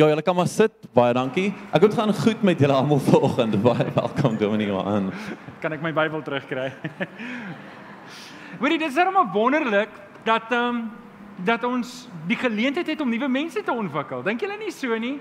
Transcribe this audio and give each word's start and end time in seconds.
Ja, 0.00 0.06
julle 0.08 0.22
kan 0.22 0.32
maar 0.34 0.48
sit. 0.48 0.72
Baie 0.96 1.12
dankie. 1.12 1.50
Ek 1.76 1.82
het 1.84 1.92
gaan 1.92 2.14
goed 2.16 2.42
met 2.42 2.60
julle 2.62 2.72
almal 2.72 3.02
vanoggend. 3.04 3.58
Baie 3.66 3.84
welkom 3.92 4.38
Dominee 4.40 4.72
aan. 4.72 5.10
Kan 5.60 5.74
ek 5.76 5.82
my 5.84 5.90
Bybel 5.92 6.22
terugkry? 6.24 6.70
Hoorie, 8.62 8.78
dit 8.80 8.86
is 8.88 8.96
regtig 8.96 9.28
wonderlik 9.34 9.92
dat 10.24 10.48
ehm 10.56 10.80
um, 10.80 10.80
dat 11.44 11.64
ons 11.68 12.08
die 12.28 12.36
geleentheid 12.36 12.88
het 12.94 13.04
om 13.04 13.12
nuwe 13.12 13.28
mense 13.28 13.60
te 13.60 13.76
ontwikkel. 13.76 14.24
Dink 14.24 14.40
julle 14.40 14.56
nie 14.62 14.72
so 14.72 14.96
nie? 14.96 15.18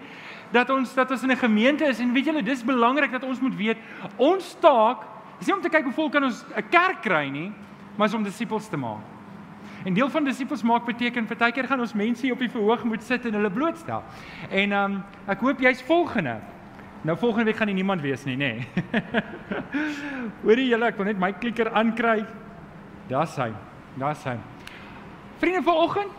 Dat 0.55 0.71
ons 0.71 0.95
dat 0.95 1.11
ons 1.11 1.27
in 1.27 1.35
'n 1.35 1.43
gemeente 1.43 1.83
is 1.83 1.99
en 1.99 2.15
weet 2.15 2.31
julle, 2.31 2.43
dis 2.43 2.63
belangrik 2.63 3.11
dat 3.11 3.27
ons 3.27 3.39
moet 3.39 3.55
weet 3.55 3.77
ons 4.15 4.55
taak 4.63 5.03
is 5.41 5.47
nie 5.47 5.55
om 5.55 5.61
te 5.61 5.75
kyk 5.75 5.91
hoe 5.91 5.97
vol 5.99 6.09
kan 6.09 6.23
ons 6.23 6.45
'n 6.55 6.69
kerk 6.71 7.03
kry 7.03 7.27
nie, 7.27 7.51
maar 7.97 8.07
is 8.07 8.13
om 8.13 8.23
disippels 8.23 8.69
te 8.69 8.77
maak. 8.77 9.18
En 9.83 9.93
deel 9.93 10.09
van 10.09 10.23
disippels 10.23 10.63
maak 10.63 10.85
beteken 10.85 11.25
partykeer 11.25 11.67
gaan 11.67 11.79
ons 11.79 11.93
mense 11.93 12.21
hier 12.21 12.33
op 12.33 12.39
die 12.39 12.51
verhoog 12.51 12.83
moet 12.83 13.03
sit 13.03 13.25
en 13.25 13.33
hulle 13.33 13.51
blootstel. 13.51 14.03
En 14.49 14.71
ehm 14.71 14.93
um, 14.93 15.03
ek 15.27 15.39
hoop 15.39 15.59
jy's 15.59 15.81
volgende. 15.81 16.39
Nou 17.01 17.17
volgende 17.17 17.45
week 17.45 17.55
gaan 17.55 17.67
nie 17.67 17.75
niemand 17.75 18.01
wees 18.01 18.23
nie, 18.23 18.35
nê. 18.37 18.51
Nee. 18.53 18.67
Hoorie 20.43 20.67
julle, 20.67 20.89
ek 20.91 20.97
wil 20.99 21.07
net 21.07 21.19
my 21.19 21.31
klikker 21.31 21.71
aankry. 21.71 22.25
Daar's 23.07 23.37
hy. 23.39 23.53
Daar's 23.95 24.23
hy. 24.27 24.35
Vriende 25.39 25.63
vanoggend 25.63 26.11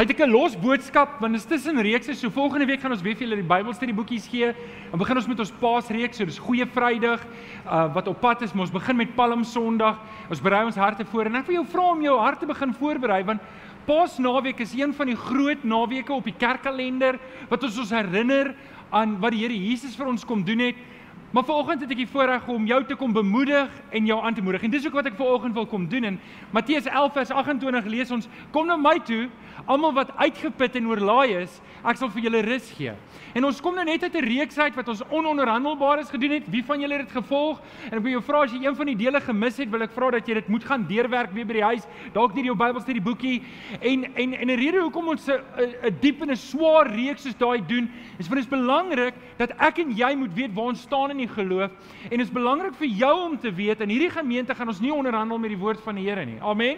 het 0.00 0.10
ek 0.10 0.20
'n 0.24 0.32
los 0.32 0.56
boodskap 0.56 1.20
want 1.20 1.32
dit 1.34 1.40
is 1.40 1.46
tussen 1.46 1.76
reekse. 1.76 2.14
So 2.14 2.30
volgende 2.30 2.64
week 2.64 2.80
gaan 2.80 2.92
ons 2.92 3.02
weer 3.02 3.14
vir 3.14 3.26
julle 3.26 3.36
die 3.36 3.48
Bybelstudie 3.48 3.94
boekies 3.94 4.28
gee. 4.28 4.54
Dan 4.90 4.98
begin 4.98 5.16
ons 5.16 5.26
met 5.26 5.38
ons 5.38 5.50
Paasreeks. 5.50 6.16
So 6.16 6.24
dis 6.24 6.38
Goeie 6.38 6.64
Vrydag 6.66 7.20
uh 7.66 7.92
wat 7.92 8.08
op 8.08 8.20
pad 8.20 8.42
is. 8.42 8.52
Ons 8.52 8.70
begin 8.70 8.96
met 8.96 9.14
Palm 9.14 9.44
Sondag. 9.44 9.98
Ons 10.30 10.40
berei 10.40 10.64
ons 10.64 10.76
harte 10.76 11.04
voor 11.04 11.26
en 11.26 11.34
ek 11.34 11.46
wil 11.46 11.54
jou 11.54 11.66
vra 11.66 11.90
om 11.92 12.02
jou 12.02 12.18
hart 12.18 12.40
te 12.40 12.46
begin 12.46 12.72
voorberei 12.72 13.24
want 13.24 13.40
Paasnaweek 13.86 14.60
is 14.60 14.72
een 14.72 14.94
van 14.94 15.06
die 15.06 15.16
groot 15.16 15.64
naweke 15.64 16.12
op 16.12 16.24
die 16.24 16.34
kerkkalender 16.38 17.18
wat 17.48 17.62
ons 17.62 17.78
ons 17.78 17.90
herinner 17.90 18.54
aan 18.90 19.20
wat 19.20 19.32
die 19.32 19.40
Here 19.40 19.54
Jesus 19.54 19.96
vir 19.96 20.06
ons 20.06 20.24
kom 20.24 20.44
doen 20.44 20.58
het. 20.58 20.76
Maar 21.30 21.44
vanoggend 21.44 21.80
het 21.80 21.90
ek 21.94 22.00
die 22.02 22.10
voorreg 22.10 22.46
om 22.50 22.64
jou 22.66 22.80
te 22.84 22.96
kom 22.98 23.12
bemoedig 23.14 23.70
en 23.94 24.06
jou 24.06 24.16
aan 24.18 24.34
te 24.34 24.42
moedig. 24.42 24.64
En 24.66 24.70
dis 24.70 24.86
ook 24.86 24.96
wat 24.98 25.06
ek 25.06 25.18
vanoggend 25.18 25.54
wil 25.54 25.66
kom 25.66 25.84
doen. 25.88 26.04
In 26.04 26.16
Matteus 26.50 26.88
11 26.90 27.12
vers 27.12 27.30
28 27.30 27.86
lees 27.86 28.10
ons: 28.10 28.26
Kom 28.50 28.66
na 28.66 28.76
my 28.76 28.96
toe, 29.06 29.28
almal 29.66 29.92
wat 29.92 30.12
uitgeput 30.16 30.76
en 30.76 30.86
oorlaai 30.86 31.42
is, 31.42 31.60
ek 31.84 31.96
sal 31.96 32.10
vir 32.12 32.22
julle 32.22 32.42
rus 32.44 32.70
gee. 32.76 32.92
En 33.34 33.46
ons 33.46 33.60
kom 33.62 33.74
nou 33.74 33.84
net 33.84 34.02
uit 34.02 34.14
'n 34.14 34.24
reeks 34.24 34.58
uit 34.58 34.74
wat 34.74 34.88
ons 34.88 35.02
ononderhandelbares 35.08 36.10
gedoen 36.10 36.30
het. 36.30 36.48
Wie 36.50 36.64
van 36.64 36.80
julle 36.80 36.96
het 36.98 37.08
dit 37.08 37.22
gevolg? 37.22 37.60
En 37.90 37.98
ek 37.98 38.02
wil 38.02 38.12
jou 38.12 38.22
vra 38.22 38.42
as 38.42 38.52
jy 38.52 38.64
een 38.64 38.76
van 38.76 38.86
die 38.86 38.96
dele 38.96 39.20
gemis 39.20 39.56
het, 39.56 39.70
wil 39.70 39.82
ek 39.82 39.92
vra 39.92 40.10
dat 40.10 40.26
jy 40.26 40.34
dit 40.34 40.48
moet 40.48 40.64
gaan 40.64 40.86
deurwerk 40.86 41.32
weer 41.32 41.46
by 41.46 41.52
die 41.52 41.62
huis, 41.62 41.86
dalk 42.12 42.34
deur 42.34 42.44
jou 42.44 42.56
Bybelstudie 42.56 43.02
boekie. 43.02 43.42
En 43.80 44.04
en 44.16 44.34
en 44.34 44.50
'n 44.50 44.56
rede 44.56 44.80
hoekom 44.80 45.08
ons 45.08 45.28
'n 45.28 45.96
diep 46.00 46.22
en 46.22 46.30
'n 46.30 46.36
swaar 46.36 46.90
reeks 46.90 47.22
soos 47.22 47.36
daai 47.36 47.60
doen, 47.66 47.90
is 48.18 48.28
want 48.28 48.40
dit 48.40 48.44
is 48.44 48.58
belangrik 48.58 49.14
dat 49.38 49.50
ek 49.58 49.78
en 49.78 49.90
jy 49.96 50.14
moet 50.14 50.34
weet 50.34 50.54
waar 50.54 50.64
ons 50.64 50.80
staan 50.80 51.10
in 51.10 51.16
die 51.16 51.28
geloof. 51.28 51.70
En 52.10 52.18
dit 52.18 52.26
is 52.26 52.32
belangrik 52.32 52.74
vir 52.74 52.88
jou 52.88 53.30
om 53.30 53.38
te 53.38 53.52
weet 53.52 53.80
in 53.80 53.88
hierdie 53.88 54.10
gemeente 54.10 54.54
gaan 54.54 54.68
ons 54.68 54.80
nie 54.80 54.92
onderhandel 54.92 55.38
met 55.38 55.50
die 55.50 55.58
woord 55.58 55.80
van 55.80 55.94
die 55.94 56.08
Here 56.08 56.24
nie. 56.24 56.40
Amen. 56.40 56.76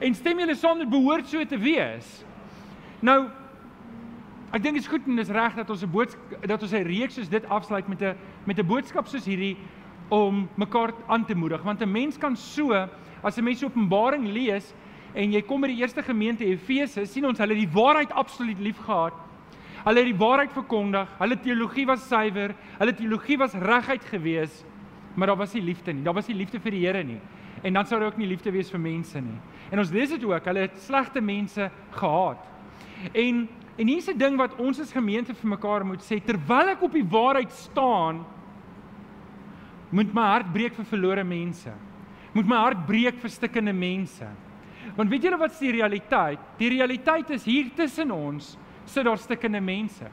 En 0.00 0.14
stem 0.14 0.38
julle 0.38 0.54
saam 0.54 0.78
dit 0.78 0.90
behoort 0.90 1.26
so 1.26 1.44
te 1.44 1.58
wees. 1.58 2.24
Nou 3.00 3.28
Ek 4.48 4.62
dink 4.64 4.78
dit 4.78 4.80
is 4.80 4.88
goed 4.88 5.04
en 5.04 5.18
dis 5.18 5.28
reg 5.28 5.56
dat 5.58 5.68
ons 5.68 5.82
'n 5.84 5.90
boodskap 5.92 6.46
dat 6.48 6.62
ons 6.62 6.72
'n 6.72 6.86
reeks 6.88 7.14
soos 7.14 7.28
dit 7.28 7.44
afsluit 7.48 7.88
met 7.88 8.02
'n 8.02 8.16
met 8.46 8.58
'n 8.58 8.66
boodskap 8.66 9.06
soos 9.06 9.26
hierdie 9.26 9.56
om 10.08 10.48
mekaar 10.56 10.94
aan 11.06 11.24
te 11.24 11.34
moedig 11.34 11.62
want 11.62 11.82
'n 11.82 11.92
mens 11.92 12.16
kan 12.16 12.34
so 12.34 12.72
as 13.22 13.36
'n 13.36 13.44
mens 13.44 13.62
Openbaring 13.62 14.24
lees 14.24 14.72
en 15.14 15.32
jy 15.32 15.42
kom 15.42 15.60
by 15.60 15.68
die 15.68 15.80
eerste 15.82 16.02
gemeente 16.02 16.44
Efese 16.44 17.04
sien 17.06 17.26
ons 17.26 17.38
hulle 17.38 17.54
die 17.54 17.68
waarheid 17.68 18.12
absoluut 18.12 18.58
liefgehad. 18.58 19.12
Hulle 19.84 19.98
het 19.98 20.10
die 20.10 20.26
waarheid 20.26 20.52
verkondig. 20.52 21.08
Hulle 21.18 21.36
teologie 21.40 21.86
was 21.86 22.08
suiwer. 22.08 22.54
Hulle 22.78 22.94
teologie 22.94 23.38
was 23.38 23.54
reguit 23.54 24.04
gewees, 24.04 24.64
maar 25.14 25.26
daar 25.26 25.36
was 25.36 25.54
nie 25.54 25.62
liefde 25.62 25.92
nie. 25.92 26.02
Daar 26.02 26.14
was 26.14 26.28
nie 26.28 26.36
liefde 26.36 26.60
vir 26.60 26.70
die 26.70 26.86
Here 26.86 27.04
nie. 27.04 27.20
En 27.62 27.72
dan 27.72 27.86
sou 27.86 28.00
daar 28.00 28.08
ook 28.08 28.18
nie 28.18 28.28
liefde 28.28 28.50
wees 28.50 28.70
vir 28.70 28.80
mense 28.80 29.20
nie. 29.20 29.38
En 29.70 29.78
ons 29.78 29.90
lees 29.90 30.08
dit 30.08 30.24
ook, 30.24 30.44
hulle 30.44 30.60
het 30.60 30.78
slegte 30.78 31.20
mense 31.20 31.70
gehaat. 31.90 32.44
En 33.12 33.48
En 33.78 33.86
hier's 33.86 34.08
'n 34.10 34.18
ding 34.18 34.36
wat 34.36 34.56
ons 34.58 34.80
as 34.80 34.92
gemeente 34.92 35.34
vir 35.34 35.50
mekaar 35.50 35.84
moet 35.86 36.02
sê 36.02 36.18
terwyl 36.18 36.68
ek 36.68 36.82
op 36.82 36.92
die 36.92 37.06
waarheid 37.06 37.52
staan 37.52 38.26
moet 39.90 40.14
my 40.14 40.22
hart 40.22 40.52
breek 40.52 40.74
vir 40.74 40.84
verlore 40.84 41.24
mense. 41.24 41.70
Moet 42.34 42.46
my 42.46 42.56
hart 42.56 42.86
breek 42.86 43.20
vir 43.20 43.30
stikkende 43.30 43.72
mense. 43.72 44.26
Want 44.96 45.10
weet 45.10 45.22
julle 45.22 45.38
wat 45.38 45.52
is 45.52 45.58
die 45.58 45.72
realiteit? 45.72 46.38
Die 46.58 46.68
realiteit 46.68 47.30
is 47.30 47.44
hier 47.44 47.70
tussen 47.74 48.10
ons 48.10 48.58
sit 48.84 49.04
daar 49.04 49.18
stikkende 49.18 49.60
mense. 49.60 50.10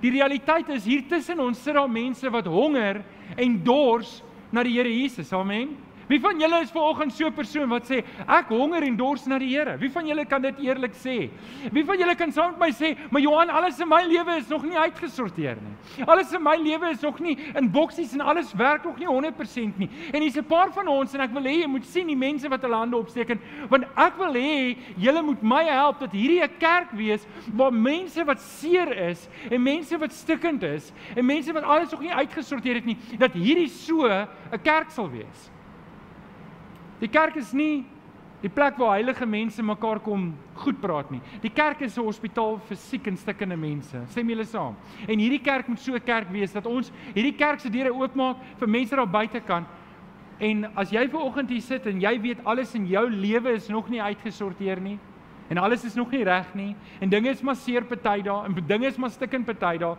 Die 0.00 0.10
realiteit 0.10 0.68
is 0.68 0.84
hier 0.84 1.02
tussen 1.08 1.40
ons 1.40 1.62
sit 1.62 1.74
daar 1.74 1.90
mense 1.90 2.30
wat 2.30 2.46
honger 2.46 3.04
en 3.36 3.64
dors 3.64 4.22
na 4.50 4.62
die 4.62 4.72
Here 4.72 4.90
Jesus. 4.90 5.32
Amen. 5.32 5.76
Wie 6.08 6.20
van 6.20 6.40
julle 6.40 6.60
is 6.60 6.70
vanoggend 6.70 7.12
so 7.12 7.26
'n 7.26 7.32
persoon 7.32 7.68
wat 7.68 7.86
sê 7.88 8.04
ek 8.28 8.48
honger 8.48 8.82
en 8.82 8.96
dors 8.96 9.26
na 9.26 9.38
die 9.38 9.48
Here? 9.54 9.78
Wie 9.78 9.90
van 9.90 10.06
julle 10.06 10.24
kan 10.24 10.42
dit 10.42 10.58
eerlik 10.58 10.92
sê? 10.92 11.30
Wie 11.72 11.84
van 11.84 11.98
julle 11.98 12.14
kan 12.14 12.32
saam 12.32 12.50
met 12.50 12.60
my 12.60 12.70
sê, 12.70 12.96
"Maar 13.10 13.20
Johan, 13.20 13.50
alles 13.50 13.80
in 13.80 13.88
my 13.88 14.04
lewe 14.04 14.36
is 14.36 14.48
nog 14.48 14.62
nie 14.64 14.76
uitgesorteer 14.76 15.56
nie. 15.56 16.04
Alles 16.06 16.32
in 16.32 16.42
my 16.42 16.56
lewe 16.56 16.90
is 16.90 17.00
nog 17.00 17.20
nie 17.20 17.38
in 17.54 17.70
boksies 17.70 18.12
en 18.12 18.20
alles 18.20 18.52
werk 18.52 18.84
nog 18.84 18.98
nie 18.98 19.06
100% 19.06 19.78
nie." 19.78 19.88
En 20.12 20.20
hier's 20.20 20.36
'n 20.36 20.44
paar 20.44 20.72
van 20.72 20.88
ons 20.88 21.14
en 21.14 21.20
ek 21.20 21.32
wil 21.32 21.42
hê 21.42 21.62
jy 21.62 21.66
moet 21.66 21.84
sien 21.84 22.06
die 22.06 22.16
mense 22.16 22.48
wat 22.48 22.62
hulle 22.62 22.76
hande 22.76 22.96
opsteek 22.96 23.30
en 23.30 23.40
want 23.68 23.84
ek 23.96 24.16
wil 24.16 24.34
hê 24.34 24.76
julle 24.98 25.22
moet 25.22 25.42
my 25.42 25.64
help 25.64 26.00
dat 26.00 26.12
hierdie 26.12 26.42
'n 26.42 26.58
kerk 26.58 26.90
wees 26.92 27.26
waar 27.54 27.72
mense 27.72 28.24
wat 28.24 28.40
seer 28.40 29.08
is 29.08 29.28
en 29.50 29.62
mense 29.62 29.98
wat 29.98 30.12
stikkend 30.12 30.62
is 30.62 30.92
en 31.16 31.26
mense 31.26 31.52
wat 31.52 31.62
alles 31.62 31.90
nog 31.90 32.00
nie 32.00 32.12
uitgesorteer 32.12 32.74
het 32.74 32.84
nie, 32.84 32.96
dat 33.18 33.32
hierdie 33.32 33.68
so 33.68 34.06
'n 34.06 34.62
kerk 34.62 34.90
sal 34.90 35.10
wees. 35.10 35.53
Die 37.00 37.08
kerk 37.08 37.36
is 37.36 37.52
nie 37.52 37.84
die 38.44 38.50
plek 38.52 38.76
waar 38.76 38.98
heilige 38.98 39.26
mense 39.26 39.62
mekaar 39.64 40.02
kom 40.04 40.34
goed 40.60 40.76
praat 40.80 41.10
nie. 41.10 41.20
Die 41.40 41.50
kerk 41.50 41.80
is 41.80 41.96
'n 41.98 42.04
hospitaal 42.04 42.58
vir 42.68 42.76
siek 42.76 43.06
en 43.06 43.16
stikkende 43.16 43.56
mense. 43.56 44.02
Stem 44.08 44.28
julle 44.28 44.44
saam? 44.44 44.76
En 45.08 45.18
hierdie 45.18 45.42
kerk 45.42 45.68
moet 45.68 45.80
so 45.80 45.94
'n 45.94 46.00
kerk 46.00 46.30
wees 46.30 46.52
dat 46.52 46.66
ons 46.66 46.92
hierdie 47.14 47.36
kerk 47.36 47.60
se 47.60 47.70
deure 47.70 47.92
oopmaak 47.92 48.36
vir 48.58 48.68
mense 48.68 48.96
daar 48.96 49.06
buite 49.06 49.40
kan. 49.40 49.66
En 50.40 50.70
as 50.76 50.90
jy 50.90 51.08
ver 51.08 51.20
oggend 51.20 51.50
hier 51.50 51.62
sit 51.62 51.86
en 51.86 52.00
jy 52.00 52.20
weet 52.20 52.44
alles 52.44 52.74
in 52.74 52.86
jou 52.86 53.08
lewe 53.10 53.54
is 53.54 53.68
nog 53.68 53.88
nie 53.88 54.02
uitgesorteer 54.02 54.80
nie 54.80 54.98
en 55.48 55.58
alles 55.58 55.84
is 55.84 55.94
nog 55.94 56.10
nie 56.10 56.24
reg 56.24 56.54
nie 56.54 56.74
en 57.00 57.08
dinge 57.08 57.30
is 57.30 57.42
maar 57.42 57.56
seer 57.56 57.84
party 57.84 58.22
daar 58.22 58.46
en 58.48 58.56
dinge 58.66 58.86
is 58.86 58.96
maar 58.96 59.10
stikkend 59.10 59.46
party 59.46 59.78
daar, 59.78 59.96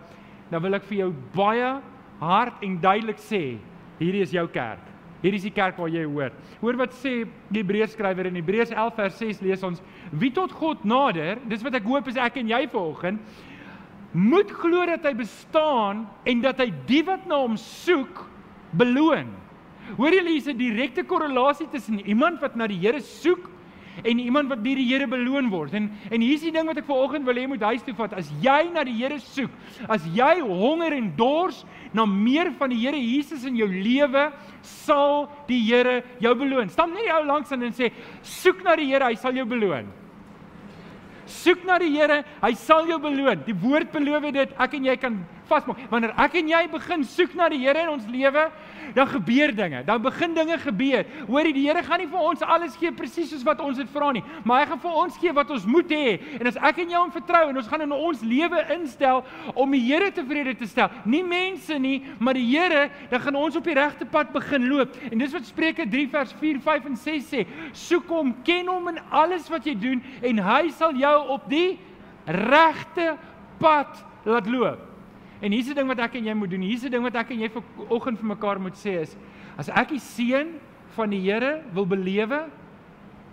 dan 0.49 0.61
wil 0.61 0.73
ek 0.73 0.83
vir 0.83 0.97
jou 0.97 1.13
baie 1.35 1.81
hard 2.19 2.63
en 2.63 2.79
duidelik 2.81 3.17
sê, 3.17 3.57
hierdie 3.99 4.21
is 4.21 4.31
jou 4.31 4.47
kerk. 4.47 4.94
Hier 5.25 5.33
is 5.33 5.45
die 5.47 5.53
kerk 5.53 5.79
waar 5.81 5.89
jy 5.89 6.03
hoor. 6.05 6.33
Hoor 6.61 6.77
wat 6.77 6.93
sê 6.99 7.23
die 7.49 7.63
Hebreërs 7.63 7.95
skrywer 7.97 8.27
in 8.29 8.37
Hebreërs 8.37 8.75
11 8.75 8.99
vers 8.99 9.15
6 9.23 9.39
lees 9.41 9.63
ons: 9.65 9.81
Wie 10.13 10.29
tot 10.29 10.53
God 10.53 10.83
nader, 10.85 11.39
dis 11.49 11.65
wat 11.65 11.79
ek 11.79 11.87
hoop 11.89 12.11
is 12.11 12.19
ek 12.21 12.37
en 12.43 12.51
jy 12.53 12.61
vanoggend 12.69 13.43
moet 14.15 14.51
glo 14.61 14.85
dat 14.87 15.03
hy 15.03 15.11
bestaan 15.19 16.05
en 16.23 16.43
dat 16.43 16.61
hy 16.63 16.69
die 16.87 17.01
wat 17.03 17.25
na 17.27 17.41
hom 17.41 17.57
soek 17.59 18.21
beloon. 18.79 19.33
Hoor 19.97 20.15
jy 20.15 20.21
hier 20.23 20.37
is 20.37 20.47
'n 20.47 20.57
direkte 20.57 21.03
korrelasie 21.03 21.67
tussen 21.67 21.99
iemand 22.07 22.39
wat 22.39 22.55
na 22.55 22.67
die 22.67 22.79
Here 22.79 23.01
soek 23.01 23.49
en 24.03 24.19
iemand 24.19 24.49
wat 24.51 24.63
deur 24.63 24.79
die 24.79 24.87
Here 24.89 25.07
beloon 25.07 25.49
word. 25.49 25.73
En 25.73 25.89
en 26.11 26.21
hier's 26.21 26.43
die 26.45 26.51
ding 26.51 26.67
wat 26.67 26.79
ek 26.81 26.87
vanoggend 26.89 27.25
wil 27.27 27.39
hê 27.39 27.45
moet 27.47 27.63
huis 27.71 27.83
toe 27.85 27.95
vat. 27.97 28.13
As 28.19 28.31
jy 28.43 28.61
na 28.73 28.83
die 28.87 28.95
Here 28.97 29.19
soek, 29.19 29.51
as 29.87 30.05
jy 30.15 30.39
honger 30.43 30.97
en 30.97 31.11
dors 31.17 31.63
na 31.95 32.05
meer 32.09 32.51
van 32.59 32.73
die 32.73 32.81
Here 32.83 32.99
Jesus 32.99 33.45
in 33.47 33.59
jou 33.59 33.67
lewe, 33.71 34.29
sal 34.61 35.29
die 35.49 35.61
Here 35.67 36.01
jou 36.23 36.33
beloon. 36.35 36.71
Stam 36.73 36.95
net 36.95 37.07
jou 37.07 37.21
langs 37.25 37.51
aan 37.51 37.69
en 37.69 37.75
sê, 37.75 37.91
soek 38.23 38.63
na 38.65 38.75
die 38.79 38.89
Here, 38.91 39.07
hy 39.07 39.19
sal 39.19 39.37
jou 39.37 39.47
beloon. 39.49 39.87
Soek 41.25 41.63
na 41.65 41.79
die 41.81 41.89
Here, 41.95 42.21
hy 42.41 42.53
sal 42.59 42.85
jou 42.89 42.99
beloon. 43.01 43.41
Die 43.47 43.55
woord 43.57 43.91
beloof 43.93 44.27
dit, 44.35 44.51
ek 44.61 44.75
en 44.77 44.91
jy 44.91 44.95
kan 45.01 45.17
vasmaak. 45.49 45.81
Wanneer 45.91 46.13
ek 46.21 46.37
en 46.41 46.51
jy 46.51 46.61
begin 46.73 47.05
soek 47.15 47.33
na 47.37 47.49
die 47.49 47.63
Here 47.63 47.85
in 47.85 47.93
ons 47.95 48.05
lewe, 48.11 48.45
dan 48.93 49.07
gebeur 49.07 49.55
dinge. 49.55 49.83
Dan 49.83 50.01
begin 50.01 50.33
dinge 50.33 50.57
gebeur. 50.57 51.05
Hoorie, 51.27 51.53
die 51.53 51.65
Here 51.65 51.83
gaan 51.83 51.99
nie 51.99 52.09
vir 52.11 52.19
ons 52.21 52.41
alles 52.45 52.75
gee 52.79 52.91
presies 52.93 53.31
soos 53.31 53.43
wat 53.47 53.61
ons 53.63 53.77
dit 53.77 53.89
vra 53.93 54.11
nie, 54.15 54.23
maar 54.43 54.61
hy 54.61 54.69
gaan 54.71 54.81
vir 54.83 54.99
ons 55.03 55.17
gee 55.21 55.33
wat 55.33 55.51
ons 55.51 55.65
moet 55.69 55.89
hê. 55.91 56.17
En 56.39 56.49
as 56.49 56.59
ek 56.69 56.83
en 56.83 56.93
jy 56.93 56.99
hom 56.99 57.13
vertrou 57.13 57.43
en 57.49 57.57
ons 57.57 57.69
gaan 57.71 57.85
in 57.85 57.95
ons 57.95 58.21
lewe 58.25 58.61
instel 58.75 59.23
om 59.55 59.73
die 59.73 59.83
Here 59.85 60.11
tevrede 60.13 60.55
te 60.57 60.67
stel, 60.69 60.89
nie 61.05 61.23
mense 61.25 61.77
nie, 61.79 61.99
maar 62.19 62.37
die 62.37 62.45
Here, 62.45 62.89
dan 63.11 63.21
gaan 63.21 63.39
ons 63.39 63.57
op 63.59 63.67
die 63.67 63.77
regte 63.77 64.07
pad 64.09 64.33
begin 64.33 64.69
loop. 64.69 64.95
En 65.11 65.21
dis 65.21 65.33
wat 65.33 65.45
Spreuke 65.49 65.85
3 65.89 66.07
vers 66.13 66.33
4, 66.41 66.61
5 66.65 66.89
en 66.91 66.97
6 67.05 67.29
sê. 67.29 67.45
Soek 67.75 68.09
hom, 68.13 68.33
ken 68.47 68.69
hom 68.71 68.89
in 68.93 68.99
alles 69.09 69.49
wat 69.53 69.67
jy 69.67 69.75
doen 69.79 70.03
en 70.25 70.41
hy 70.45 70.63
sal 70.75 70.95
jou 70.97 71.15
op 71.35 71.47
die 71.51 71.77
regte 72.25 73.15
pad 73.61 74.03
laat 74.25 74.49
loop. 74.49 74.94
En 75.41 75.51
hier's 75.51 75.69
'n 75.69 75.75
ding 75.75 75.87
wat 75.87 75.99
ek 75.99 76.15
en 76.15 76.25
jy 76.25 76.33
moet 76.33 76.49
doen. 76.49 76.61
Hier's 76.61 76.83
'n 76.83 76.91
ding 76.91 77.03
wat 77.03 77.15
ek 77.15 77.31
en 77.31 77.39
jy 77.39 77.49
vir 77.49 77.63
oggend 77.89 78.19
vir 78.19 78.27
mekaar 78.27 78.59
moet 78.59 78.75
sê 78.75 79.01
is 79.01 79.15
as 79.57 79.69
ek 79.69 79.89
die 79.89 79.99
seën 79.99 80.47
van 80.95 81.09
die 81.09 81.19
Here 81.19 81.63
wil 81.73 81.85
belewe, 81.85 82.49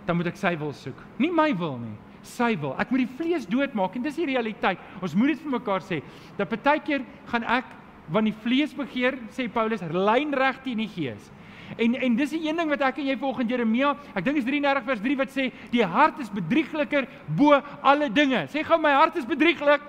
dan 0.05 0.17
moet 0.17 0.27
ek 0.27 0.37
sy 0.37 0.55
wil 0.59 0.73
soek. 0.73 0.97
Nie 1.17 1.31
my 1.31 1.53
wil 1.55 1.77
nie. 1.77 1.97
sy 2.23 2.55
wil. 2.55 2.73
Ek 2.79 2.89
moet 2.89 3.03
die 3.03 3.15
vlees 3.17 3.45
doodmaak 3.45 3.97
en 3.97 4.01
dis 4.05 4.15
die 4.15 4.25
realiteit. 4.25 4.79
Ons 5.03 5.11
moet 5.13 5.33
dit 5.33 5.41
vir 5.43 5.51
mekaar 5.59 5.81
sê. 5.81 6.01
Dat 6.37 6.47
partykeer 6.47 7.03
gaan 7.27 7.43
ek 7.43 7.65
want 8.11 8.25
die 8.25 8.35
vlees 8.43 8.73
begeer, 8.75 9.17
sê 9.31 9.49
Paulus, 9.51 9.81
lynreg 9.81 10.61
teen 10.63 10.77
die 10.77 10.87
gees. 10.87 11.31
En 11.79 11.95
en 11.95 12.15
dis 12.15 12.33
die 12.35 12.41
een 12.47 12.59
ding 12.59 12.69
wat 12.69 12.83
ek 12.89 12.99
en 13.01 13.07
jy 13.07 13.15
volgens 13.19 13.49
Jeremia, 13.49 13.93
ek 14.13 14.25
dink 14.25 14.41
is 14.41 14.47
33 14.47 14.87
vers 14.89 15.03
3 15.03 15.17
wat 15.21 15.31
sê 15.33 15.45
die 15.71 15.85
hart 15.87 16.19
is 16.23 16.31
bedriegliker 16.33 17.07
bo 17.27 17.59
alle 17.81 18.09
dinge. 18.13 18.45
Sê 18.51 18.63
gou 18.67 18.79
my 18.81 18.91
hart 18.97 19.17
is 19.19 19.27
bedrieglik. 19.27 19.81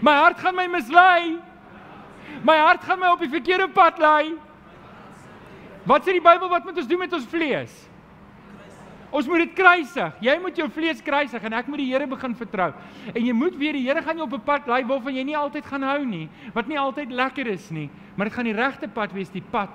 My 0.00 0.12
hart 0.12 0.38
gaan 0.38 0.56
my 0.56 0.66
mislei. 0.68 1.36
My 2.44 2.56
hart 2.56 2.84
gaan 2.84 3.00
my 3.00 3.12
op 3.14 3.22
die 3.22 3.32
verkeerde 3.32 3.68
pad 3.72 3.98
lei. 3.98 4.34
Wat 5.86 6.04
sê 6.04 6.16
die 6.16 6.24
Bybel 6.24 6.50
wat 6.50 6.64
moet 6.66 6.80
ons 6.82 6.88
doen 6.90 6.98
met 6.98 7.12
ons 7.14 7.28
vlees? 7.30 7.74
Ons 9.14 9.28
moet 9.30 9.44
dit 9.44 9.52
kruisig. 9.56 10.18
Jy 10.20 10.34
moet 10.42 10.58
jou 10.58 10.66
vlees 10.74 11.00
kruisig 11.04 11.44
en 11.48 11.54
ek 11.56 11.68
moet 11.70 11.80
die 11.80 11.88
Here 11.92 12.08
begin 12.10 12.34
vertrou. 12.36 12.72
En 13.12 13.22
jy 13.22 13.32
moet 13.36 13.54
weer 13.56 13.78
die 13.78 13.84
Here 13.86 14.02
gaan 14.02 14.18
jou 14.18 14.26
op 14.26 14.34
'n 14.34 14.44
pad 14.44 14.66
lei 14.66 14.82
waarvan 14.84 15.14
jy 15.14 15.24
nie 15.24 15.36
altyd 15.36 15.64
gaan 15.64 15.82
hou 15.82 16.04
nie, 16.04 16.28
wat 16.52 16.66
nie 16.66 16.78
altyd 16.78 17.10
lekker 17.10 17.46
is 17.46 17.70
nie, 17.70 17.88
maar 18.16 18.26
dit 18.26 18.34
gaan 18.34 18.44
die 18.44 18.52
regte 18.52 18.88
pad 18.88 19.12
wees, 19.12 19.30
die 19.30 19.44
pad 19.50 19.70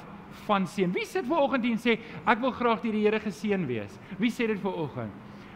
van 0.46 0.68
seën. 0.68 0.92
Wie 0.94 1.06
sit 1.06 1.26
ver 1.26 1.38
oggend 1.38 1.66
en 1.66 1.78
sê 1.78 2.00
ek 2.26 2.40
wil 2.40 2.52
graag 2.52 2.82
deur 2.82 2.92
die 2.92 3.06
Here 3.06 3.20
geseën 3.20 3.66
wees? 3.68 4.00
Wie 4.20 4.30
sê 4.30 4.48
dit 4.48 4.60
ver 4.60 4.74
oggend? 4.74 5.12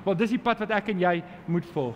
Want 0.05 0.19
dis 0.19 0.29
die 0.29 0.39
pad 0.39 0.59
wat 0.59 0.71
ek 0.71 0.89
en 0.89 0.99
jy 0.99 1.23
moet 1.47 1.65
volg. 1.65 1.95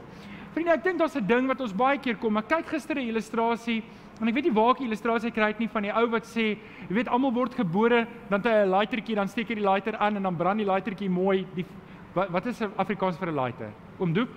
Vriende, 0.53 0.73
ek 0.73 0.83
dink 0.83 0.99
daar's 0.99 1.15
'n 1.15 1.27
ding 1.27 1.47
wat 1.47 1.61
ons 1.61 1.73
baie 1.73 1.97
keer 1.97 2.15
kom. 2.15 2.37
Ek 2.37 2.47
kyk 2.47 2.65
gister 2.67 2.95
'n 2.95 3.07
illustrasie 3.07 3.83
en 4.21 4.27
ek 4.27 4.33
weet 4.33 4.45
nie 4.45 4.53
waar 4.53 4.71
ek 4.71 4.77
die 4.77 4.87
illustrasie 4.87 5.31
kry 5.31 5.55
nie 5.59 5.67
van 5.67 5.83
die 5.83 5.91
ou 5.91 6.07
wat 6.07 6.23
sê, 6.23 6.57
jy 6.89 6.93
weet 6.93 7.07
almal 7.07 7.31
word 7.31 7.53
gebore, 7.55 8.07
dan 8.29 8.41
het 8.41 8.45
hy 8.45 8.65
'n 8.65 8.71
lightertjie, 8.71 9.15
dan 9.15 9.27
steek 9.27 9.47
hy 9.49 9.55
die 9.55 9.69
lighter 9.69 9.95
aan 9.97 10.15
en 10.15 10.23
dan 10.23 10.35
brand 10.35 10.57
die 10.57 10.65
lightertjie 10.65 11.09
mooi. 11.09 11.45
Die 11.55 11.65
wat, 12.13 12.29
wat 12.29 12.45
is 12.45 12.61
Afrikaans 12.77 13.17
vir 13.17 13.29
'n 13.29 13.35
lighter? 13.35 13.71
Oom 13.99 14.13
Doep? 14.13 14.29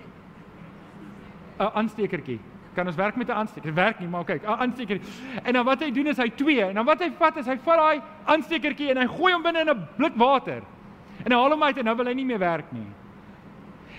'n 1.59 1.71
Aanstekertjie. 1.73 2.39
Kan 2.75 2.87
ons 2.87 2.95
werk 2.95 3.15
met 3.15 3.27
'n 3.29 3.31
aansteker? 3.31 3.69
Dit 3.69 3.75
werk 3.75 3.99
nie, 3.99 4.07
maar 4.07 4.23
kyk, 4.23 4.43
'n 4.43 4.61
aansteker. 4.61 4.99
En 5.43 5.53
dan 5.53 5.65
wat 5.65 5.79
hy 5.79 5.91
doen 5.91 6.07
is 6.07 6.17
hy 6.17 6.29
twee 6.29 6.61
en 6.61 6.75
dan 6.75 6.85
wat 6.85 6.99
hy 6.99 7.11
vat 7.11 7.37
is 7.37 7.45
hy 7.45 7.57
vat 7.57 7.77
daai 7.77 8.01
aanstekertjie 8.25 8.89
en 8.89 8.97
hy 8.97 9.07
gooi 9.07 9.33
hom 9.33 9.43
binne 9.43 9.59
in 9.59 9.69
'n 9.69 9.87
blik 9.97 10.15
water. 10.15 10.61
En 11.25 11.31
hy 11.31 11.37
haal 11.37 11.51
hom 11.51 11.63
uit 11.63 11.77
en 11.77 11.85
nou 11.85 11.95
wil 11.95 12.05
hy 12.05 12.13
nie 12.13 12.25
meer 12.25 12.39
werk 12.39 12.71
nie. 12.71 12.87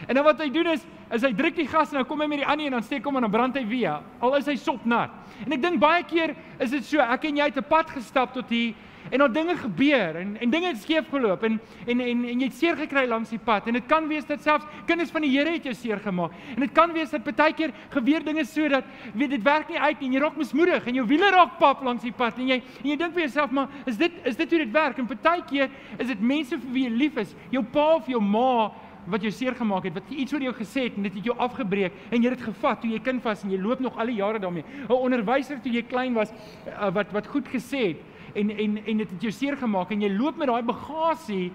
En 0.08 0.14
dan 0.14 0.24
wat 0.24 0.40
hy 0.40 0.50
doen 0.52 0.72
is 0.74 0.86
is 1.14 1.22
hy 1.22 1.32
druk 1.36 1.54
die 1.56 1.68
gas 1.68 1.92
en 1.92 2.00
dan 2.00 2.06
kom 2.08 2.20
hy 2.20 2.26
met 2.26 2.40
die 2.42 2.46
ander 2.46 2.64
een 2.64 2.72
en 2.72 2.78
dan 2.80 2.86
steek 2.86 3.04
hom 3.04 3.16
en 3.16 3.26
dan 3.26 3.30
brand 3.30 3.56
hy 3.56 3.66
weer. 3.68 4.00
Al 4.20 4.34
is 4.36 4.48
hy 4.50 4.56
sopnat. 4.58 5.12
En 5.44 5.52
ek 5.52 5.62
dink 5.62 5.78
baie 5.80 6.02
keer 6.08 6.34
is 6.58 6.70
dit 6.70 6.84
so, 6.84 6.98
ek 6.98 7.28
en 7.28 7.36
jy 7.36 7.44
het 7.52 7.60
'n 7.60 7.68
pad 7.68 7.90
gestap 7.90 8.32
tot 8.34 8.50
hier 8.50 8.74
en 9.10 9.18
dan 9.18 9.32
dinge 9.32 9.56
gebeur 9.56 10.16
en 10.16 10.36
en 10.40 10.50
dinge 10.50 10.66
het 10.66 10.80
skeef 10.80 11.08
geloop 11.10 11.42
en 11.42 11.60
en 11.86 12.00
en 12.00 12.24
en 12.24 12.40
jy 12.40 12.46
het 12.46 12.54
seer 12.54 12.76
gekry 12.76 13.06
langs 13.06 13.30
die 13.30 13.38
pad 13.38 13.66
en 13.66 13.72
dit 13.72 13.86
kan 13.86 14.08
wees 14.08 14.24
dat 14.26 14.42
selfs 14.42 14.64
kinders 14.86 15.10
van 15.10 15.22
die 15.22 15.30
Here 15.34 15.50
het 15.52 15.64
jou 15.64 15.74
seer 15.74 16.00
gemaak 16.00 16.32
en 16.54 16.60
dit 16.60 16.72
kan 16.72 16.92
wees 16.92 17.10
dat 17.10 17.24
baie 17.24 17.52
keer 17.52 17.72
gebeur 17.90 18.24
dinge 18.24 18.44
sodat 18.44 18.84
weet 19.14 19.30
dit 19.30 19.42
werk 19.42 19.68
nie 19.68 19.78
uit 19.78 20.00
nie 20.00 20.08
en 20.08 20.14
jy 20.14 20.20
raak 20.20 20.36
mismoedig 20.36 20.86
en 20.86 20.94
jou 20.94 21.06
wiele 21.06 21.30
raak 21.30 21.58
pap 21.58 21.82
langs 21.82 22.02
die 22.02 22.12
pad 22.12 22.38
en 22.38 22.48
jy 22.48 22.60
en 22.82 22.90
jy 22.90 22.96
dink 22.96 23.14
vir 23.14 23.26
jouself 23.26 23.50
maar 23.50 23.68
is 23.86 23.96
dit 23.96 24.12
is 24.24 24.36
dit 24.36 24.50
hoe 24.50 24.58
dit 24.64 24.72
werk 24.72 24.98
en 24.98 25.10
baie 25.10 25.44
keer 25.50 25.70
is 25.98 26.06
dit 26.06 26.20
mense 26.20 26.56
vir 26.56 26.72
wie 26.72 26.88
jy 26.88 26.94
lief 27.04 27.16
is 27.16 27.34
jou 27.50 27.62
pa 27.62 27.94
of 27.96 28.08
jou 28.08 28.20
ma 28.20 28.72
wat 29.06 29.22
jou 29.22 29.32
seer 29.32 29.54
gemaak 29.54 29.84
het, 29.84 29.94
wat 29.94 30.10
iets 30.10 30.32
oor 30.32 30.42
jou 30.42 30.54
gesê 30.56 30.86
het 30.88 30.96
en 30.96 31.02
dit 31.02 31.14
het 31.14 31.24
jou 31.24 31.36
afgebreek 31.38 31.92
en 32.10 32.22
jy 32.22 32.30
het 32.30 32.38
dit 32.38 32.46
gevat 32.48 32.80
toe 32.80 32.90
jy 32.90 33.00
kind 33.04 33.22
was 33.24 33.44
en 33.44 33.52
jy 33.52 33.60
loop 33.60 33.80
nog 33.80 33.98
al 33.98 34.06
die 34.06 34.20
jare 34.20 34.38
daarmee. 34.38 34.64
'n 34.88 34.92
Onderwyser 34.92 35.60
toe 35.60 35.72
jy 35.72 35.82
klein 35.82 36.14
was 36.14 36.32
uh, 36.32 36.90
wat 36.90 37.12
wat 37.12 37.26
goed 37.26 37.48
gesê 37.48 37.94
het 37.94 38.00
en 38.34 38.50
en 38.50 38.76
en 38.86 38.96
dit 38.96 39.10
het 39.10 39.22
jou 39.22 39.32
seer 39.32 39.56
gemaak 39.56 39.90
en 39.90 40.00
jy 40.02 40.10
loop 40.16 40.36
met 40.36 40.48
daai 40.48 40.62
bagasie 40.62 41.52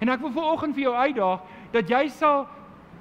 en 0.00 0.08
ek 0.08 0.20
wil 0.20 0.32
vanoggend 0.32 0.74
vir 0.74 0.82
jou 0.82 0.94
uitdaag 0.94 1.40
dat 1.72 1.88
jy 1.88 2.08
sal 2.08 2.46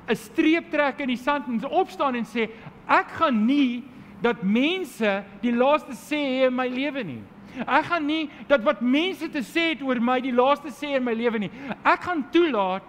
'n 0.07 0.15
streep 0.15 0.71
trek 0.71 1.00
in 1.00 1.07
die 1.07 1.18
sand 1.18 1.48
en 1.48 1.65
opstaan 1.69 2.15
en 2.15 2.25
sê 2.25 2.50
ek 2.88 3.07
gaan 3.19 3.45
nie 3.45 3.83
dat 4.21 4.44
mense 4.44 5.24
die 5.42 5.53
laaste 5.53 5.94
sê 5.98 6.45
in 6.48 6.56
my 6.56 6.68
lewe 6.68 7.03
nie. 7.03 7.21
Ek 7.65 7.89
gaan 7.89 8.06
nie 8.06 8.30
dat 8.48 8.63
wat 8.63 8.81
mense 8.81 9.27
te 9.30 9.42
sê 9.44 9.71
het 9.74 9.81
oor 9.81 10.00
my 10.00 10.19
die 10.21 10.33
laaste 10.33 10.69
sê 10.69 10.95
in 10.95 11.03
my 11.03 11.13
lewe 11.13 11.39
nie. 11.39 11.51
Ek 11.83 12.06
gaan 12.06 12.24
toelaat 12.31 12.83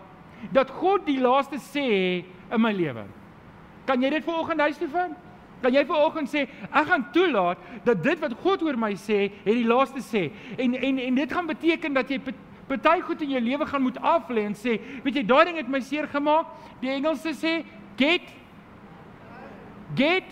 dat 0.50 0.70
God 0.70 1.06
die 1.06 1.20
laaste 1.20 1.58
sê 1.58 2.24
in 2.52 2.60
my 2.60 2.72
lewe. 2.72 3.04
Kan 3.86 4.02
jy 4.02 4.10
dit 4.10 4.24
vanoggend 4.24 4.60
huis 4.60 4.78
toe 4.78 4.88
vat? 4.88 5.14
Kan 5.62 5.74
jy 5.74 5.84
vanoggend 5.86 6.30
sê 6.30 6.46
ek 6.70 6.86
gaan 6.88 7.04
toelaat 7.14 7.58
dat 7.86 8.02
dit 8.02 8.22
wat 8.22 8.34
God 8.42 8.62
oor 8.66 8.78
my 8.78 8.94
sê, 8.98 9.28
het 9.44 9.54
die 9.54 9.68
laaste 9.68 10.02
sê. 10.02 10.30
En 10.58 10.74
en 10.74 10.98
en 10.98 11.14
dit 11.14 11.32
gaan 11.32 11.46
beteken 11.46 11.94
dat 11.94 12.10
jy 12.10 12.20
party 12.68 13.00
goed 13.06 13.22
in 13.22 13.34
jou 13.36 13.42
lewe 13.42 13.66
gaan 13.66 13.82
moet 13.82 13.98
aflê 13.98 14.46
en 14.46 14.54
sê, 14.56 14.78
weet 15.04 15.20
jy, 15.20 15.24
daai 15.26 15.44
ding 15.44 15.58
het 15.60 15.68
my 15.68 15.80
seer 15.80 16.08
gemaak. 16.10 16.50
Die 16.80 16.90
Engelse 16.90 17.34
sê 17.38 17.58
get 17.98 18.30
get 19.94 20.24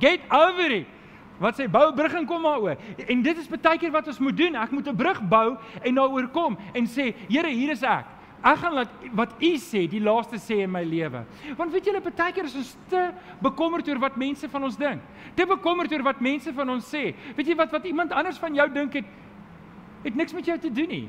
get 0.00 0.20
over 0.30 0.70
it. 0.82 0.92
Wat 1.38 1.58
sê 1.58 1.68
bou 1.68 1.90
'n 1.90 1.96
brug 1.96 2.14
en 2.14 2.26
kom 2.26 2.42
maar 2.42 2.60
oor. 2.60 2.76
En 3.08 3.22
dit 3.22 3.38
is 3.38 3.48
baie 3.48 3.78
keer 3.78 3.90
wat 3.90 4.06
ons 4.06 4.18
moet 4.18 4.36
doen. 4.36 4.54
Ek 4.54 4.70
moet 4.70 4.88
'n 4.88 4.96
brug 4.96 5.20
bou 5.28 5.56
en 5.82 5.94
daaroor 5.94 6.28
kom 6.28 6.58
en 6.74 6.86
sê, 6.86 7.14
Here, 7.28 7.48
hier 7.48 7.70
is 7.70 7.82
ek. 7.82 8.15
Ek 8.46 8.60
gaan 8.62 8.76
laat 8.78 8.92
wat 9.18 9.32
u 9.42 9.52
sê, 9.58 9.86
die 9.90 10.00
laaste 10.02 10.38
sê 10.38 10.60
in 10.62 10.70
my 10.70 10.84
lewe. 10.86 11.24
Want 11.58 11.72
weet 11.74 11.88
julle, 11.88 12.00
baie 12.04 12.32
keer 12.34 12.46
is 12.46 12.54
ons 12.54 12.74
te 12.90 13.02
bekommerd 13.42 13.88
oor 13.90 13.98
wat 14.04 14.18
mense 14.20 14.48
van 14.52 14.66
ons 14.68 14.78
dink. 14.78 15.02
Te 15.34 15.46
bekommerd 15.50 15.92
oor 15.96 16.04
wat 16.06 16.22
mense 16.22 16.52
van 16.54 16.70
ons 16.76 16.90
sê. 16.92 17.08
Weet 17.34 17.50
jy 17.50 17.56
wat 17.58 17.74
wat 17.74 17.88
iemand 17.90 18.14
anders 18.14 18.38
van 18.38 18.54
jou 18.54 18.68
dink 18.72 19.00
het 19.00 19.14
het 20.04 20.14
niks 20.14 20.36
met 20.36 20.46
jou 20.46 20.54
te 20.62 20.70
doen 20.70 20.92
nie. 20.92 21.08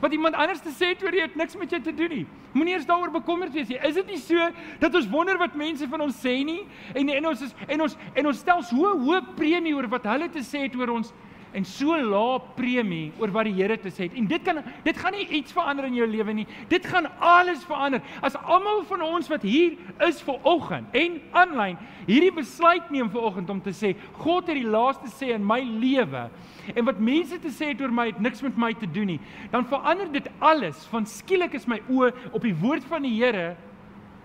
Wat 0.00 0.12
iemand 0.16 0.38
anders 0.40 0.62
te 0.64 0.72
sê 0.72 0.94
oor 1.04 1.12
jou 1.12 1.26
het 1.26 1.36
niks 1.36 1.58
met 1.60 1.76
jou 1.76 1.82
te 1.84 1.92
doen 1.92 2.16
nie. 2.16 2.24
Moenie 2.54 2.78
eers 2.78 2.86
daaroor 2.88 3.12
bekommerd 3.12 3.52
wees 3.52 3.68
nie. 3.68 3.80
Is 3.84 3.98
dit 3.98 4.14
nie 4.14 4.20
so 4.22 4.48
dat 4.80 4.94
ons 4.94 5.10
wonder 5.12 5.36
wat 5.42 5.58
mense 5.58 5.88
van 5.90 6.06
ons 6.06 6.22
sê 6.24 6.38
nie 6.46 6.62
en 6.94 7.12
en 7.18 7.30
ons 7.34 7.44
is 7.44 7.52
en 7.68 7.84
ons 7.84 7.98
en 8.14 8.32
ons 8.32 8.42
stel 8.46 8.64
so 8.64 8.96
hoë 9.04 9.20
premie 9.36 9.76
oor 9.76 9.90
wat 9.92 10.08
hulle 10.14 10.30
te 10.32 10.44
sê 10.46 10.64
het 10.64 10.80
oor 10.80 10.96
ons 10.96 11.12
en 11.54 11.64
so 11.64 11.96
lae 11.96 12.40
premie 12.58 13.12
oor 13.22 13.32
wat 13.34 13.48
die 13.48 13.54
Here 13.54 13.76
te 13.78 13.92
sê 13.94 14.08
het. 14.08 14.16
En 14.18 14.26
dit 14.30 14.42
kan 14.44 14.60
dit 14.84 14.98
gaan 14.98 15.14
nie 15.14 15.26
iets 15.38 15.54
verander 15.54 15.86
in 15.88 15.98
jou 15.98 16.06
lewe 16.10 16.34
nie. 16.34 16.46
Dit 16.68 16.86
gaan 16.90 17.06
alles 17.22 17.64
verander. 17.68 18.02
As 18.22 18.36
almal 18.42 18.82
van 18.88 19.04
ons 19.06 19.30
wat 19.30 19.44
hier 19.46 19.76
is 20.06 20.22
vir 20.26 20.40
oggend 20.42 20.96
en 20.98 21.20
aanlyn 21.32 21.78
hierdie 22.08 22.32
besluit 22.34 22.90
neem 22.92 23.08
vir 23.12 23.28
oggend 23.30 23.50
om 23.52 23.60
te 23.64 23.72
sê 23.72 23.94
God 24.18 24.50
het 24.50 24.58
die 24.58 24.68
laaste 24.68 25.10
sê 25.14 25.30
in 25.34 25.44
my 25.46 25.60
lewe 25.62 26.26
en 26.74 26.88
wat 26.88 27.00
mense 27.00 27.38
te 27.40 27.52
sê 27.52 27.70
het 27.72 27.82
oor 27.84 27.92
my 27.94 28.08
het 28.10 28.20
niks 28.24 28.42
met 28.44 28.56
my 28.60 28.72
te 28.78 28.88
doen 28.90 29.14
nie, 29.14 29.20
dan 29.52 29.66
verander 29.68 30.08
dit 30.12 30.28
alles. 30.40 30.86
Van 30.92 31.06
skielik 31.08 31.54
is 31.58 31.68
my 31.70 31.80
oë 31.92 32.12
op 32.32 32.42
die 32.44 32.54
woord 32.60 32.86
van 32.88 33.04
die 33.04 33.14
Here 33.18 33.54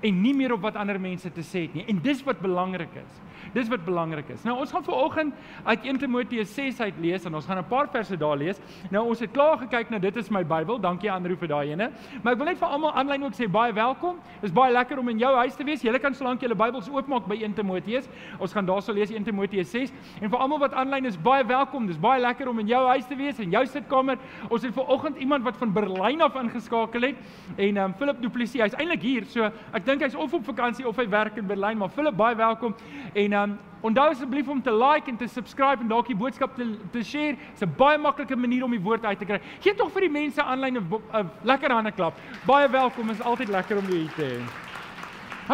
en 0.06 0.22
nie 0.24 0.34
meer 0.34 0.54
op 0.56 0.64
wat 0.64 0.80
ander 0.80 1.00
mense 1.02 1.30
te 1.36 1.44
sê 1.44 1.66
het 1.68 1.76
nie. 1.76 1.86
En 1.92 2.00
dis 2.04 2.24
wat 2.28 2.40
belangrik 2.44 2.94
is. 3.02 3.18
Dis 3.54 3.70
wat 3.70 3.86
belangrik 3.86 4.30
is. 4.30 4.44
Nou 4.44 4.58
ons 4.60 4.72
gaan 4.72 4.84
vanoggend 4.84 5.34
uit 5.64 5.86
1 5.86 5.98
Timoteus 5.98 6.54
6 6.54 6.82
uit 6.82 6.94
lees 7.02 7.26
en 7.26 7.36
ons 7.36 7.46
gaan 7.46 7.58
'n 7.58 7.68
paar 7.68 7.88
verse 7.90 8.18
daar 8.18 8.38
lees. 8.38 8.60
Nou 8.92 9.08
ons 9.08 9.20
het 9.20 9.32
klaar 9.32 9.58
gekyk 9.58 9.90
na 9.90 9.98
dit 9.98 10.16
is 10.16 10.30
my 10.30 10.44
Bybel. 10.44 10.80
Dankie 10.80 11.12
Andrew 11.12 11.38
vir 11.38 11.48
daai 11.48 11.72
ene. 11.72 11.92
Maar 12.24 12.34
ek 12.34 12.40
wil 12.40 12.48
net 12.48 12.58
vir 12.58 12.68
almal 12.68 12.94
aanlyn 12.94 13.24
ook 13.24 13.34
sê 13.34 13.50
baie 13.52 13.74
welkom. 13.74 14.20
Dis 14.42 14.52
baie 14.52 14.72
lekker 14.72 15.00
om 15.00 15.10
in 15.10 15.18
jou 15.18 15.36
huis 15.36 15.56
te 15.56 15.64
wees. 15.64 15.82
Julle 15.82 16.00
kan 16.00 16.14
solank 16.14 16.42
julle 16.42 16.56
Bybels 16.56 16.90
oopmaak 16.90 17.28
by 17.28 17.36
1 17.44 17.54
Timoteus. 17.54 18.08
Ons 18.40 18.54
gaan 18.54 18.66
daarso 18.66 18.94
lees 18.94 19.12
1 19.12 19.24
Timoteus 19.24 19.72
6. 19.72 19.92
En 20.22 20.30
vir 20.30 20.40
almal 20.40 20.60
wat 20.60 20.74
aanlyn 20.74 21.06
is, 21.06 21.18
baie 21.18 21.46
welkom. 21.46 21.88
Dis 21.88 22.00
baie 22.00 22.22
lekker 22.22 22.50
om 22.50 22.60
in 22.60 22.68
jou 22.68 22.88
huis 22.88 23.06
te 23.06 23.16
wees 23.16 23.40
en 23.40 23.52
jou 23.52 23.66
sitkamer. 23.66 24.18
Ons 24.50 24.64
het 24.64 24.74
vanoggend 24.74 25.18
iemand 25.18 25.44
wat 25.44 25.58
van 25.58 25.74
Berlyn 25.74 26.22
af 26.22 26.36
ingeskakel 26.36 27.02
het 27.02 27.16
en 27.58 27.78
um 27.78 27.94
Philip 27.94 28.22
Du 28.22 28.30
Plessis. 28.30 28.62
Hy's 28.62 28.74
eintlik 28.74 29.02
hier. 29.02 29.26
So 29.26 29.50
ek 29.74 29.86
dink 29.86 30.02
hy's 30.02 30.16
of 30.16 30.34
op 30.34 30.46
vakansie 30.46 30.88
of 30.88 30.98
hy 30.98 31.08
werk 31.10 31.38
in 31.38 31.48
Berlyn, 31.48 31.78
maar 31.78 31.90
Philip 31.90 32.18
baie 32.18 32.36
welkom. 32.36 32.76
En 33.14 33.34
um 33.44 33.58
onthou 33.82 34.10
asseblief 34.12 34.48
om 34.48 34.62
te 34.62 34.72
like 34.74 35.10
en 35.10 35.18
te 35.18 35.28
subscribe 35.28 35.82
en 35.82 35.88
dalk 35.88 36.08
die 36.08 36.16
boodskap 36.16 36.56
te 36.56 36.66
te 36.92 37.04
share. 37.04 37.36
Dit's 37.36 37.62
'n 37.62 37.76
baie 37.78 37.98
maklike 37.98 38.36
manier 38.36 38.64
om 38.64 38.72
die 38.72 38.82
woord 38.82 39.06
uit 39.06 39.20
te 39.20 39.26
kry. 39.26 39.40
Gee 39.60 39.76
tog 39.76 39.92
vir 39.92 40.02
die 40.02 40.10
mense 40.10 40.44
aanlyn 40.44 40.78
'n 40.78 41.30
lekker 41.44 41.72
hande 41.72 41.92
klap. 41.92 42.14
Baie 42.46 42.68
welkom. 42.68 43.10
Is 43.10 43.22
altyd 43.22 43.50
lekker 43.50 43.78
om 43.78 43.86
julle 43.86 44.00
hier 44.00 44.16
te 44.16 44.24
hê. 44.24 44.42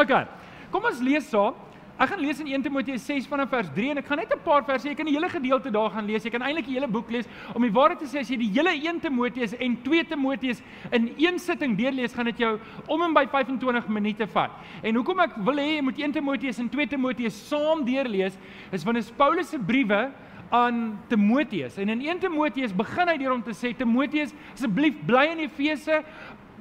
OK. 0.01 0.27
Kom 0.71 0.83
ons 0.85 0.99
lees 0.99 1.29
saam. 1.29 1.53
Ek 1.95 2.09
gaan 2.11 2.19
lees 2.19 2.41
in 2.43 2.49
1 2.51 2.63
Timoteus 2.65 3.05
6 3.07 3.27
vanaf 3.31 3.53
vers 3.53 3.69
3 3.71 3.93
en 3.93 3.99
ek 4.01 4.07
gaan 4.09 4.19
net 4.19 4.33
'n 4.33 4.43
paar 4.43 4.65
verse, 4.67 4.83
jy 4.83 4.95
kan 4.95 5.05
die 5.05 5.15
hele 5.15 5.29
gedeelte 5.29 5.71
daar 5.71 5.89
gaan 5.91 6.05
lees. 6.05 6.25
Jy 6.25 6.31
kan 6.31 6.41
eintlik 6.41 6.65
die 6.65 6.75
hele 6.75 6.87
boek 6.87 7.09
lees. 7.09 7.25
Om 7.55 7.61
die 7.61 7.71
waarheid 7.71 7.99
te 7.99 8.05
sê, 8.05 8.19
as 8.19 8.29
jy 8.29 8.37
die 8.37 8.51
hele 8.51 8.75
1 8.75 8.99
Timoteus 8.99 9.53
en 9.53 9.77
2 9.81 10.03
Timoteus 10.03 10.61
in 10.91 11.13
een 11.17 11.39
sitting 11.39 11.77
deurlees, 11.77 12.13
gaan 12.13 12.25
dit 12.25 12.37
jou 12.37 12.59
om 12.87 13.01
en 13.01 13.13
by 13.13 13.25
25 13.25 13.87
minute 13.87 14.27
vat. 14.27 14.51
En 14.83 14.95
hoekom 14.95 15.19
ek 15.19 15.37
wil 15.37 15.55
hê 15.55 15.75
jy 15.75 15.81
moet 15.81 15.97
1 15.97 16.11
Timoteus 16.11 16.59
en 16.59 16.69
2 16.69 16.87
Timoteus 16.87 17.47
saam 17.47 17.85
deurlees, 17.85 18.37
is 18.71 18.83
want 18.83 18.97
is 18.97 19.11
Paulus 19.11 19.49
se 19.49 19.57
briewe 19.57 20.11
aan 20.49 20.99
Timoteus. 21.07 21.77
En 21.77 21.89
in 21.89 22.01
1 22.01 22.19
Timoteus 22.19 22.75
begin 22.75 23.07
hy 23.07 23.17
deur 23.17 23.31
om 23.31 23.41
te 23.41 23.53
sê 23.53 23.71
Timoteus, 23.73 24.33
asseblief 24.53 24.95
bly 25.07 25.29
in 25.31 25.39
Efese. 25.47 26.03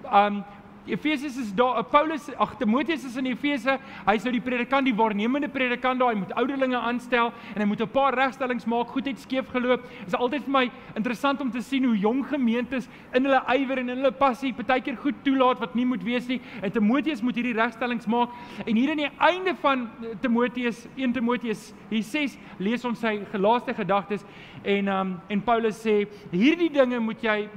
Um 0.04 0.44
Efesiërs 0.84 1.36
is 1.40 1.52
daar, 1.56 1.78
Paulus, 1.88 2.26
ag 2.36 2.58
Timoteus 2.60 3.06
is 3.08 3.16
in 3.16 3.30
Efese. 3.30 3.78
Hy's 4.04 4.24
nou 4.26 4.32
die 4.34 4.42
predikant, 4.44 4.84
die 4.84 4.96
waarnemende 4.96 5.48
predikant 5.48 6.02
daar. 6.02 6.12
Hy 6.12 6.18
moet 6.20 6.34
ouderlinge 6.36 6.76
aanstel 6.76 7.30
en 7.54 7.62
hy 7.62 7.66
moet 7.70 7.80
'n 7.80 7.88
paar 7.88 8.14
regstellings 8.14 8.66
maak. 8.66 8.88
Goed 8.92 9.06
het 9.06 9.18
skeef 9.18 9.48
geloop. 9.48 9.80
Dit 9.80 10.12
is 10.12 10.14
altyd 10.14 10.44
vir 10.44 10.52
my 10.52 10.70
interessant 10.94 11.40
om 11.40 11.50
te 11.50 11.62
sien 11.62 11.84
hoe 11.84 11.96
jong 11.96 12.26
gemeentes 12.28 12.88
in 13.14 13.24
hulle 13.24 13.40
ywer 13.48 13.78
en 13.78 13.88
in 13.88 13.96
hulle 13.96 14.12
passie 14.12 14.52
partykeer 14.52 14.96
goed 14.96 15.14
toelaat 15.24 15.58
wat 15.58 15.74
nie 15.74 15.86
moet 15.86 16.02
wees 16.02 16.26
nie. 16.26 16.40
En 16.62 16.70
Timoteus 16.70 17.22
moet 17.22 17.34
hierdie 17.34 17.54
regstellings 17.54 18.06
maak. 18.06 18.28
En 18.66 18.76
hier 18.76 18.90
aan 18.90 18.96
die 18.96 19.10
einde 19.18 19.54
van 19.54 19.88
Timoteus 20.20 20.86
1 20.96 21.12
Timoteus 21.12 21.72
hier 21.88 22.02
6 22.02 22.36
lees 22.58 22.84
ons 22.84 23.00
sy 23.00 23.24
gelaaste 23.32 23.74
gedagtes 23.74 24.24
en 24.62 24.88
um, 24.88 25.20
en 25.28 25.40
Paulus 25.40 25.80
sê 25.80 26.06
hierdie 26.30 26.70
dinge 26.70 27.00
moet 27.00 27.22
jy 27.22 27.48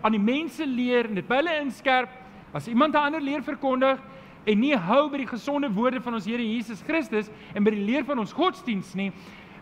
aan 0.00 0.12
die 0.12 0.20
mense 0.20 0.66
leer 0.66 1.08
en 1.08 1.14
dit 1.14 1.28
by 1.28 1.40
hulle 1.42 1.60
inskerp 1.60 2.23
As 2.54 2.68
iemand 2.68 2.94
'n 2.94 2.96
ander 2.96 3.20
leer 3.20 3.42
verkondig 3.42 3.98
en 4.46 4.60
nie 4.60 4.76
hou 4.76 5.10
by 5.10 5.16
die 5.16 5.26
gesonde 5.26 5.68
woorde 5.68 6.00
van 6.00 6.14
ons 6.14 6.24
Here 6.24 6.42
Jesus 6.42 6.82
Christus 6.82 7.30
en 7.54 7.64
by 7.64 7.70
die 7.70 7.84
leer 7.84 8.04
van 8.04 8.18
ons 8.18 8.32
godsdiens 8.32 8.94
nie, 8.94 9.12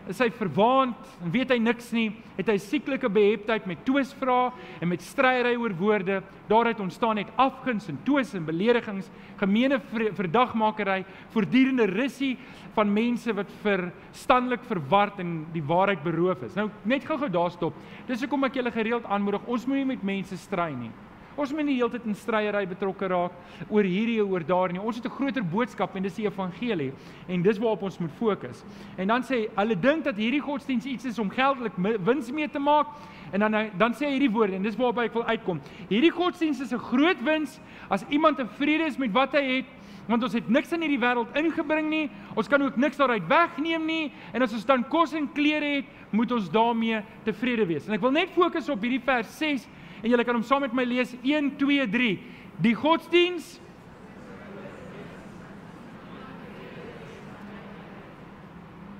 is 0.07 0.19
hy 0.19 0.27
verwaand 0.29 0.95
en 1.23 1.31
weet 1.31 1.49
hy 1.49 1.57
niks 1.57 1.91
nie, 1.95 2.09
het 2.37 2.49
hy 2.51 2.57
sieklike 2.57 3.09
beheptheid 3.09 3.65
met 3.65 3.85
twisvrae 3.87 4.51
en 4.81 4.91
met 4.91 5.01
stryery 5.01 5.55
oor 5.55 5.73
woorde. 5.79 6.21
Daaruit 6.49 6.79
ontstaan 6.79 7.15
net 7.15 7.31
afguns 7.39 7.87
en 7.89 7.97
twis 8.03 8.33
en 8.35 8.45
beledigings, 8.45 9.09
gemeene 9.39 9.79
verdagmakery, 10.13 11.05
voortdurende 11.33 11.85
rissie 11.85 12.37
van 12.75 12.93
mense 12.93 13.33
wat 13.33 13.49
verstandelik 13.63 14.61
verward 14.67 15.19
en 15.23 15.45
die 15.53 15.63
waarheid 15.63 16.03
beroof 16.03 16.43
is. 16.43 16.55
Nou 16.59 16.69
net 16.83 17.07
gou-gou 17.07 17.31
daar 17.31 17.51
stop. 17.51 17.73
Dis 18.07 18.21
hoekom 18.21 18.43
ek 18.43 18.59
julle 18.59 18.71
gereeld 18.71 19.05
aanmoedig, 19.05 19.47
ons 19.47 19.65
moenie 19.65 19.87
met 19.95 20.03
mense 20.03 20.37
stry 20.37 20.73
nie. 20.75 20.91
Ons 21.35 21.53
moet 21.53 21.65
nie 21.65 21.79
heeltyd 21.79 22.05
in 22.05 22.15
stryery 22.15 22.63
betrokke 22.69 23.07
raak 23.09 23.37
oor 23.69 23.87
hierdie 23.87 24.19
of 24.21 24.29
oor 24.31 24.45
daardie 24.45 24.77
nie. 24.77 24.83
Ons 24.85 24.97
het 24.97 25.05
'n 25.05 25.15
groter 25.17 25.43
boodskap 25.43 25.95
en 25.95 26.03
dis 26.03 26.15
die 26.15 26.25
evangelie 26.25 26.93
en 27.27 27.41
dis 27.41 27.57
waarop 27.57 27.83
ons 27.83 27.99
moet 27.99 28.11
fokus. 28.19 28.63
En 28.97 29.07
dan 29.07 29.23
sê 29.23 29.49
hulle 29.55 29.75
dink 29.75 30.03
dat 30.03 30.15
hierdie 30.15 30.41
godsdiens 30.41 30.85
iets 30.85 31.05
is 31.05 31.19
om 31.19 31.29
geldelik 31.29 31.73
wins 32.05 32.31
mee 32.31 32.47
te 32.47 32.59
maak 32.59 32.87
en 33.31 33.39
dan 33.39 33.69
dan 33.77 33.93
sê 33.93 34.05
hierdie 34.09 34.31
woorde 34.31 34.55
en 34.55 34.63
dis 34.63 34.75
waarop 34.75 34.97
ek 34.97 35.13
wil 35.13 35.25
uitkom. 35.25 35.61
Hierdie 35.89 36.11
godsdiens 36.11 36.61
is 36.61 36.71
'n 36.73 36.77
groot 36.77 37.23
wins 37.23 37.59
as 37.89 38.05
iemand 38.09 38.37
tevrede 38.37 38.85
is 38.85 38.97
met 38.97 39.11
wat 39.11 39.31
hy 39.33 39.43
het 39.57 39.65
want 40.07 40.23
ons 40.23 40.33
het 40.33 40.49
niks 40.51 40.71
in 40.75 40.83
hierdie 40.83 40.99
wêreld 40.99 41.31
ingebring 41.39 41.89
nie. 41.89 42.09
Ons 42.35 42.49
kan 42.51 42.61
ook 42.61 42.75
niks 42.75 42.99
daaruit 42.99 43.27
wegneem 43.29 43.85
nie 43.85 44.11
en 44.33 44.41
as 44.41 44.53
ons 44.53 44.65
dan 44.65 44.83
kos 44.91 45.13
en 45.13 45.29
klere 45.35 45.77
het, 45.77 45.85
moet 46.11 46.31
ons 46.31 46.49
daarmee 46.51 47.01
tevrede 47.23 47.65
wees. 47.65 47.87
En 47.87 47.93
ek 47.93 48.03
wil 48.03 48.11
net 48.11 48.33
fokus 48.35 48.69
op 48.69 48.83
hierdie 48.83 49.01
vers 49.03 49.37
6 49.39 49.67
en 50.03 50.09
julle 50.11 50.27
kan 50.27 50.35
hom 50.35 50.45
saam 50.45 50.65
met 50.67 50.75
my 50.75 50.85
lees 50.85 51.15
1 51.23 51.53
2 51.57 51.89
3 51.97 52.13
die 52.61 52.75
godsdiens 52.77 53.59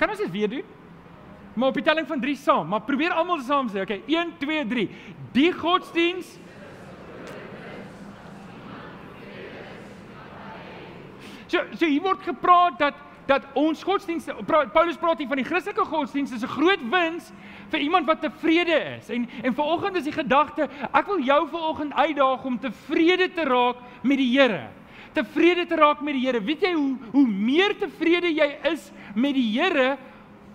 Kan 0.04 0.12
ons 0.12 0.20
dit 0.20 0.32
weer 0.34 0.50
doen? 0.50 0.64
Maar 1.54 1.70
op 1.70 1.78
die 1.78 1.84
telling 1.86 2.08
van 2.10 2.20
3 2.20 2.36
saam, 2.36 2.66
maar 2.68 2.82
probeer 2.84 3.14
almal 3.16 3.40
saam 3.46 3.70
sê. 3.72 3.86
Okay, 3.86 4.02
1 4.10 4.34
2 4.42 4.66
3. 4.68 4.88
Die 5.32 5.52
godsdiens 5.56 6.34
So 11.54 11.62
so 11.78 11.86
hier 11.86 12.02
word 12.02 12.24
gepraat 12.26 12.80
dat 12.82 12.98
dat 13.26 13.46
ons 13.54 13.84
godsdiens 13.84 14.28
Paulus 14.48 15.00
praat 15.00 15.22
hier 15.22 15.30
van 15.30 15.40
die 15.40 15.48
Christelike 15.48 15.86
godsdiens 15.88 16.34
is 16.36 16.44
'n 16.44 16.56
groot 16.56 16.84
wins 16.92 17.32
vir 17.70 17.80
iemand 17.80 18.06
wat 18.06 18.22
tevrede 18.22 18.98
is. 18.98 19.10
En 19.10 19.30
en 19.44 19.54
vanoggend 19.54 19.96
is 19.96 20.04
die 20.04 20.12
gedagte, 20.16 20.70
ek 20.94 21.06
wil 21.06 21.20
jou 21.20 21.48
vanoggend 21.50 21.94
uitdaag 21.94 22.46
om 22.46 22.60
tevrede 22.60 23.34
te 23.34 23.44
raak 23.44 23.76
met 24.02 24.18
die 24.18 24.40
Here. 24.40 24.68
Tevrede 25.14 25.66
te 25.66 25.76
raak 25.76 26.02
met 26.02 26.14
die 26.14 26.26
Here. 26.26 26.42
Weet 26.42 26.62
jy 26.62 26.74
hoe 26.74 26.98
hoe 27.12 27.28
meer 27.28 27.78
tevrede 27.78 28.34
jy 28.34 28.58
is 28.72 28.92
met 29.16 29.34
die 29.34 29.60
Here, 29.60 29.98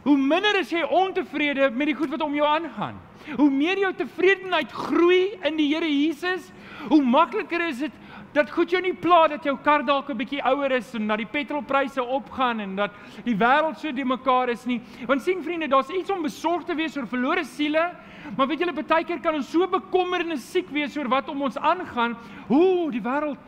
hoe 0.02 0.16
minder 0.16 0.58
is 0.58 0.70
jy 0.70 0.82
ontevrede 0.82 1.70
met 1.70 1.86
die 1.86 1.94
goed 1.94 2.10
wat 2.10 2.22
om 2.22 2.34
jou 2.34 2.46
aangaan. 2.46 3.00
Hoe 3.36 3.50
meer 3.50 3.78
jou 3.78 3.92
tevredenheid 3.94 4.72
groei 4.72 5.38
in 5.42 5.56
die 5.56 5.74
Here 5.74 5.88
Jesus, 5.88 6.52
hoe 6.88 7.02
makliker 7.02 7.60
is 7.68 7.78
dit 7.78 7.92
dat 8.32 8.50
goed 8.50 8.70
jou 8.70 8.80
nie 8.82 8.94
pla 8.94 9.26
dat 9.28 9.44
jou 9.44 9.56
kar 9.64 9.84
dalk 9.84 10.10
'n 10.10 10.16
bietjie 10.16 10.42
ouer 10.42 10.72
is 10.72 10.94
en 10.94 11.06
dat 11.06 11.18
die 11.18 11.26
petrolpryse 11.26 12.02
opgaan 12.02 12.60
en 12.60 12.76
dat 12.76 12.90
die 13.24 13.36
wêreld 13.36 13.78
so 13.78 13.92
de 13.92 14.04
mekaar 14.04 14.48
is 14.48 14.64
nie. 14.64 14.80
Want 15.06 15.22
sien 15.22 15.42
vriende, 15.42 15.68
daar's 15.68 15.88
iets 15.88 16.10
om 16.10 16.22
besorgd 16.22 16.66
te 16.66 16.74
wees 16.74 16.96
oor 16.96 17.06
verlore 17.06 17.44
siele, 17.44 17.94
maar 18.36 18.46
weet 18.46 18.58
julle 18.58 18.72
baie 18.72 19.04
keer 19.04 19.20
kan 19.20 19.34
ons 19.34 19.50
so 19.50 19.66
bekommerd 19.66 20.30
en 20.30 20.38
siek 20.38 20.68
wees 20.70 20.96
oor 20.96 21.08
wat 21.08 21.28
om 21.28 21.42
ons 21.42 21.56
aangaan. 21.56 22.16
Hoe 22.46 22.90
die 22.90 23.02
wêreld 23.02 23.38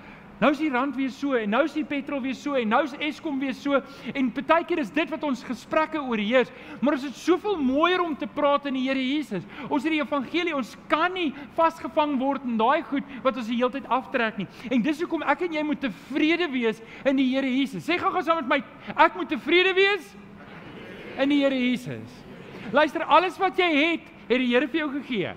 Nou 0.41 0.51
is 0.55 0.61
die 0.63 0.71
rand 0.73 0.97
weer 0.97 1.11
so 1.13 1.37
en 1.37 1.51
nou 1.53 1.63
is 1.67 1.75
die 1.77 1.85
petrol 1.85 2.23
weer 2.25 2.37
so 2.39 2.57
en 2.57 2.71
nou 2.73 2.81
is 2.87 2.95
Eskom 3.11 3.37
weer 3.43 3.53
so 3.57 3.77
en 4.15 4.31
partykeer 4.33 4.81
is 4.81 4.93
dit 4.95 5.11
wat 5.13 5.25
ons 5.29 5.43
gesprekke 5.45 6.01
oorheers. 6.01 6.49
Maar 6.81 6.97
ons 6.97 7.05
het 7.05 7.19
soveel 7.19 7.59
mooier 7.61 8.01
om 8.01 8.15
te 8.17 8.29
praat 8.31 8.71
in 8.71 8.79
die 8.79 8.87
Here 8.87 9.03
Jesus. 9.03 9.45
Ons 9.69 9.85
het 9.85 9.93
die 9.93 10.01
evangelie, 10.01 10.55
ons 10.57 10.73
kan 10.89 11.13
nie 11.13 11.29
vasgevang 11.59 12.17
word 12.21 12.47
in 12.49 12.57
daai 12.61 12.81
goed 12.89 13.13
wat 13.25 13.37
ons 13.37 13.51
die 13.51 13.59
hele 13.59 13.75
tyd 13.75 13.91
aftrek 13.93 14.41
nie. 14.41 14.49
En 14.73 14.81
dis 14.85 15.05
hoekom 15.05 15.27
ek 15.29 15.45
en 15.45 15.61
jy 15.61 15.67
moet 15.69 15.85
tevrede 15.85 16.49
wees 16.55 16.81
in 17.05 17.21
die 17.21 17.29
Here 17.35 17.53
Jesus. 17.53 17.85
Sê 17.85 18.01
gou-gou 18.01 18.25
saam 18.25 18.41
met 18.41 18.57
my, 18.57 18.97
ek 18.97 19.21
moet 19.21 19.29
tevrede 19.35 19.77
wees 19.77 20.09
in 21.21 21.37
die 21.37 21.43
Here 21.45 21.61
Jesus. 21.61 22.19
Luister, 22.73 23.05
alles 23.05 23.37
wat 23.41 23.61
jy 23.61 23.71
het, 23.77 24.11
het 24.25 24.39
die 24.41 24.53
Here 24.55 24.73
vir 24.73 24.87
jou 24.87 24.91
gegee. 24.97 25.37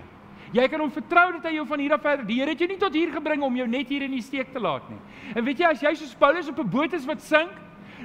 Jy 0.52 0.68
kan 0.68 0.80
hom 0.80 0.90
vertrou 0.92 1.32
dat 1.32 1.44
hy 1.48 1.56
jou 1.56 1.66
van 1.66 1.78
hier 1.78 1.92
af 1.92 2.02
verder. 2.02 2.26
Die 2.26 2.40
Here 2.40 2.50
het 2.50 2.60
jou 2.60 2.68
nie 2.68 2.78
tot 2.78 2.92
hier 2.92 3.12
gebring 3.12 3.42
om 3.42 3.56
jou 3.56 3.66
net 3.66 3.88
hier 3.88 4.02
in 4.02 4.10
die 4.10 4.22
steek 4.22 4.52
te 4.52 4.60
laat 4.60 4.88
nie. 4.90 4.98
En 5.34 5.44
weet 5.44 5.58
jy 5.58 5.70
as 5.70 5.82
jy 5.82 5.94
soos 5.94 6.14
Paulus 6.14 6.48
op 6.48 6.58
'n 6.58 6.70
boot 6.70 6.92
is 6.92 7.06
wat 7.06 7.20
sink, 7.20 7.50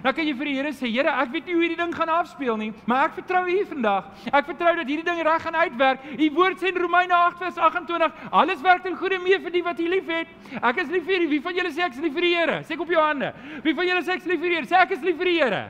dan 0.03 0.13
kan 0.13 0.25
jy 0.25 0.33
vir 0.37 0.45
die 0.45 0.55
Here 0.55 0.71
sê, 0.71 0.87
Here, 0.87 1.09
ek 1.09 1.31
weet 1.33 1.45
nie 1.45 1.53
hoe 1.53 1.63
hierdie 1.63 1.79
ding 1.79 1.93
gaan 1.95 2.09
afspeel 2.09 2.57
nie, 2.57 2.73
maar 2.85 3.09
ek 3.09 3.15
vertrou 3.19 3.43
U 3.49 3.65
vandag. 3.65 4.05
Ek 4.31 4.45
vertrou 4.45 4.75
dat 4.75 4.87
hierdie 4.87 5.03
ding 5.03 5.21
reg 5.21 5.41
gaan 5.41 5.55
uitwerk. 5.55 5.99
U 6.15 6.29
woord 6.37 6.61
sê 6.61 6.71
in 6.71 6.77
Romeine 6.77 7.13
8:28, 7.13 8.13
alles 8.31 8.61
werk 8.61 8.83
ten 8.83 8.95
goeie 8.95 9.19
mee 9.19 9.39
vir 9.39 9.51
die 9.51 9.63
wat 9.63 9.79
U 9.79 9.87
liefhet. 9.87 10.27
Ek 10.61 10.77
is 10.77 10.89
lief 10.89 11.05
vir 11.05 11.25
U. 11.25 11.27
Wie 11.27 11.41
van 11.41 11.53
julle 11.53 11.71
sê 11.71 11.83
ek 11.83 11.93
is 11.93 11.99
lief 11.99 12.13
vir 12.13 12.21
die 12.21 12.35
Here? 12.35 12.63
Sê 12.63 12.79
op 12.79 12.87
jou 12.87 13.01
hande. 13.01 13.33
Wie 13.63 13.73
van 13.73 13.85
julle 13.85 14.01
sê 14.01 14.15
ek 14.15 14.21
is 14.21 14.27
lief 14.27 14.39
vir 14.39 14.49
die 14.49 14.55
Here? 14.55 14.65
Sê 14.65 14.79
ek 14.79 14.91
is 14.91 15.03
lief 15.03 15.17
vir 15.17 15.25
die 15.25 15.39
Here. 15.41 15.63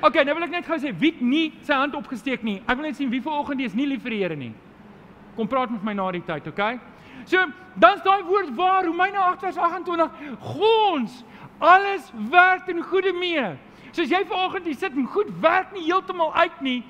OK, 0.00 0.24
nou 0.24 0.34
wil 0.34 0.44
ek 0.44 0.50
net 0.50 0.66
gou 0.66 0.78
sê 0.80 0.92
wie 0.98 1.12
nie 1.20 1.52
sy 1.60 1.74
hand 1.74 1.94
opgesteek 1.94 2.42
nie. 2.42 2.62
Ek 2.66 2.76
wil 2.78 2.86
net 2.86 2.96
sien 2.96 3.10
wie 3.10 3.20
vanoggend 3.20 3.60
is 3.60 3.74
nie 3.74 3.86
lief 3.86 4.02
vir 4.02 4.10
die 4.10 4.22
Here 4.22 4.36
nie. 4.36 4.52
Kom 5.36 5.48
praat 5.48 5.70
met 5.70 5.82
my 5.82 5.94
na 5.96 6.10
die 6.12 6.24
tyd, 6.26 6.46
okay? 6.48 6.78
So, 7.24 7.44
dan's 7.74 8.02
daai 8.02 8.22
woord 8.26 8.54
waar 8.56 8.84
Romeine 8.84 9.18
8:28 9.18 10.10
gons 10.40 11.22
alles 11.62 12.10
werk 12.30 12.66
ten 12.66 12.82
goeie 12.82 13.12
mee. 13.12 13.44
Soos 13.92 14.10
jy 14.10 14.24
vanoggend 14.26 14.66
hier 14.66 14.78
sit 14.78 14.96
en 14.96 15.06
goed 15.06 15.30
werk 15.40 15.72
nie 15.72 15.84
heeltemal 15.84 16.32
uit 16.34 16.60
nie, 16.60 16.80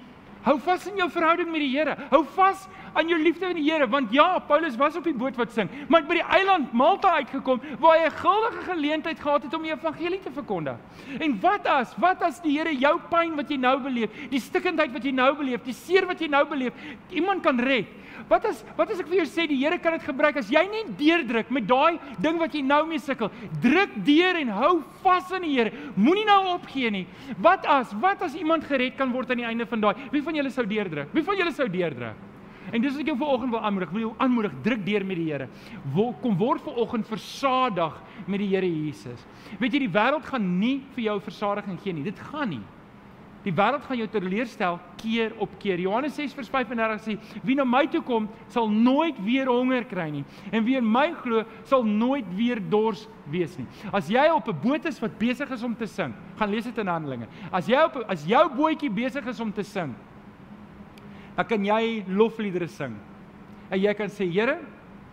hou 0.46 0.56
vas 0.64 0.86
in 0.86 0.96
jou 0.96 1.08
verhouding 1.10 1.50
met 1.50 1.60
die 1.60 1.72
Here. 1.74 1.96
Hou 2.10 2.22
vas 2.36 2.68
aan 2.94 3.08
jou 3.08 3.18
liefde 3.18 3.46
vir 3.46 3.58
die 3.58 3.64
Here, 3.70 3.86
want 3.88 4.12
ja, 4.12 4.38
Paulus 4.48 4.76
was 4.76 4.96
op 4.96 5.04
die 5.04 5.16
boot 5.16 5.36
wat 5.40 5.52
sing, 5.54 5.70
maar 5.88 6.04
by 6.08 6.18
die 6.20 6.26
eiland 6.36 6.72
Malta 6.76 7.14
uitgekom 7.20 7.60
waar 7.80 7.98
hy 7.98 8.06
'n 8.06 8.18
guldige 8.20 8.62
geleentheid 8.70 9.20
gehad 9.20 9.42
het 9.42 9.54
om 9.54 9.62
die 9.62 9.72
evangelie 9.72 10.20
te 10.20 10.30
verkondig. 10.30 10.76
En 11.20 11.40
wat 11.40 11.66
as, 11.66 11.94
wat 11.96 12.22
as 12.22 12.40
die 12.40 12.58
Here 12.58 12.74
jou 12.74 12.98
pyn 13.10 13.36
wat 13.36 13.48
jy 13.48 13.56
nou 13.56 13.78
beleef, 13.80 14.10
die 14.30 14.40
stikkindheid 14.40 14.92
wat 14.92 15.04
jy 15.04 15.12
nou 15.12 15.34
beleef, 15.36 15.64
die 15.64 15.72
seer 15.72 16.06
wat 16.06 16.20
jy 16.20 16.28
nou 16.28 16.44
beleef, 16.44 16.72
iemand 17.10 17.42
kan 17.42 17.58
red? 17.58 17.86
Wat 18.28 18.44
as 18.46 18.64
wat 18.76 18.90
as 18.90 19.00
ek 19.00 19.08
vir 19.10 19.22
jou 19.22 19.26
sê 19.26 19.46
die 19.48 19.58
Here 19.58 19.78
kan 19.78 19.96
dit 19.96 20.06
gebruik 20.06 20.36
as 20.36 20.50
jy 20.50 20.62
nie 20.70 20.84
deurdruk 20.98 21.50
met 21.50 21.66
daai 21.68 21.98
ding 22.22 22.38
wat 22.38 22.54
jy 22.54 22.62
nou 22.62 22.84
mee 22.86 22.98
sukkel. 23.02 23.30
Druk 23.62 23.94
deur 24.06 24.36
en 24.36 24.48
hou 24.48 24.72
vas 25.02 25.32
aan 25.32 25.46
die 25.46 25.54
Here. 25.56 25.72
Moenie 25.96 26.26
nou 26.28 26.54
opgee 26.54 26.90
nie. 26.90 27.06
Wat 27.38 27.66
as 27.66 27.92
wat 28.02 28.22
as 28.22 28.36
iemand 28.38 28.64
gered 28.68 28.96
kan 28.96 29.12
word 29.12 29.30
aan 29.30 29.42
die 29.42 29.48
einde 29.48 29.66
van 29.66 29.80
daai? 29.80 29.94
Wie 30.12 30.22
van 30.22 30.34
julle 30.34 30.50
sou 30.50 30.66
deurdruk? 30.66 31.12
Wie 31.12 31.24
van 31.26 31.36
julle 31.36 31.52
sou 31.52 31.68
deurdruk? 31.68 32.31
En 32.72 32.80
dis 32.80 32.94
wat 32.94 33.04
ek 33.04 33.10
jou 33.12 33.18
vanoggend 33.20 33.52
wil 33.52 33.60
aanmoedig. 33.60 33.90
Wil 33.92 34.04
jou 34.06 34.12
aanmoedig 34.24 34.52
druk 34.64 34.84
deur 34.86 35.04
met 35.04 35.18
die 35.20 35.28
Here. 35.28 35.48
Kom 36.22 36.36
word 36.40 36.64
vanoggend 36.64 37.08
versadig 37.08 37.98
met 38.26 38.40
die 38.40 38.48
Here 38.54 38.68
Jesus. 38.68 39.26
Weet 39.60 39.76
jy 39.76 39.86
die 39.86 39.92
wêreld 39.92 40.24
gaan 40.24 40.46
nie 40.58 40.78
vir 40.94 41.10
jou 41.10 41.18
versadiging 41.20 41.80
gee 41.82 41.92
nie. 41.92 42.06
Dit 42.08 42.22
gaan 42.30 42.56
nie. 42.56 42.64
Die 43.42 43.52
wêreld 43.52 43.82
gaan 43.88 43.98
jou 43.98 44.06
teleurstel 44.06 44.78
keer 45.00 45.32
op 45.42 45.56
keer. 45.58 45.80
Johannes 45.82 46.14
6:35 46.14 47.02
sê: 47.02 47.18
"Wie 47.42 47.56
na 47.56 47.64
my 47.64 47.86
toe 47.86 48.02
kom, 48.02 48.28
sal 48.48 48.70
nooit 48.70 49.18
weer 49.24 49.46
honger 49.46 49.84
kry 49.84 50.10
nie, 50.10 50.24
en 50.52 50.64
wie 50.64 50.76
in 50.76 50.92
my 50.92 51.12
glo, 51.22 51.44
sal 51.64 51.82
nooit 51.82 52.24
weer 52.36 52.60
dors 52.60 53.08
wees 53.26 53.58
nie." 53.58 53.66
As 53.92 54.08
jy 54.08 54.30
op 54.30 54.48
'n 54.48 54.60
boot 54.62 54.84
is 54.84 55.00
wat 55.00 55.18
besig 55.18 55.50
is 55.50 55.62
om 55.62 55.74
te 55.74 55.86
sink, 55.86 56.14
gaan 56.38 56.50
lees 56.50 56.64
dit 56.64 56.78
in 56.78 56.86
Handelinge. 56.86 57.26
As 57.52 57.66
jy 57.66 57.82
op 57.84 58.04
as 58.08 58.24
jou 58.24 58.48
bootjie 58.48 58.90
besig 58.90 59.26
is 59.26 59.40
om 59.40 59.52
te 59.52 59.64
sink, 59.64 59.94
dan 61.36 61.48
kan 61.48 61.64
jy 61.64 62.04
lofliedere 62.08 62.68
sing. 62.68 62.96
En 63.70 63.80
jy 63.80 63.94
kan 63.94 64.08
sê: 64.08 64.30
"Here, 64.30 64.58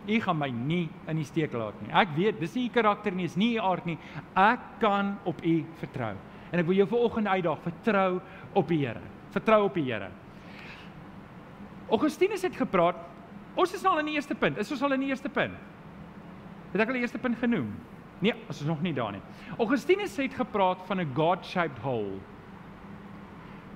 U 0.08 0.20
gaan 0.20 0.38
my 0.38 0.48
nie 0.48 0.88
in 1.08 1.16
die 1.16 1.24
steek 1.24 1.52
laat 1.52 1.74
nie. 1.82 1.92
Ek 1.92 2.08
weet, 2.16 2.40
dis 2.40 2.54
nie 2.54 2.66
u 2.66 2.72
karakter 2.72 3.12
nie, 3.12 3.24
is 3.24 3.36
nie 3.36 3.56
u 3.56 3.60
aard 3.60 3.84
nie. 3.86 3.98
Ek 4.34 4.60
kan 4.80 5.18
op 5.24 5.44
U 5.44 5.64
vertrou." 5.76 6.16
En 6.52 6.58
ek 6.58 6.66
wil 6.66 6.74
jou 6.74 6.86
vanoggend 6.86 7.26
uitdaag, 7.26 7.58
vertrou 7.62 8.20
op 8.54 8.68
die 8.68 8.86
Here. 8.86 9.00
Vertrou 9.30 9.64
op 9.64 9.74
die 9.74 9.84
Here. 9.84 10.10
Augustinus 11.90 12.42
het 12.42 12.56
gepraat. 12.56 12.96
Ons 13.54 13.74
is 13.74 13.84
al 13.84 13.98
in 13.98 14.06
die 14.06 14.14
eerste 14.14 14.34
punt. 14.34 14.58
Is 14.58 14.70
ons 14.70 14.82
al 14.82 14.92
in 14.92 15.00
die 15.00 15.10
eerste 15.10 15.28
punt? 15.28 15.54
Het 16.72 16.80
ek 16.80 16.88
al 16.88 17.00
die 17.00 17.02
eerste 17.02 17.18
punt 17.18 17.38
genoem? 17.38 17.70
Nee, 18.20 18.34
ons 18.46 18.60
is 18.60 18.68
nog 18.68 18.82
nie 18.84 18.92
daar 18.94 19.12
nie. 19.16 19.22
Augustinus 19.58 20.16
het 20.20 20.34
gepraat 20.36 20.82
van 20.86 21.00
'n 21.00 21.14
God-shaped 21.14 21.78
hole. 21.82 22.20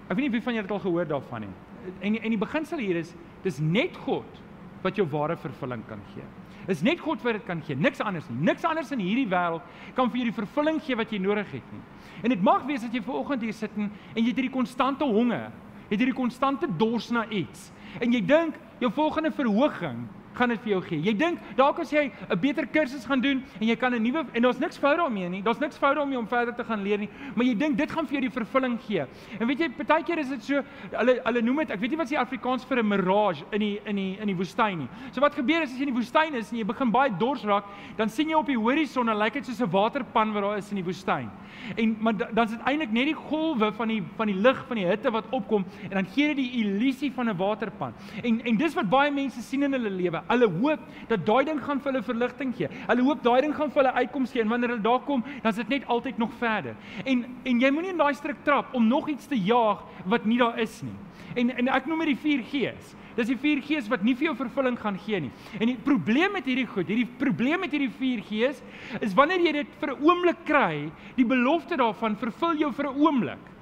Ek 0.08 0.16
weet 0.16 0.26
nie 0.28 0.30
wie 0.30 0.42
van 0.42 0.54
julle 0.54 0.66
dit 0.66 0.72
al 0.72 0.84
gehoor 0.84 1.06
daarvan 1.06 1.40
nie. 1.40 1.54
En 2.00 2.16
en 2.20 2.30
die 2.30 2.40
beginsel 2.40 2.78
hier 2.78 2.96
is 2.96 3.12
dis 3.44 3.58
net 3.60 3.96
God 4.06 4.40
wat 4.84 4.96
jou 4.96 5.06
ware 5.12 5.36
vervulling 5.40 5.82
kan 5.88 6.00
gee. 6.14 6.24
Is 6.68 6.82
net 6.84 7.00
God 7.00 7.22
wat 7.24 7.38
dit 7.38 7.44
kan 7.44 7.60
gee, 7.64 7.76
niks 7.76 8.00
anders 8.00 8.28
nie. 8.30 8.38
Niks 8.48 8.64
anders 8.64 8.92
in 8.94 9.02
hierdie 9.04 9.28
wêreld 9.28 9.64
kan 9.96 10.08
vir 10.10 10.22
jou 10.22 10.28
die 10.30 10.38
vervulling 10.38 10.80
gee 10.84 10.96
wat 10.96 11.12
jy 11.12 11.20
nodig 11.20 11.50
het 11.52 11.72
nie. 11.72 11.82
En 12.24 12.32
dit 12.32 12.42
mag 12.44 12.64
wees 12.68 12.84
dat 12.84 12.94
jy 12.94 13.02
ver 13.04 13.20
oggend 13.20 13.44
hier 13.44 13.56
sit 13.56 13.72
en 13.76 13.90
jy 14.14 14.30
het 14.30 14.38
hierdie 14.38 14.52
konstante 14.52 15.04
honger, 15.04 15.50
het 15.90 15.98
hierdie 15.98 16.16
konstante 16.16 16.68
dors 16.80 17.10
na 17.12 17.26
iets. 17.28 17.70
En 18.00 18.12
jy 18.12 18.22
dink 18.24 18.56
jou 18.80 18.90
volgende 18.92 19.32
verhoging 19.34 20.06
gaan 20.34 20.48
dit 20.48 20.60
vir 20.60 20.70
jou 20.70 20.80
gee. 20.82 21.00
Jy 21.00 21.14
dink 21.16 21.38
dalk 21.56 21.78
as 21.78 21.90
jy 21.92 22.10
'n 22.30 22.40
beter 22.40 22.66
kursus 22.66 23.04
gaan 23.06 23.20
doen 23.20 23.42
en 23.60 23.66
jy 23.66 23.76
kan 23.76 23.94
'n 23.94 24.02
nuwe 24.02 24.24
en 24.32 24.42
daar's 24.42 24.58
niks 24.58 24.78
fout 24.78 24.96
daarmee 24.96 25.28
nie. 25.28 25.42
Daar's 25.42 25.58
niks 25.58 25.76
fout 25.76 25.96
daarmee 25.96 26.18
om 26.18 26.26
verder 26.26 26.54
te 26.54 26.64
gaan 26.64 26.82
leer 26.82 26.98
nie, 26.98 27.08
maar 27.34 27.44
jy 27.44 27.54
dink 27.54 27.76
dit 27.76 27.90
gaan 27.90 28.06
vir 28.06 28.20
jou 28.20 28.20
die 28.20 28.30
vervulling 28.30 28.78
gee. 28.80 29.06
En 29.40 29.46
weet 29.46 29.58
jy, 29.58 29.68
partykeer 29.68 30.18
is 30.18 30.28
dit 30.28 30.42
so 30.42 30.62
hulle 30.92 31.20
hulle 31.24 31.42
noem 31.42 31.56
dit, 31.56 31.70
ek 31.70 31.80
weet 31.80 31.90
nie 31.90 31.96
wat 31.96 32.08
se 32.08 32.16
Afrikaans 32.16 32.64
vir 32.64 32.78
'n 32.78 32.88
mirage 32.88 33.44
in 33.52 33.60
die 33.60 33.80
in 33.86 33.96
die 33.96 34.18
in 34.20 34.26
die 34.26 34.36
woestyn 34.36 34.78
nie. 34.78 34.88
So 35.12 35.20
wat 35.20 35.34
gebeur 35.34 35.62
is 35.62 35.70
as 35.70 35.78
jy 35.78 35.86
in 35.86 35.94
die 35.94 36.00
woestyn 36.00 36.34
is 36.34 36.52
en 36.52 36.58
jy 36.58 36.64
begin 36.64 36.90
baie 36.90 37.10
dors 37.18 37.44
raak, 37.44 37.64
dan 37.96 38.08
sien 38.08 38.28
jy 38.28 38.34
op 38.34 38.46
die 38.46 38.58
horison 38.58 39.08
en 39.08 39.18
lyk 39.18 39.32
dit 39.34 39.46
soos 39.46 39.60
'n 39.60 39.70
waterpan 39.70 40.32
wat 40.32 40.42
daar 40.42 40.58
is 40.58 40.70
in 40.70 40.76
die 40.76 40.84
woestyn. 40.84 41.30
En 41.76 41.96
maar 42.00 42.16
dan 42.16 42.44
is 42.44 42.50
dit 42.50 42.60
eintlik 42.66 42.92
net 42.92 43.06
die 43.06 43.14
golwe 43.14 43.72
van 43.72 43.88
die 43.88 44.02
van 44.16 44.26
die 44.26 44.36
lig 44.36 44.64
van 44.66 44.76
die 44.76 44.86
hitte 44.86 45.10
wat 45.10 45.24
opkom 45.30 45.64
en 45.90 45.90
dan 45.90 46.06
gee 46.06 46.34
dit 46.34 46.36
die 46.36 46.64
illusie 46.64 47.12
van 47.12 47.28
'n 47.28 47.36
waterpan. 47.36 47.94
En 48.22 48.40
en 48.44 48.56
dis 48.56 48.74
wat 48.74 48.90
baie 48.90 49.10
mense 49.10 49.40
sien 49.42 49.62
in 49.62 49.72
hulle 49.72 49.90
lewe. 49.90 50.22
Hulle 50.28 50.48
hoop 50.60 50.80
dat 51.08 51.26
daai 51.26 51.44
ding 51.44 51.60
gaan 51.60 51.80
vir 51.80 51.92
hulle 51.92 52.02
verligting 52.02 52.54
gee. 52.56 52.68
Hulle 52.88 53.06
hoop 53.06 53.22
daai 53.22 53.40
ding 53.42 53.54
gaan 53.54 53.70
vir 53.70 53.82
hulle 53.82 53.94
uitkoms 54.00 54.32
gee 54.32 54.42
en 54.42 54.48
wanneer 54.48 54.74
hulle 54.74 54.84
daar 54.84 55.02
kom, 55.04 55.24
dan 55.42 55.52
is 55.52 55.60
dit 55.62 55.68
net 55.68 55.86
altyd 55.86 56.18
nog 56.18 56.32
verder. 56.40 56.76
En 57.04 57.24
en 57.44 57.60
jy 57.60 57.70
moenie 57.70 57.92
in 57.92 58.00
daai 58.00 58.14
struik 58.14 58.44
trap 58.44 58.74
om 58.74 58.88
nog 58.88 59.08
iets 59.08 59.26
te 59.26 59.38
jaag 59.38 59.84
wat 60.04 60.24
nie 60.24 60.38
daar 60.38 60.58
is 60.58 60.82
nie. 60.82 60.96
En 61.34 61.50
en 61.50 61.68
ek 61.68 61.86
noem 61.86 62.04
dit 62.04 62.14
die 62.14 62.22
4 62.22 62.44
G's. 62.50 62.94
Dis 63.14 63.30
die 63.30 63.38
4 63.38 63.62
G's 63.62 63.88
wat 63.90 64.02
nie 64.02 64.16
vir 64.18 64.30
jou 64.30 64.36
vervulling 64.38 64.76
gaan 64.80 64.98
gee 64.98 65.20
nie. 65.20 65.32
En 65.60 65.70
die 65.70 65.78
probleem 65.78 66.34
met 66.34 66.46
hierdie 66.50 66.66
goed, 66.66 66.88
hierdie 66.90 67.08
probleem 67.18 67.62
met 67.62 67.74
hierdie 67.74 67.92
4 67.98 68.22
G's 68.30 68.62
is 69.00 69.14
wanneer 69.14 69.42
jy 69.44 69.52
dit 69.62 69.80
vir 69.80 69.94
'n 69.94 70.02
oomblik 70.02 70.44
kry, 70.44 70.90
die 71.16 71.26
belofte 71.26 71.76
daarvan 71.76 72.16
vervul 72.16 72.56
jou 72.58 72.72
vir 72.72 72.86
'n 72.90 72.96
oomblik. 72.98 73.53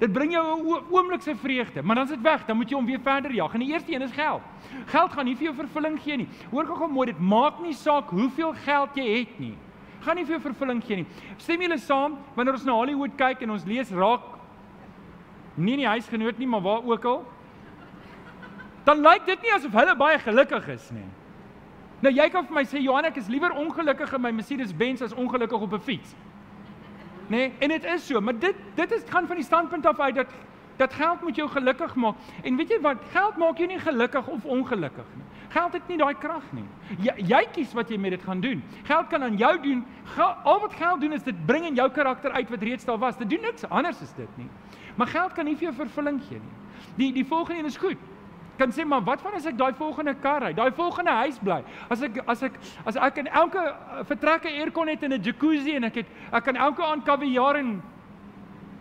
Dit 0.00 0.12
bring 0.12 0.32
jou 0.32 0.42
'n 0.42 0.84
oomlikse 0.90 1.36
vreugde, 1.36 1.82
maar 1.82 1.94
dan 1.94 2.04
is 2.04 2.10
dit 2.10 2.20
weg, 2.20 2.46
dan 2.46 2.56
moet 2.56 2.68
jy 2.70 2.76
hom 2.76 2.86
weer 2.86 3.00
verder 3.00 3.34
jag. 3.34 3.52
En 3.52 3.60
die 3.60 3.72
eerste 3.72 3.92
een 3.92 4.02
is 4.02 4.12
geld. 4.12 4.40
Geld 4.86 5.12
gaan 5.12 5.24
nie 5.24 5.36
vir 5.36 5.44
jou 5.44 5.54
vervulling 5.54 6.00
gee 6.00 6.16
nie. 6.16 6.28
Hoor 6.50 6.64
gou-gou 6.64 6.88
mooi, 6.88 7.06
dit 7.06 7.18
maak 7.18 7.60
nie 7.60 7.72
saak 7.72 8.08
hoeveel 8.08 8.54
geld 8.64 8.94
jy 8.94 9.18
het 9.18 9.38
nie. 9.38 9.56
Gaan 10.00 10.16
nie 10.16 10.24
vir 10.24 10.38
jou 10.38 10.40
vervulling 10.40 10.84
gee 10.84 10.96
nie. 10.96 11.06
Stem 11.36 11.60
julle 11.60 11.78
saam 11.78 12.16
wanneer 12.34 12.54
ons 12.54 12.64
na 12.64 12.72
Hollywood 12.72 13.16
kyk 13.16 13.42
en 13.42 13.50
ons 13.50 13.64
lees 13.64 13.90
raak 13.90 14.20
nie 15.56 15.72
in 15.72 15.78
die 15.78 15.88
huisgenoot 15.88 16.38
nie, 16.38 16.46
maar 16.46 16.60
waar 16.60 16.82
ook 16.84 17.04
al. 17.04 17.24
Dan 18.84 19.00
lyk 19.00 19.26
dit 19.26 19.42
nie 19.42 19.52
asof 19.52 19.72
hulle 19.72 19.96
baie 19.96 20.18
gelukkig 20.18 20.68
is 20.68 20.90
nie. 20.90 21.08
Nou 22.00 22.12
jy 22.12 22.28
kan 22.30 22.46
vir 22.46 22.54
my 22.54 22.64
sê 22.64 22.80
Johan 22.80 23.04
ek 23.04 23.16
is 23.16 23.28
liewer 23.28 23.50
ongelukkig 23.50 24.14
in 24.14 24.22
my 24.22 24.30
Mercedes-Benz 24.30 25.02
as 25.02 25.12
ongelukkig 25.12 25.60
op 25.60 25.72
'n 25.72 25.80
fiets 25.80 26.14
nê? 27.30 27.36
Nee, 27.36 27.52
en 27.58 27.68
dit 27.68 27.84
is 27.84 28.06
so, 28.06 28.20
maar 28.20 28.38
dit 28.38 28.56
dit 28.74 28.92
is 28.92 29.02
gaan 29.08 29.26
van 29.26 29.36
die 29.36 29.44
standpunt 29.44 29.86
af 29.86 30.00
uit 30.00 30.14
dat 30.14 30.32
dat 30.80 30.94
geld 30.94 31.20
moet 31.22 31.36
jou 31.36 31.48
gelukkig 31.48 31.94
maak. 31.94 32.16
En 32.42 32.56
weet 32.56 32.68
jy 32.72 32.78
wat? 32.80 32.96
Geld 33.12 33.36
maak 33.36 33.58
jou 33.60 33.68
nie 33.68 33.78
gelukkig 33.78 34.26
of 34.26 34.44
ongelukkig 34.44 35.08
nie. 35.16 35.24
Geld 35.52 35.72
het 35.76 35.88
nie 35.88 35.98
daai 36.00 36.14
krag 36.18 36.46
nie. 36.56 36.64
Jy, 37.04 37.14
jy 37.28 37.40
kies 37.52 37.74
wat 37.76 37.90
jy 37.92 37.98
met 38.00 38.14
dit 38.16 38.22
gaan 38.22 38.40
doen. 38.40 38.62
Geld 38.88 39.10
kan 39.12 39.22
aan 39.22 39.36
jou 39.36 39.50
doen. 39.60 39.82
Geld, 40.14 40.36
al 40.44 40.60
wat 40.60 40.72
geld 40.78 41.00
doen 41.00 41.12
is 41.12 41.26
dit 41.26 41.46
bring 41.46 41.66
in 41.66 41.74
jou 41.74 41.90
karakter 41.90 42.32
uit 42.32 42.48
wat 42.48 42.62
reeds 42.62 42.84
daar 42.84 42.98
was. 42.98 43.18
Dit 43.18 43.30
doen 43.30 43.44
niks 43.44 43.68
anders 43.68 44.00
as 44.00 44.14
dit 44.16 44.36
nie. 44.40 44.48
Maar 44.96 45.06
geld 45.06 45.32
kan 45.32 45.44
nie 45.44 45.56
vir 45.56 45.68
jou 45.68 45.74
vervulling 45.74 46.22
gee 46.28 46.40
nie. 46.40 46.56
Die 46.96 47.12
die 47.12 47.26
volgende 47.26 47.60
een 47.60 47.66
is 47.66 47.76
goed 47.76 47.98
kan 48.60 48.72
sê 48.76 48.84
maar 48.84 49.04
wat 49.06 49.22
van 49.24 49.36
as 49.38 49.46
ek 49.48 49.56
daai 49.56 49.72
volgende 49.78 50.12
kar 50.20 50.42
ry, 50.44 50.52
daai 50.56 50.70
volgende 50.76 51.14
huis 51.22 51.38
bly? 51.40 51.62
As 51.88 52.02
ek 52.04 52.18
as 52.28 52.42
ek 52.44 52.58
as 52.84 52.98
ek 53.08 53.22
in 53.22 53.30
elke 53.40 53.62
eh, 53.62 54.02
vertrek 54.10 54.44
'n 54.44 54.60
aircon 54.60 54.88
het 54.92 55.02
en 55.02 55.14
'n 55.16 55.22
jacuzzi 55.22 55.76
en 55.76 55.84
ek 55.84 55.94
het 56.02 56.08
ek 56.32 56.44
kan 56.44 56.56
elke 56.56 56.82
aand 56.84 57.04
kaviaar 57.04 57.56
en 57.56 57.82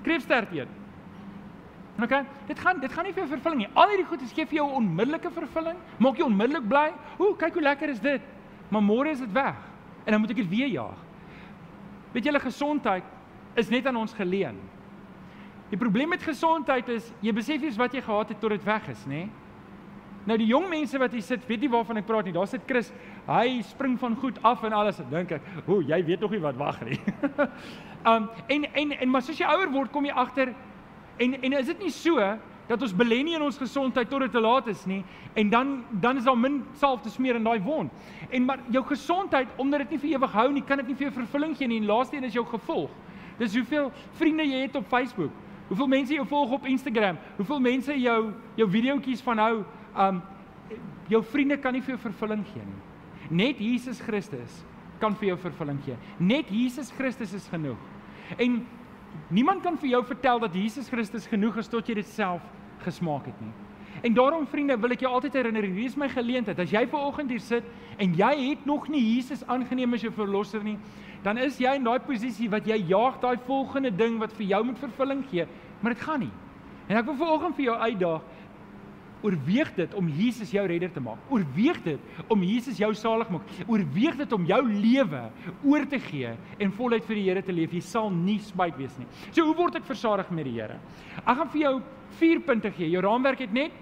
kreefstert 0.04 0.52
eet. 0.52 0.68
OK, 2.00 2.14
dit 2.48 2.60
gaan 2.60 2.80
dit 2.80 2.92
gaan 2.92 3.06
nie 3.06 3.14
vir 3.14 3.24
jou 3.24 3.32
vervulling 3.36 3.60
nie. 3.60 3.70
Al 3.74 3.90
hierdie 3.90 4.06
goed 4.06 4.22
gee 4.22 4.46
vir 4.46 4.56
jou 4.56 4.68
onmiddellike 4.72 5.32
vervulling, 5.32 5.78
maak 5.98 6.18
jou 6.18 6.28
onmiddellik 6.28 6.68
bly. 6.68 6.94
Ooh, 7.20 7.38
kyk 7.38 7.54
hoe 7.54 7.62
lekker 7.64 7.90
is 7.90 8.00
dit. 8.00 8.22
Maar 8.70 8.82
môre 8.82 9.10
is 9.10 9.20
dit 9.20 9.32
weg 9.34 9.56
en 10.06 10.12
dan 10.12 10.22
moet 10.22 10.32
ek 10.32 10.38
dit 10.38 10.50
weer 10.50 10.68
jaag. 10.68 10.98
Weet 12.14 12.26
julle 12.26 12.40
gesondheid 12.40 13.04
is 13.56 13.70
net 13.70 13.86
aan 13.88 13.96
ons 13.96 14.14
geleen. 14.14 14.58
Die 15.70 15.78
probleem 15.78 16.10
met 16.10 16.24
gesondheid 16.24 16.88
is 16.90 17.14
jy 17.22 17.34
besef 17.34 17.62
nie 17.62 17.72
wat 17.78 17.94
jy 17.94 18.02
gehad 18.02 18.30
het 18.30 18.40
tot 18.40 18.50
dit 18.50 18.64
weg 18.64 18.88
is, 18.90 19.06
nê? 19.06 19.26
Nee? 19.26 19.30
Nou 20.30 20.38
die 20.38 20.52
jong 20.52 20.68
mense 20.70 21.00
wat 21.02 21.14
hier 21.16 21.26
sit, 21.26 21.46
weet 21.50 21.64
nie 21.64 21.72
waarvan 21.74 21.98
ek 21.98 22.06
praat 22.06 22.28
nie. 22.28 22.34
Daar 22.36 22.48
sit 22.50 22.62
Chris. 22.70 22.92
Hy 23.26 23.64
spring 23.66 23.96
van 23.98 24.18
goed 24.22 24.38
af 24.46 24.62
en 24.68 24.76
alles. 24.78 25.00
Dink 25.10 25.32
ek, 25.32 25.42
"O, 25.66 25.82
jy 25.82 26.04
weet 26.06 26.20
nog 26.22 26.32
nie 26.32 26.42
wat 26.44 26.56
wag 26.56 26.82
nie." 26.86 27.00
um 28.12 28.30
en 28.48 28.66
en 28.74 28.92
en 28.92 29.10
maar 29.10 29.22
soos 29.22 29.40
jy 29.40 29.48
ouer 29.50 29.72
word, 29.72 29.92
kom 29.92 30.06
jy 30.06 30.14
agter 30.14 30.54
en 31.18 31.34
en 31.42 31.54
is 31.54 31.66
dit 31.66 31.80
nie 31.80 31.90
so 31.90 32.20
dat 32.68 32.82
ons 32.82 32.94
belê 32.94 33.24
nie 33.24 33.34
in 33.34 33.42
ons 33.42 33.58
gesondheid 33.58 34.10
tot 34.10 34.22
dit 34.22 34.32
te 34.32 34.40
laat 34.40 34.68
is 34.68 34.86
nie 34.86 35.04
en 35.34 35.50
dan 35.50 35.84
dan 36.00 36.18
is 36.18 36.24
daar 36.24 36.38
min 36.38 36.64
salf 36.74 37.02
te 37.02 37.10
smeer 37.10 37.36
in 37.36 37.44
daai 37.44 37.60
wond. 37.60 37.92
En 38.30 38.46
maar 38.46 38.60
jou 38.70 38.84
gesondheid 38.86 39.48
omdat 39.58 39.80
dit 39.80 39.90
nie 39.90 40.00
vir 40.00 40.10
ewig 40.10 40.32
hou 40.32 40.52
nie, 40.52 40.62
kan 40.62 40.78
dit 40.78 40.88
nie 40.88 40.96
vir 40.96 41.10
jou 41.10 41.14
vervulling 41.26 41.58
gee 41.58 41.68
nie. 41.68 41.80
En 41.80 41.86
laaste 41.86 42.16
een 42.16 42.24
is 42.24 42.34
jou 42.34 42.46
gevolg. 42.46 42.90
Dis 43.40 43.56
hoeveel 43.56 43.92
vriende 44.12 44.46
jy 44.46 44.62
het 44.62 44.76
op 44.76 44.86
Facebook. 44.88 45.32
Hoeveel 45.68 45.88
mense 45.88 46.14
jou 46.14 46.28
volg 46.28 46.52
op 46.52 46.66
Instagram? 46.66 47.18
Hoeveel 47.38 47.60
mense 47.60 48.00
jou 48.00 48.34
jou 48.56 48.70
videoetjies 48.70 49.22
van 49.22 49.38
hou 49.38 49.66
um 50.00 50.22
jou 51.10 51.22
vriende 51.26 51.58
kan 51.58 51.74
nie 51.74 51.82
vir 51.82 51.96
jou 51.96 52.02
vervulling 52.08 52.44
gee 52.54 52.66
nie. 52.66 52.82
Net 53.30 53.62
Jesus 53.62 54.02
Christus 54.02 54.62
kan 55.02 55.16
vir 55.16 55.34
jou 55.34 55.40
vervulling 55.46 55.80
gee. 55.86 55.98
Net 56.20 56.50
Jesus 56.54 56.92
Christus 56.98 57.34
is 57.34 57.48
genoeg. 57.52 57.80
En 58.38 58.62
niemand 59.34 59.64
kan 59.66 59.78
vir 59.78 59.96
jou 59.96 60.04
vertel 60.06 60.40
dat 60.44 60.56
Jesus 60.56 60.90
Christus 60.92 61.28
genoeg 61.28 61.58
is 61.62 61.72
tot 61.72 61.88
jy 61.90 61.98
dit 62.00 62.08
self 62.08 62.46
gesmaak 62.86 63.28
het 63.30 63.42
nie. 63.42 63.52
En 64.06 64.14
daarom 64.16 64.46
vriende, 64.48 64.78
wil 64.80 64.94
ek 64.96 65.04
jou 65.04 65.12
altyd 65.12 65.36
herinner, 65.42 65.66
hier 65.66 65.90
is 65.90 65.98
my 66.00 66.08
geleentheid. 66.12 66.60
As 66.62 66.72
jy 66.72 66.86
ver 66.88 67.08
oggend 67.10 67.34
hier 67.34 67.44
sit 67.44 67.66
en 68.00 68.14
jy 68.16 68.32
het 68.46 68.68
nog 68.70 68.88
nie 68.88 69.02
Jesus 69.02 69.42
aangeneem 69.50 69.98
as 69.98 70.06
jou 70.06 70.12
verlosser 70.16 70.64
nie, 70.64 70.78
dan 71.26 71.40
is 71.42 71.58
jy 71.60 71.74
in 71.76 71.88
daai 71.88 72.00
posisie 72.06 72.48
wat 72.52 72.68
jy 72.70 72.78
jaag 72.94 73.18
daai 73.20 73.36
volgende 73.48 73.92
ding 73.92 74.16
wat 74.22 74.32
vir 74.38 74.54
jou 74.54 74.62
moet 74.70 74.80
vervulling 74.80 75.26
gee, 75.32 75.48
maar 75.82 75.96
dit 75.96 76.06
gaan 76.06 76.24
nie. 76.24 76.32
En 76.88 76.98
ek 77.02 77.10
wil 77.10 77.18
ver 77.20 77.34
oggend 77.36 77.58
vir 77.58 77.68
jou 77.68 77.76
uitdaag 77.76 78.39
Oorweeg 79.26 79.74
dit 79.76 79.94
om 80.00 80.08
Jesus 80.16 80.52
jou 80.54 80.64
redder 80.68 80.92
te 80.96 81.04
maak. 81.04 81.20
Oorweeg 81.34 81.82
dit 81.84 82.26
om 82.32 82.44
Jesus 82.44 82.80
jou 82.80 82.92
salig 82.96 83.30
maak. 83.34 83.50
Oorweeg 83.68 84.16
dit 84.22 84.36
om 84.36 84.46
jou 84.48 84.62
lewe 84.70 85.24
oor 85.68 85.88
te 85.92 86.00
gee 86.10 86.32
en 86.60 86.74
voluit 86.78 87.06
vir 87.06 87.20
die 87.20 87.26
Here 87.30 87.44
te 87.44 87.56
leef. 87.56 87.74
Jy 87.76 87.84
sal 87.84 88.10
nie 88.14 88.40
spyt 88.44 88.78
wees 88.80 88.96
nie. 89.00 89.08
So 89.32 89.44
hoe 89.50 89.58
word 89.58 89.80
ek 89.82 89.90
versadig 89.90 90.32
met 90.32 90.48
die 90.48 90.56
Here? 90.56 90.80
Ek 91.26 91.36
gaan 91.36 91.52
vir 91.52 91.62
jou 91.66 91.76
4 92.20 92.44
punte 92.48 92.72
gee. 92.78 92.90
Jou 92.90 93.04
raamwerk 93.06 93.44
het 93.44 93.54
net 93.54 93.76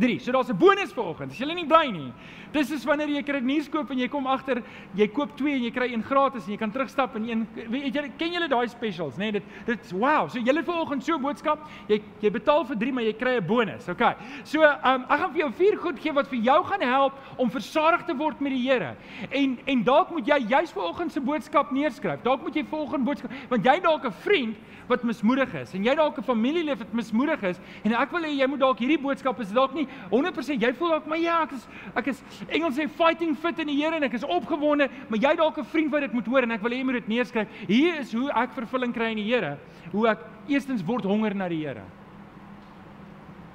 3. 0.00 0.18
So 0.18 0.32
daar's 0.32 0.50
'n 0.50 0.56
bonus 0.56 0.92
vir 0.92 1.04
oggend. 1.04 1.30
As 1.32 1.38
jy 1.38 1.54
nie 1.54 1.66
bly 1.66 1.90
nie. 1.90 2.12
Dis 2.52 2.70
is 2.70 2.84
wanneer 2.84 3.08
jy 3.08 3.22
kry 3.22 3.40
nuus 3.40 3.68
koop 3.68 3.90
en 3.90 3.98
jy 3.98 4.08
kom 4.08 4.26
agter 4.26 4.62
jy 4.94 5.08
koop 5.08 5.36
2 5.36 5.54
en 5.54 5.62
jy 5.62 5.70
kry 5.70 5.92
een 5.92 6.02
gratis 6.02 6.46
en 6.46 6.52
jy 6.52 6.58
kan 6.58 6.70
terugstap 6.70 7.16
en 7.16 7.28
een 7.28 7.46
weet 7.68 7.94
jy 7.94 8.12
ken 8.18 8.32
julle 8.32 8.48
daai 8.48 8.68
specials, 8.68 9.16
nê? 9.16 9.30
Nee, 9.30 9.32
dit 9.32 9.42
dit's 9.66 9.92
wow. 9.92 10.28
So 10.28 10.38
julle 10.38 10.62
vir 10.62 10.74
oggend 10.74 11.04
so 11.04 11.14
'n 11.14 11.22
boodskap. 11.22 11.68
Jy 11.88 12.02
jy 12.22 12.30
betaal 12.30 12.64
vir 12.64 12.76
3 12.76 12.92
maar 12.92 13.04
jy 13.04 13.12
kry 13.12 13.36
'n 13.36 13.46
bonus. 13.46 13.88
Okay. 13.88 14.14
So 14.44 14.62
um, 14.62 15.04
ek 15.08 15.18
gaan 15.20 15.32
vir 15.32 15.40
jou 15.40 15.52
4 15.52 15.76
goed 15.76 15.98
gee 15.98 16.12
wat 16.12 16.28
vir 16.28 16.38
jou 16.38 16.64
gaan 16.64 16.80
help 16.80 17.12
om 17.36 17.50
versadig 17.50 18.04
te 18.06 18.14
word 18.14 18.40
met 18.40 18.52
die 18.52 18.64
Here. 18.64 18.96
En 19.30 19.58
en 19.66 19.82
dalk 19.82 20.10
moet 20.10 20.26
jy 20.26 20.38
juis 20.48 20.72
vir 20.72 20.82
oggend 20.82 21.12
se 21.12 21.20
boodskap 21.20 21.70
neerskryf. 21.70 22.22
Dalk 22.22 22.42
moet 22.42 22.54
jy 22.54 22.64
volgende 22.64 23.04
boodskap 23.04 23.30
want 23.48 23.64
jy 23.64 23.80
dalk 23.80 24.04
'n 24.04 24.12
vriend 24.12 24.56
wat 24.86 25.04
mismoedig 25.04 25.54
is 25.54 25.72
en 25.74 25.84
jy 25.84 25.94
dalk 25.94 26.18
'n 26.18 26.22
familielid 26.22 26.78
wat 26.78 26.92
mismoedig 26.92 27.42
is 27.42 27.60
en 27.84 27.92
ek 27.92 28.12
wil 28.12 28.22
hê 28.22 28.32
jy 28.36 28.46
moet 28.46 28.60
dalk 28.60 28.78
hierdie 28.78 29.00
boodskap 29.00 29.40
is 29.40 29.52
dalk 29.52 29.74
nie 29.74 29.83
100% 30.10 30.62
jy 30.62 30.72
voel 30.78 30.94
dalk 30.96 31.06
maar 31.06 31.18
ja 31.18 31.42
ek 31.42 31.52
is 31.52 31.66
ek 31.94 32.06
is 32.12 32.22
Engels 32.48 32.78
sê 32.78 32.88
fighting 32.88 33.36
fit 33.36 33.58
in 33.58 33.66
die 33.66 33.80
Here 33.82 33.96
en 33.96 34.02
ek 34.02 34.14
is 34.14 34.24
opgewonde 34.24 34.88
maar 35.08 35.18
jy 35.18 35.34
dalk 35.36 35.58
'n 35.58 35.64
vriend 35.64 35.90
wat 35.92 36.00
dit 36.00 36.12
moet 36.12 36.26
hoor 36.26 36.42
en 36.42 36.50
ek 36.50 36.62
wil 36.62 36.70
hê 36.70 36.78
jy 36.78 36.84
moet 36.84 37.00
dit 37.00 37.08
neerskryf. 37.08 37.48
Hier 37.66 38.00
is 38.00 38.12
hoe 38.12 38.30
ek 38.30 38.54
vervulling 38.54 38.92
kry 38.92 39.10
in 39.10 39.22
die 39.22 39.30
Here 39.32 39.58
hoe 39.92 40.08
ek 40.08 40.18
eerstens 40.48 40.84
word 40.84 41.04
honger 41.04 41.34
na 41.34 41.48
die 41.48 41.64
Here. 41.64 41.84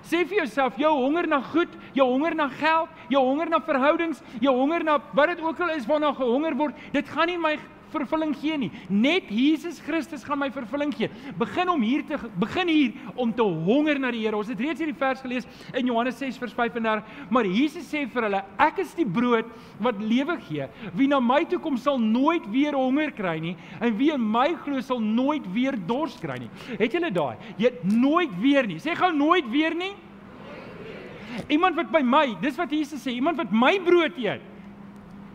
Sê 0.10 0.24
vir 0.26 0.40
jouself, 0.40 0.78
jou 0.80 0.90
honger 0.96 1.28
na 1.28 1.42
goed, 1.52 1.70
jou 1.94 2.06
honger 2.08 2.34
na 2.36 2.48
geld, 2.48 2.90
jou 3.12 3.22
honger 3.22 3.50
na 3.52 3.60
verhoudings, 3.60 4.22
jou 4.42 4.56
honger 4.56 4.84
na 4.84 4.98
wat 5.14 5.36
dit 5.36 5.42
ook 5.44 5.60
al 5.60 5.76
is 5.76 5.86
waarna 5.86 6.14
gehonger 6.16 6.56
word, 6.58 6.80
dit 6.96 7.10
gaan 7.10 7.30
nie 7.30 7.38
my 7.38 7.58
vervulling 7.94 8.34
gee 8.38 8.58
nie. 8.58 8.72
Net 8.90 9.30
Jesus 9.34 9.80
Christus 9.84 10.24
gaan 10.26 10.40
my 10.42 10.50
vervulling 10.54 10.94
gee. 10.96 11.10
Begin 11.40 11.70
om 11.72 11.84
hier 11.86 12.06
te 12.08 12.18
begin 12.40 12.72
hier 12.72 13.16
om 13.16 13.34
te 13.36 13.44
honger 13.44 14.00
na 14.00 14.12
die 14.12 14.24
Here. 14.24 14.38
Ons 14.38 14.52
het 14.52 14.60
reeds 14.60 14.82
hierdie 14.82 14.98
vers 15.00 15.22
gelees 15.24 15.48
in 15.74 15.88
Johannes 15.90 16.20
6 16.20 16.38
vers 16.42 16.54
35, 16.58 17.30
maar 17.32 17.48
Jesus 17.48 17.88
sê 17.90 18.06
vir 18.10 18.28
hulle, 18.28 18.44
ek 18.62 18.82
is 18.84 18.92
die 18.98 19.08
brood 19.08 19.48
wat 19.84 20.02
lewe 20.04 20.38
gee. 20.48 20.68
Wie 20.98 21.08
na 21.10 21.22
my 21.24 21.44
toe 21.50 21.62
kom 21.64 21.78
sal 21.80 22.00
nooit 22.02 22.46
weer 22.52 22.78
honger 22.78 23.14
kry 23.16 23.38
nie 23.44 23.56
en 23.80 23.96
wie 24.00 24.12
in 24.14 24.24
my 24.24 24.52
glo 24.66 24.82
sal 24.84 25.00
nooit 25.04 25.46
weer 25.54 25.78
dors 25.88 26.18
kry 26.22 26.40
nie. 26.44 26.52
Het 26.80 26.96
julle 26.98 27.12
daai? 27.14 27.40
Jy 27.62 27.74
nooit 27.96 28.34
weer 28.42 28.68
nie. 28.68 28.80
Sê 28.84 28.96
gou 28.98 29.12
nooit 29.16 29.48
weer 29.52 29.76
nie. 29.78 29.94
Iemand 31.48 31.78
wat 31.78 31.92
by 31.94 32.02
my, 32.04 32.26
dis 32.42 32.58
wat 32.60 32.72
Jesus 32.74 33.02
sê, 33.06 33.14
iemand 33.16 33.40
wat 33.40 33.52
my 33.54 33.76
brood 33.86 34.18
eet, 34.20 34.44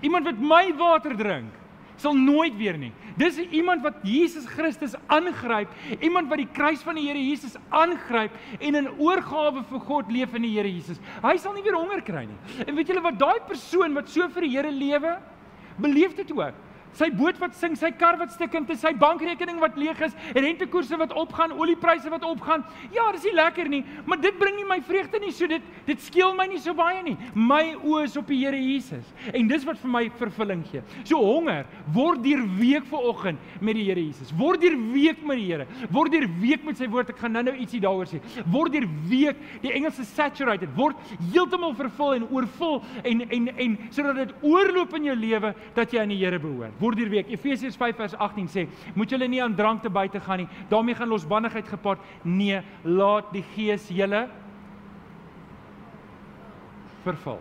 iemand 0.05 0.27
wat 0.29 0.41
my 0.43 0.67
water 0.77 1.15
drink, 1.17 1.53
sal 2.01 2.17
nooit 2.19 2.57
weer 2.59 2.79
nie. 2.79 2.93
Dis 3.21 3.39
iemand 3.39 3.85
wat 3.85 4.01
Jesus 4.03 4.47
Christus 4.51 4.97
aangryp, 5.07 5.71
iemand 6.01 6.29
wat 6.31 6.43
die 6.43 6.51
kruis 6.53 6.83
van 6.83 6.99
die 6.99 7.07
Here 7.09 7.21
Jesus 7.21 7.57
aangryp 7.71 8.35
en 8.61 8.81
in 8.81 8.91
oorgawe 8.99 9.63
vir 9.71 9.85
God 9.87 10.13
leef 10.13 10.35
in 10.35 10.47
die 10.47 10.55
Here 10.57 10.71
Jesus. 10.71 11.01
Hy 11.23 11.37
sal 11.39 11.55
nie 11.55 11.65
weer 11.67 11.79
honger 11.79 12.03
kry 12.05 12.27
nie. 12.29 12.39
En 12.67 12.75
weet 12.75 12.91
julle 12.91 13.05
wat 13.05 13.19
daai 13.21 13.41
persoon 13.49 13.95
wat 13.95 14.11
so 14.11 14.29
vir 14.35 14.49
die 14.49 14.55
Here 14.57 14.73
lewe, 14.75 15.17
beleef 15.79 16.15
dit 16.19 16.31
ook 16.35 16.63
sy 16.99 17.11
boot 17.15 17.39
wat 17.43 17.57
sink, 17.59 17.79
sy 17.81 17.91
kar 17.99 18.19
wat 18.21 18.33
stikkend 18.35 18.71
is, 18.73 18.81
sy 18.83 18.93
bankrekening 18.99 19.61
wat 19.63 19.79
leeg 19.81 20.01
is, 20.07 20.15
rentekoerse 20.35 20.99
wat 21.01 21.15
opgaan, 21.19 21.55
oliepryse 21.59 22.11
wat 22.13 22.25
opgaan. 22.27 22.65
Ja, 22.95 23.11
dis 23.15 23.27
nie 23.29 23.35
lekker 23.37 23.71
nie, 23.71 23.83
maar 24.07 24.21
dit 24.23 24.39
bring 24.41 24.57
nie 24.59 24.67
my 24.69 24.81
vreugde 24.85 25.21
nie, 25.23 25.33
so 25.35 25.49
dit 25.51 25.63
dit 25.85 26.01
skeel 26.01 26.35
my 26.37 26.47
nie 26.49 26.61
so 26.63 26.75
baie 26.77 27.03
nie. 27.05 27.17
My 27.35 27.75
oë 27.77 28.05
is 28.09 28.17
op 28.21 28.31
die 28.31 28.41
Here 28.45 28.59
Jesus 28.59 29.07
en 29.33 29.49
dis 29.49 29.65
wat 29.65 29.79
vir 29.81 29.91
my 29.91 30.03
vervulling 30.19 30.65
gee. 30.71 30.83
So 31.05 31.21
honger 31.23 31.69
word 31.95 32.23
deur 32.25 32.43
week 32.59 32.87
vir 32.91 33.07
oggend 33.11 33.61
met 33.61 33.79
die 33.79 33.87
Here 33.89 34.03
Jesus. 34.03 34.33
Word 34.37 34.63
deur 34.65 34.77
week 34.93 35.23
met 35.27 35.41
die 35.41 35.47
Here. 35.51 35.67
Word 35.95 36.13
deur 36.15 36.27
week 36.41 36.65
met 36.67 36.81
sy 36.81 36.89
woord. 36.93 37.13
Ek 37.15 37.21
gaan 37.23 37.35
nou-nou 37.37 37.55
ietsie 37.61 37.81
daaroor 37.85 38.09
sê. 38.11 38.21
Word 38.53 38.75
deur 38.77 38.89
week 39.11 39.41
die 39.65 39.73
Engelse 39.75 40.07
saturated 40.09 40.73
word 40.77 40.99
heeltemal 41.33 41.75
vervul 41.79 42.19
en 42.19 42.29
oorvul 42.31 42.81
en 43.05 43.25
en 43.25 43.49
en 43.55 43.77
sodat 43.95 44.21
dit 44.23 44.35
oorloop 44.45 44.95
in 44.99 45.11
jou 45.11 45.17
lewe 45.19 45.55
dat 45.77 45.93
jy 45.93 46.03
aan 46.03 46.13
die 46.13 46.21
Here 46.25 46.41
behoort 46.41 46.77
word 46.85 47.01
hierdie 47.01 47.17
week. 47.17 47.33
Efesiërs 47.35 47.79
5 47.81 48.01
vers 48.03 48.15
18 48.29 48.51
sê, 48.53 48.67
moet 48.95 49.11
julle 49.11 49.29
nie 49.31 49.43
aan 49.43 49.57
drank 49.57 49.83
te 49.85 49.93
buite 49.93 50.21
gaan 50.21 50.45
nie. 50.45 50.49
daarmee 50.69 50.95
gaan 50.95 51.09
losbandigheid 51.09 51.69
gepaard. 51.69 52.01
Nee, 52.23 52.63
laat 52.85 53.33
die 53.33 53.45
Gees 53.55 53.89
julle 53.89 54.29
vervul. 57.05 57.41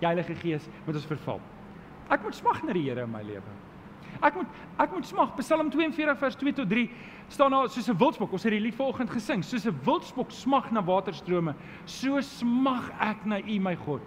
Die 0.00 0.06
Heilige 0.06 0.34
Gees 0.38 0.66
moet 0.86 0.98
ons 0.98 1.08
vervul. 1.08 1.40
Ek 2.12 2.22
moet 2.24 2.36
smag 2.38 2.62
na 2.64 2.76
die 2.76 2.86
Here 2.86 3.04
in 3.04 3.12
my 3.12 3.22
lewe. 3.26 3.54
Ek 4.24 4.34
moet 4.34 4.60
ek 4.80 4.92
moet 4.94 5.06
smag. 5.06 5.34
Psalm 5.38 5.70
42 5.70 6.18
vers 6.18 6.38
2 6.40 6.54
tot 6.58 6.70
3 6.70 6.86
staan 7.28 7.54
daar 7.54 7.68
soos 7.68 7.88
'n 7.88 7.98
wildspok. 7.98 8.32
Ons 8.32 8.42
het 8.44 8.52
die 8.52 8.60
lied 8.60 8.74
vanoggend 8.74 9.10
gesing. 9.10 9.44
Soos 9.44 9.66
'n 9.66 9.78
wildspok 9.84 10.30
smag 10.30 10.70
na 10.72 10.82
waterstrome, 10.82 11.54
so 11.84 12.20
smag 12.20 12.90
ek 13.00 13.26
na 13.26 13.38
U 13.38 13.58
my 13.60 13.76
God. 13.76 14.02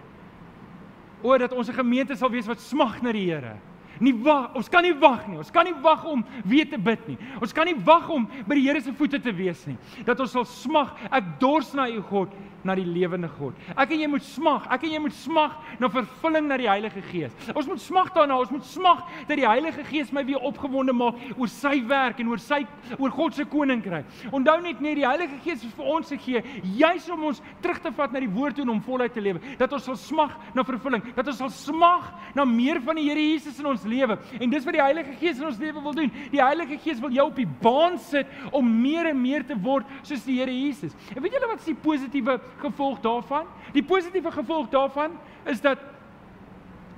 O 1.23 1.37
dat 1.37 1.53
ons 1.53 1.69
'n 1.69 1.73
gemeente 1.73 2.15
sal 2.15 2.29
wees 2.29 2.47
wat 2.47 2.59
smag 2.59 3.01
na 3.01 3.11
die 3.11 3.29
Here 3.29 3.57
nie 3.99 4.13
wag, 4.23 4.55
ons 4.55 4.69
kan 4.71 4.85
nie 4.85 4.93
wag 4.97 5.27
nie. 5.27 5.37
Ons 5.41 5.51
kan 5.51 5.65
nie 5.67 5.75
wag 5.83 6.05
om 6.05 6.23
weer 6.45 6.69
te 6.69 6.77
bid 6.77 7.07
nie. 7.09 7.17
Ons 7.41 7.53
kan 7.53 7.67
nie 7.67 7.77
wag 7.85 8.09
om 8.09 8.27
by 8.47 8.55
die 8.57 8.67
Here 8.67 8.81
se 8.81 8.93
voete 8.93 9.19
te 9.21 9.33
wees 9.35 9.65
nie. 9.67 9.77
Dat 10.07 10.19
ons 10.23 10.31
sal 10.31 10.45
smag, 10.45 10.95
ek 11.11 11.35
dors 11.41 11.73
na 11.77 11.89
U 11.91 12.01
God, 12.09 12.33
na 12.63 12.75
die 12.77 12.85
lewende 12.85 13.29
God. 13.37 13.57
Ek 13.75 13.93
en 13.95 14.03
jy 14.03 14.09
moet 14.11 14.25
smag, 14.25 14.67
ek 14.73 14.85
en 14.87 14.95
jy 14.95 15.01
moet 15.03 15.15
smag 15.17 15.57
na 15.81 15.89
vervulling 15.91 16.47
na 16.49 16.57
die 16.61 16.69
Heilige 16.69 17.01
Gees. 17.09 17.35
Ons 17.55 17.69
moet 17.69 17.81
smag 17.81 18.11
daarna, 18.15 18.37
ons 18.41 18.51
moet 18.53 18.65
smag 18.67 19.03
dat 19.27 19.37
die 19.39 19.47
Heilige 19.47 19.85
Gees 19.87 20.11
my 20.13 20.23
weer 20.27 20.43
opgewonde 20.47 20.95
maak 20.95 21.19
oor 21.37 21.51
sy 21.51 21.77
werk 21.89 22.21
en 22.21 22.31
oor 22.31 22.41
sy 22.41 22.61
oor 22.97 23.13
God 23.15 23.37
se 23.37 23.45
koninkryk. 23.49 24.07
Onthou 24.31 24.57
net 24.63 24.81
net 24.83 24.99
die 24.99 25.07
Heilige 25.07 25.39
Gees 25.45 25.65
is 25.65 25.75
vir 25.77 25.91
ons 25.95 26.11
gegee 26.13 26.43
juis 26.77 27.07
om 27.13 27.27
ons 27.31 27.41
terug 27.63 27.81
te 27.83 27.91
vat 27.97 28.13
na 28.13 28.21
die 28.23 28.31
woord 28.31 28.57
toe 28.57 28.65
en 28.65 28.73
om 28.75 28.83
voluit 28.85 29.13
te 29.13 29.23
lewe. 29.23 29.41
Dat 29.59 29.73
ons 29.75 29.87
sal 29.89 29.97
smag 29.99 30.37
na 30.57 30.65
vervulling, 30.67 31.03
dat 31.15 31.27
ons 31.31 31.41
sal 31.41 31.51
smag 31.53 32.11
na 32.37 32.45
meer 32.47 32.81
van 32.85 32.99
die 32.99 33.07
Here 33.11 33.21
Jesus 33.21 33.57
in 33.59 33.67
ons 33.67 33.83
lewe. 33.87 34.15
En 34.39 34.51
dis 34.51 34.65
wat 34.67 34.77
die 34.77 34.83
Heilige 34.83 35.15
Gees 35.19 35.41
in 35.41 35.49
ons 35.49 35.59
lewe 35.59 35.81
wil 35.83 35.95
doen. 35.97 36.11
Die 36.31 36.41
Heilige 36.41 36.77
Gees 36.83 37.01
wil 37.03 37.13
jou 37.15 37.27
op 37.27 37.39
die 37.39 37.47
baan 37.61 37.97
sit 37.99 38.29
om 38.55 38.67
meer 38.81 39.09
en 39.11 39.19
meer 39.21 39.45
te 39.47 39.57
word 39.59 39.89
soos 40.03 40.23
die 40.27 40.37
Here 40.39 40.53
Jesus. 40.53 40.95
En 41.15 41.23
weet 41.23 41.35
julle 41.35 41.49
wat 41.51 41.63
is 41.63 41.71
die 41.71 41.77
positiewe 41.87 42.37
gevolg 42.59 42.99
daarvan? 43.01 43.47
Die 43.73 43.83
positiewe 43.83 44.31
gevolg 44.31 44.69
daarvan 44.69 45.11
is 45.45 45.61
dat 45.61 45.79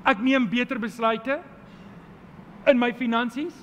ek 0.06 0.20
neem 0.20 0.50
beter 0.50 0.80
besluite 0.80 1.40
in 2.68 2.80
my 2.80 2.92
finansies. 2.94 3.56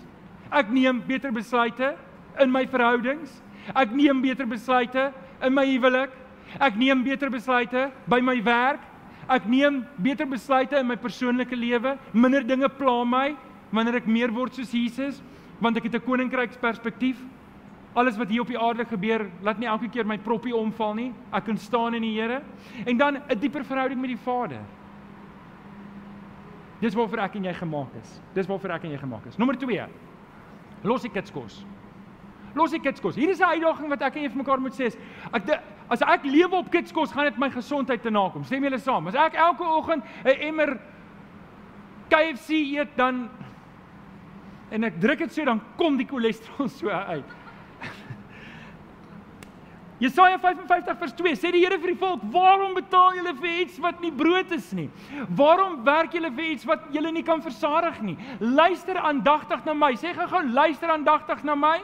Ek 0.50 0.70
neem 0.70 1.02
beter 1.06 1.32
besluite 1.32 1.96
in 2.40 2.50
my 2.50 2.66
verhoudings. 2.66 3.42
Ek 3.74 3.92
neem 3.92 4.22
beter 4.22 4.46
besluite 4.46 5.12
in 5.42 5.54
my 5.54 5.66
huwelik. 5.66 6.10
Ek 6.60 6.76
neem 6.76 7.04
beter 7.04 7.30
besluite 7.30 7.90
by 8.08 8.20
my 8.20 8.40
werk. 8.42 8.80
Ek 9.30 9.46
neem 9.46 9.84
beter 10.02 10.26
besluite 10.26 10.78
in 10.78 10.88
my 10.88 10.96
persoonlike 10.96 11.54
lewe. 11.56 11.96
Minder 12.12 12.42
dinge 12.42 12.68
pla 12.68 13.04
my 13.04 13.36
wanneer 13.70 14.00
ek 14.00 14.08
meer 14.10 14.32
word 14.34 14.56
soos 14.58 14.72
Jesus, 14.74 15.20
want 15.62 15.76
ek 15.76 15.84
het 15.84 15.94
'n 15.94 16.06
koninkryksperspektief. 16.06 17.16
Alles 17.94 18.16
wat 18.16 18.28
hier 18.28 18.40
op 18.40 18.50
die 18.50 18.58
aarde 18.58 18.84
gebeur, 18.86 19.24
laat 19.42 19.58
nie 19.58 19.66
elke 19.66 19.88
keer 19.90 20.06
my 20.06 20.18
proppie 20.18 20.54
omval 20.54 20.94
nie. 20.94 21.08
Ek 21.34 21.44
kan 21.44 21.56
staan 21.58 21.94
in 21.98 22.02
die 22.02 22.12
Here 22.14 22.42
en 22.86 22.96
dan 22.96 23.16
'n 23.16 23.38
dieper 23.38 23.64
verhouding 23.64 24.00
met 24.00 24.10
die 24.10 24.22
Vader. 24.24 24.60
Dis 26.80 26.94
waarvoor 26.94 27.18
ek 27.18 27.34
en 27.34 27.44
jy 27.44 27.52
gemaak 27.54 27.94
is. 28.00 28.20
Dis 28.34 28.46
waarvoor 28.46 28.70
ek 28.70 28.84
en 28.84 28.90
jy 28.90 28.98
gemaak 28.98 29.26
is. 29.26 29.36
Nommer 29.36 29.56
2. 29.56 29.86
Los 30.82 31.02
die 31.02 31.10
kitskos. 31.10 31.64
Los 32.54 32.70
die 32.70 32.80
kitskos. 32.80 33.16
Hier 33.16 33.28
is 33.28 33.40
'n 33.40 33.44
uitdaging 33.44 33.88
wat 33.88 34.02
ek 34.02 34.16
en 34.16 34.22
jy 34.22 34.28
vir 34.28 34.38
mekaar 34.38 34.60
moet 34.60 34.72
sê 34.72 34.86
is 34.86 34.96
ek 35.32 35.46
de, 35.46 35.58
as 35.88 36.02
ek 36.02 36.24
lewe 36.24 36.56
op 36.56 36.70
kitskos, 36.70 37.12
gaan 37.12 37.24
dit 37.24 37.38
my 37.38 37.50
gesondheid 37.50 38.02
te 38.02 38.10
nakom. 38.10 38.44
Stem 38.44 38.62
julle 38.62 38.78
saam? 38.78 39.06
As 39.06 39.14
ek 39.14 39.34
elke 39.34 39.64
oggend 39.64 40.04
'n 40.24 40.40
emmer 40.40 40.80
KFC 42.08 42.50
eet 42.50 42.96
dan 42.96 43.28
en 44.70 44.84
ek 44.84 45.00
druk 45.00 45.18
dit 45.18 45.32
so 45.32 45.44
dan 45.44 45.60
kom 45.76 45.96
die 45.96 46.06
cholesterol 46.06 46.68
so 46.80 46.88
uit. 46.88 47.24
Jesaja 50.04 50.38
55 50.40 50.98
vers 50.98 51.14
2 51.18 51.36
sê 51.36 51.50
die 51.52 51.64
Here 51.64 51.78
vir 51.78 51.92
die 51.92 52.00
volk: 52.00 52.22
"Waarom 52.32 52.74
betaal 52.74 53.18
julle 53.18 53.34
vir 53.36 53.60
iets 53.66 53.78
wat 53.84 54.00
nie 54.00 54.12
brood 54.12 54.52
is 54.56 54.72
nie? 54.72 54.88
Waarom 55.36 55.82
werk 55.84 56.14
julle 56.16 56.30
vir 56.32 56.54
iets 56.54 56.64
wat 56.64 56.88
julle 56.92 57.12
nie 57.12 57.22
kan 57.22 57.42
versadig 57.42 58.00
nie? 58.02 58.16
Luister 58.40 58.96
aandagtig 58.96 59.64
na 59.64 59.74
my. 59.74 59.92
Sê 59.94 60.14
gou-gou 60.16 60.52
luister 60.52 60.90
aandagtig 60.90 61.44
na 61.44 61.54
my." 61.54 61.80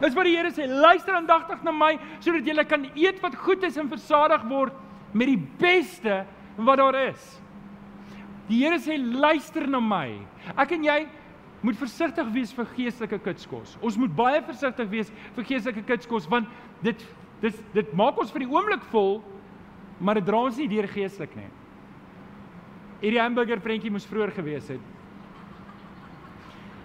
Dis 0.00 0.14
wat 0.14 0.28
die 0.28 0.36
Here 0.36 0.50
sê, 0.54 0.66
luister 0.68 1.16
aandagtig 1.18 1.62
na 1.66 1.74
my 1.74 1.96
sodat 2.22 2.46
jy 2.46 2.64
kan 2.70 2.86
eet 2.94 3.18
wat 3.22 3.34
goed 3.34 3.64
is 3.66 3.76
en 3.76 3.90
versadig 3.90 4.44
word 4.46 4.74
met 5.12 5.32
die 5.32 5.40
beste 5.58 6.22
wat 6.56 6.78
daar 6.78 6.98
is. 7.08 7.24
Die 8.48 8.62
Here 8.62 8.78
sê 8.80 8.96
luister 8.96 9.66
na 9.66 9.80
my. 9.82 10.20
Ek 10.56 10.72
en 10.76 10.86
jy 10.86 11.00
moet 11.62 11.78
versigtig 11.78 12.28
wees 12.34 12.52
vir 12.54 12.68
geestelike 12.76 13.18
kitskos. 13.22 13.76
Ons 13.82 13.96
moet 13.98 14.12
baie 14.14 14.42
versigtig 14.46 14.90
wees 14.92 15.10
vir 15.36 15.46
geestelike 15.48 15.82
kitskos 15.88 16.28
want 16.30 16.50
dit 16.82 17.06
dit 17.42 17.58
dit 17.74 17.90
maak 17.94 18.18
ons 18.18 18.30
vir 18.34 18.42
die 18.44 18.50
oomblik 18.50 18.84
vol, 18.92 19.20
maar 20.00 20.18
dit 20.18 20.26
dra 20.26 20.42
ons 20.48 20.58
nie 20.58 20.68
deur 20.70 20.88
geestelik 20.90 21.34
nie. 21.38 21.48
Hierdie 23.02 23.22
hamburger 23.22 23.62
prentjie 23.62 23.92
moes 23.94 24.06
vroeër 24.06 24.32
gewees 24.34 24.70
het. 24.74 24.94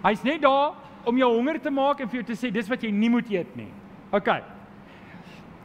Hy's 0.04 0.22
net 0.26 0.42
daar 0.42 0.74
om 1.08 1.18
jou 1.18 1.30
honger 1.32 1.58
te 1.62 1.72
maak 1.74 2.00
en 2.00 2.10
vir 2.10 2.20
jou 2.20 2.26
te 2.30 2.38
sê 2.38 2.50
dis 2.54 2.68
wat 2.70 2.82
jy 2.82 2.90
nie 2.94 3.10
moet 3.10 3.30
eet 3.32 3.56
nie. 3.58 3.70
OK. 4.14 4.30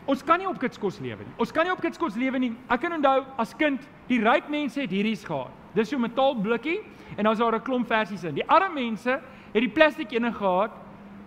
Ons 0.10 0.24
kan 0.26 0.42
nie 0.42 0.48
op 0.50 0.58
kitskos 0.62 0.98
lewe 1.04 1.22
nie. 1.22 1.36
Ons 1.38 1.52
kan 1.54 1.68
nie 1.68 1.74
op 1.74 1.82
kitskos 1.84 2.18
lewe 2.18 2.40
nie. 2.42 2.54
Ek 2.72 2.82
kan 2.82 2.96
onthou 2.98 3.28
as 3.42 3.54
kind, 3.58 3.84
die 4.10 4.22
ryk 4.24 4.50
mense 4.50 4.82
het 4.82 4.94
hierdie 4.94 5.18
gehad. 5.22 5.54
Dis 5.76 5.90
so 5.90 5.98
'n 5.98 6.02
metaalblikkie 6.02 6.80
en 7.16 7.24
dan 7.24 7.32
is 7.34 7.40
daar 7.40 7.56
'n 7.56 7.62
klomp 7.62 7.88
versies 7.88 8.24
in. 8.24 8.34
Die 8.34 8.48
arme 8.48 8.74
mense 8.74 9.20
het 9.52 9.62
die 9.62 9.70
plastiek 9.70 10.12
ene 10.12 10.34
gehad. 10.34 10.72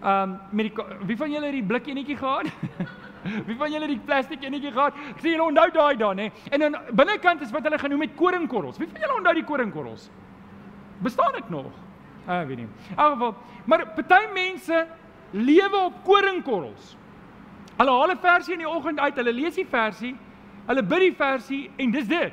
Um 0.05 0.39
met 0.51 0.67
die 0.67 0.85
wie 1.07 1.17
van 1.17 1.31
julle 1.31 1.47
het 1.47 1.55
die 1.55 1.65
blik 1.65 1.87
enetjie 1.87 2.17
gehad? 2.17 2.47
wie 3.49 3.57
van 3.57 3.71
julle 3.71 3.87
het 3.87 3.95
die 3.95 4.05
plastiek 4.05 4.43
enetjie 4.43 4.73
gehad? 4.73 4.95
Ek 5.11 5.21
sê 5.21 5.29
julle 5.29 5.43
onthou 5.43 5.71
daai 5.71 5.97
dan 5.97 6.19
hè. 6.19 6.31
En 6.51 6.61
dan 6.61 6.77
binnekant 6.91 7.41
is 7.41 7.51
wat 7.51 7.63
hulle 7.63 7.79
genoem 7.79 8.01
het 8.01 8.15
koringkorrels. 8.15 8.79
Wie 8.79 8.89
van 8.89 9.01
julle 9.01 9.17
onthou 9.17 9.35
die 9.35 9.45
koringkorrels? 9.45 10.11
Bestaan 10.99 11.33
dit 11.33 11.49
nog? 11.51 11.73
Ah, 12.27 12.41
uh, 12.41 12.47
weet 12.47 12.57
nie. 12.57 12.69
In 12.91 12.97
elk 12.97 13.13
geval, 13.13 13.35
maar 13.65 13.87
party 13.95 14.27
mense 14.33 14.87
lewe 15.31 15.77
op 15.77 16.05
koringkorrels. 16.05 16.97
Hulle 17.77 17.91
haal 17.91 18.11
'n 18.11 18.19
versie 18.21 18.53
in 18.53 18.59
die 18.59 18.69
oggend 18.69 18.99
uit, 18.99 19.17
hulle 19.17 19.33
lees 19.33 19.55
die 19.55 19.67
versie, 19.67 20.17
hulle 20.67 20.83
bid 20.83 20.99
die 20.99 21.15
versie 21.17 21.71
en 21.77 21.91
dis 21.91 22.07
dit. 22.07 22.33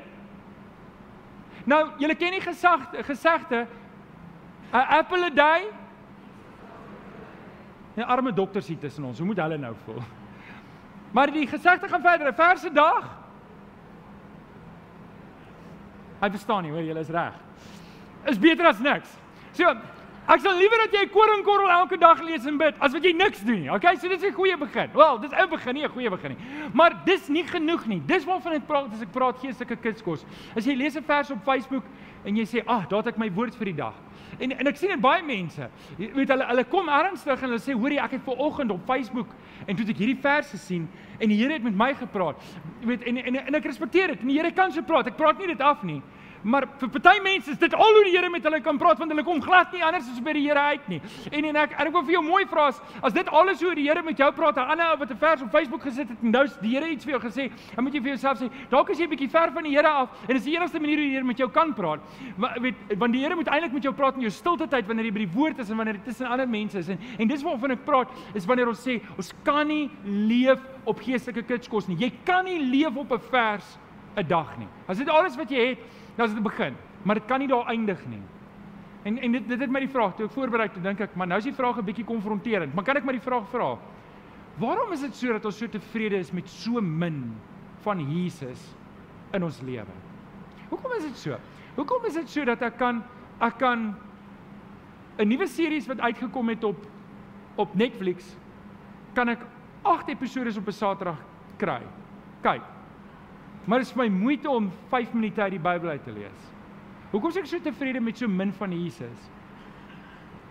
Nou, 1.69 1.83
julle 2.01 2.15
ken 2.17 2.33
die 2.33 2.41
gesagte, 2.41 3.03
gesegde 3.05 3.67
'n 4.73 4.85
apple 4.99 5.25
a 5.25 5.29
day. 5.29 5.67
Die 7.95 8.05
arme 8.05 8.33
dokters 8.33 8.67
hier 8.67 8.79
tussen 8.79 9.03
ons, 9.03 9.17
hoe 9.17 9.27
moet 9.27 9.37
hulle 9.37 9.57
nou 9.57 9.75
voel? 9.85 10.01
Maar 11.11 11.31
die 11.31 11.47
gesegde 11.47 11.87
gaan 11.87 12.01
verder, 12.01 12.27
'n 12.27 12.33
verse 12.33 12.71
dag. 12.71 13.17
Hy 16.21 16.29
verstaan 16.29 16.63
nie, 16.63 16.71
hoor, 16.71 16.83
julle 16.83 16.99
is 16.99 17.09
reg. 17.09 17.33
Is 18.25 18.39
beter 18.39 18.65
as 18.65 18.79
niks. 18.79 19.09
So, 19.51 19.75
ek 20.29 20.43
sal 20.43 20.57
liewer 20.59 20.77
dat 20.85 20.93
jy 20.93 21.03
'n 21.05 21.09
koringkorrel 21.09 21.69
elke 21.69 21.97
dag 21.97 22.21
lees 22.21 22.45
en 22.45 22.57
bid 22.57 22.75
as 22.79 22.93
wat 22.93 23.03
jy 23.03 23.13
niks 23.13 23.41
doen 23.41 23.61
nie. 23.61 23.71
Okay, 23.71 23.95
so 23.95 24.07
dit 24.07 24.21
is 24.21 24.29
'n 24.29 24.33
goeie 24.33 24.57
begin. 24.57 24.89
Wel, 24.93 25.19
dis 25.19 25.31
'n 25.31 25.49
begin, 25.49 25.73
nie 25.73 25.83
'n 25.83 25.89
goeie 25.89 26.09
begin 26.09 26.31
nie. 26.31 26.69
Maar 26.73 26.93
dis 27.05 27.27
nie 27.27 27.43
genoeg 27.43 27.87
nie. 27.87 28.01
Dis 28.05 28.25
waarvan 28.25 28.53
ek 28.53 28.67
praat 28.67 28.93
as 28.93 29.01
ek 29.01 29.11
praat 29.11 29.39
geestelike 29.39 29.75
kitskos. 29.81 30.25
As 30.55 30.65
jy 30.65 30.75
lees 30.75 30.95
'n 30.95 31.03
vers 31.03 31.31
op 31.31 31.43
Facebook 31.43 31.83
en 32.25 32.35
jy 32.35 32.45
sê, 32.45 32.63
"Ag, 32.67 32.87
daar 32.87 33.03
het 33.03 33.07
ek 33.07 33.17
my 33.17 33.31
woord 33.31 33.55
vir 33.55 33.65
die 33.65 33.75
dag." 33.75 33.93
En 34.39 34.51
en 34.51 34.67
ek 34.67 34.77
sien 34.77 34.89
dit 34.89 35.01
baie 35.01 35.23
mense. 35.23 35.69
Jy 35.97 36.11
weet 36.13 36.29
hulle 36.29 36.45
hulle 36.45 36.63
kom 36.63 36.87
ernstig 36.87 37.41
en 37.41 37.49
hulle 37.49 37.59
sê, 37.59 37.73
"Hoorie, 37.73 37.99
ek 37.99 38.11
het 38.11 38.23
ver 38.23 38.37
oggend 38.37 38.71
op 38.71 38.85
Facebook 38.85 39.27
en 39.65 39.75
toe 39.75 39.85
het 39.85 39.95
ek 39.95 39.97
hierdie 39.97 40.21
vers 40.21 40.49
gesien 40.49 40.87
en 41.19 41.29
die 41.29 41.37
Here 41.37 41.53
het 41.53 41.63
met 41.63 41.75
my 41.75 41.93
gepraat." 41.93 42.35
Jy 42.81 42.87
weet 42.87 43.03
en 43.03 43.17
en 43.17 43.35
en 43.35 43.55
ek 43.55 43.65
respekteer 43.65 44.07
dit. 44.07 44.21
En 44.21 44.27
die 44.27 44.37
Here 44.37 44.51
kan 44.51 44.71
so 44.71 44.81
praat. 44.81 45.07
Ek 45.07 45.17
praat 45.17 45.39
nie 45.39 45.47
dit 45.47 45.61
af 45.61 45.83
nie. 45.83 46.01
Maar 46.43 46.67
vir 46.79 46.89
party 46.89 47.19
mense 47.23 47.51
is 47.51 47.57
dit 47.59 47.73
al 47.75 47.95
hoe 47.95 48.03
die 48.07 48.15
Here 48.15 48.29
met 48.31 48.43
hulle 48.47 48.61
kan 48.63 48.77
praat 48.79 48.99
want 48.99 49.11
hulle 49.11 49.23
kom 49.27 49.41
glad 49.43 49.73
nie 49.75 49.83
anders 49.83 50.07
as 50.11 50.21
by 50.23 50.33
die 50.37 50.45
Here 50.47 50.59
uit 50.71 50.87
nie. 50.91 51.01
En 51.31 51.45
en 51.51 51.59
ek 51.63 51.75
en 51.75 51.89
ek 51.89 51.93
wil 51.93 52.05
vir 52.07 52.15
jou 52.15 52.23
mooi 52.23 52.45
vra 52.49 52.69
as, 52.71 52.79
as 53.03 53.15
dit 53.15 53.31
alles 53.35 53.63
hoe 53.63 53.73
die 53.75 53.87
Here 53.89 54.03
met 54.05 54.17
jou 54.17 54.29
praat, 54.35 54.57
'n 54.57 54.71
ander 54.75 54.91
ou 54.93 54.97
wat 54.99 55.11
'n 55.11 55.17
vers 55.17 55.41
op 55.41 55.51
Facebook 55.51 55.83
gesit 55.83 56.09
het 56.09 56.17
en 56.23 56.31
nou 56.31 56.45
die 56.61 56.75
Here 56.75 56.87
iets 56.87 57.05
vir 57.05 57.19
jou 57.19 57.21
gesê, 57.21 57.51
dan 57.75 57.83
moet 57.83 57.93
jy 57.93 58.01
vir 58.01 58.11
jouself 58.15 58.39
sê, 58.39 58.49
dalk 58.69 58.89
is 58.89 58.99
jy 58.99 59.05
'n 59.05 59.09
bietjie 59.09 59.29
ver 59.29 59.51
van 59.51 59.63
die 59.63 59.75
Here 59.75 59.87
af 59.87 60.09
en 60.27 60.35
dis 60.35 60.43
die 60.43 60.55
enigste 60.55 60.79
manier 60.79 60.97
hoe 60.97 61.05
die 61.05 61.15
Here 61.15 61.25
met 61.25 61.37
jou 61.37 61.49
kan 61.49 61.73
praat. 61.73 61.99
Maar 62.37 62.57
weet 62.61 62.75
want 62.97 63.13
die 63.13 63.21
Here 63.21 63.35
moet 63.35 63.47
eintlik 63.47 63.73
met 63.73 63.83
jou 63.83 63.93
praat 63.93 64.15
in 64.15 64.21
jou 64.21 64.31
stilte 64.31 64.67
tyd 64.67 64.87
wanneer 64.87 65.05
jy 65.05 65.11
by 65.11 65.25
die 65.25 65.33
woord 65.35 65.59
is 65.59 65.69
en 65.69 65.77
wanneer 65.77 65.95
jy 65.95 66.01
tussen 66.05 66.27
ander 66.27 66.47
mense 66.47 66.77
is. 66.77 66.89
En 66.89 66.99
en 67.19 67.27
dis 67.27 67.43
waarvan 67.43 67.71
ek 67.71 67.85
praat 67.85 68.07
is 68.33 68.45
wanneer 68.45 68.67
ons 68.67 68.87
sê 68.87 69.01
ons 69.17 69.33
kan 69.43 69.67
nie 69.67 69.89
leef 70.03 70.59
op 70.85 70.99
geestelike 70.99 71.43
kitskos 71.43 71.87
nie. 71.87 71.97
Jy 71.97 72.11
kan 72.25 72.45
nie 72.45 72.59
leef 72.59 72.95
op 72.95 73.11
'n 73.11 73.19
vers 73.19 73.77
'n 74.17 74.27
dag 74.27 74.57
nie. 74.57 74.67
As 74.87 74.97
dit 74.97 75.09
alles 75.09 75.35
wat 75.35 75.49
jy 75.49 75.69
het, 75.69 75.79
dan 76.15 76.27
is 76.27 76.33
dit 76.33 76.43
begin, 76.43 76.75
maar 77.03 77.15
dit 77.15 77.25
kan 77.25 77.39
nie 77.39 77.47
daar 77.47 77.67
eindig 77.67 78.05
nie. 78.07 78.21
En 79.03 79.17
en 79.17 79.31
dit 79.31 79.47
dit 79.47 79.59
het 79.59 79.71
my 79.71 79.79
die 79.79 79.91
vraag 79.91 80.15
toe 80.15 80.25
ek 80.25 80.31
voorberei 80.35 80.67
het, 80.67 80.83
dink 80.83 80.99
ek, 80.99 81.15
maar 81.15 81.27
nou 81.27 81.37
is 81.39 81.47
die 81.47 81.55
vraag 81.55 81.77
'n 81.77 81.85
bietjie 81.85 82.05
konfronterend. 82.05 82.73
Maar 82.73 82.83
kan 82.83 82.97
ek 82.97 83.03
maar 83.03 83.17
die 83.17 83.27
vraag 83.29 83.47
vra? 83.49 83.77
Waarom 84.59 84.91
is 84.91 85.01
dit 85.01 85.15
so 85.15 85.31
dat 85.33 85.45
ons 85.45 85.57
so 85.57 85.67
tevrede 85.67 86.17
is 86.17 86.31
met 86.31 86.49
so 86.49 86.81
min 86.81 87.35
van 87.81 87.99
Jesus 87.99 88.75
in 89.33 89.43
ons 89.43 89.61
lewe? 89.61 89.93
Hoekom 90.69 90.91
is 90.97 91.03
dit 91.03 91.17
so? 91.17 91.37
Hoekom 91.75 92.05
is 92.05 92.13
dit 92.13 92.29
so 92.29 92.45
dat 92.45 92.61
ek 92.61 92.77
kan 92.77 93.03
ek 93.39 93.57
kan 93.57 93.95
'n 95.17 95.27
nuwe 95.27 95.47
series 95.47 95.87
wat 95.87 95.99
uitgekom 95.99 96.49
het 96.49 96.63
op 96.63 96.85
op 97.55 97.75
Netflix 97.75 98.37
kan 99.13 99.29
ek 99.29 99.39
8 99.83 100.09
episode 100.09 100.57
op 100.57 100.67
'n 100.67 100.71
Saterdag 100.71 101.17
kry. 101.57 101.81
Kyk. 102.41 102.78
Maar 103.65 103.83
dit 103.83 103.87
is 103.87 103.95
my 103.95 104.07
moeite 104.07 104.49
om 104.49 104.71
5 104.89 105.13
minute 105.13 105.41
uit 105.41 105.51
die 105.51 105.59
Bybel 105.59 105.89
uit 105.89 106.03
te 106.03 106.11
lees. 106.11 106.47
Hoekom 107.11 107.29
is 107.33 107.39
ek 107.41 107.49
so 107.49 107.59
tevrede 107.65 108.01
met 108.01 108.17
so 108.17 108.27
min 108.27 108.51
van 108.53 108.73
Jesus? 108.73 109.29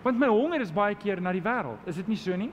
Want 0.03 0.19
my 0.19 0.27
honger 0.31 0.61
is 0.63 0.71
baie 0.75 0.95
keer 0.95 1.21
na 1.21 1.31
die 1.35 1.43
wêreld. 1.43 1.87
Is 1.87 1.99
dit 1.99 2.07
nie 2.07 2.19
so 2.19 2.35
nie? 2.35 2.51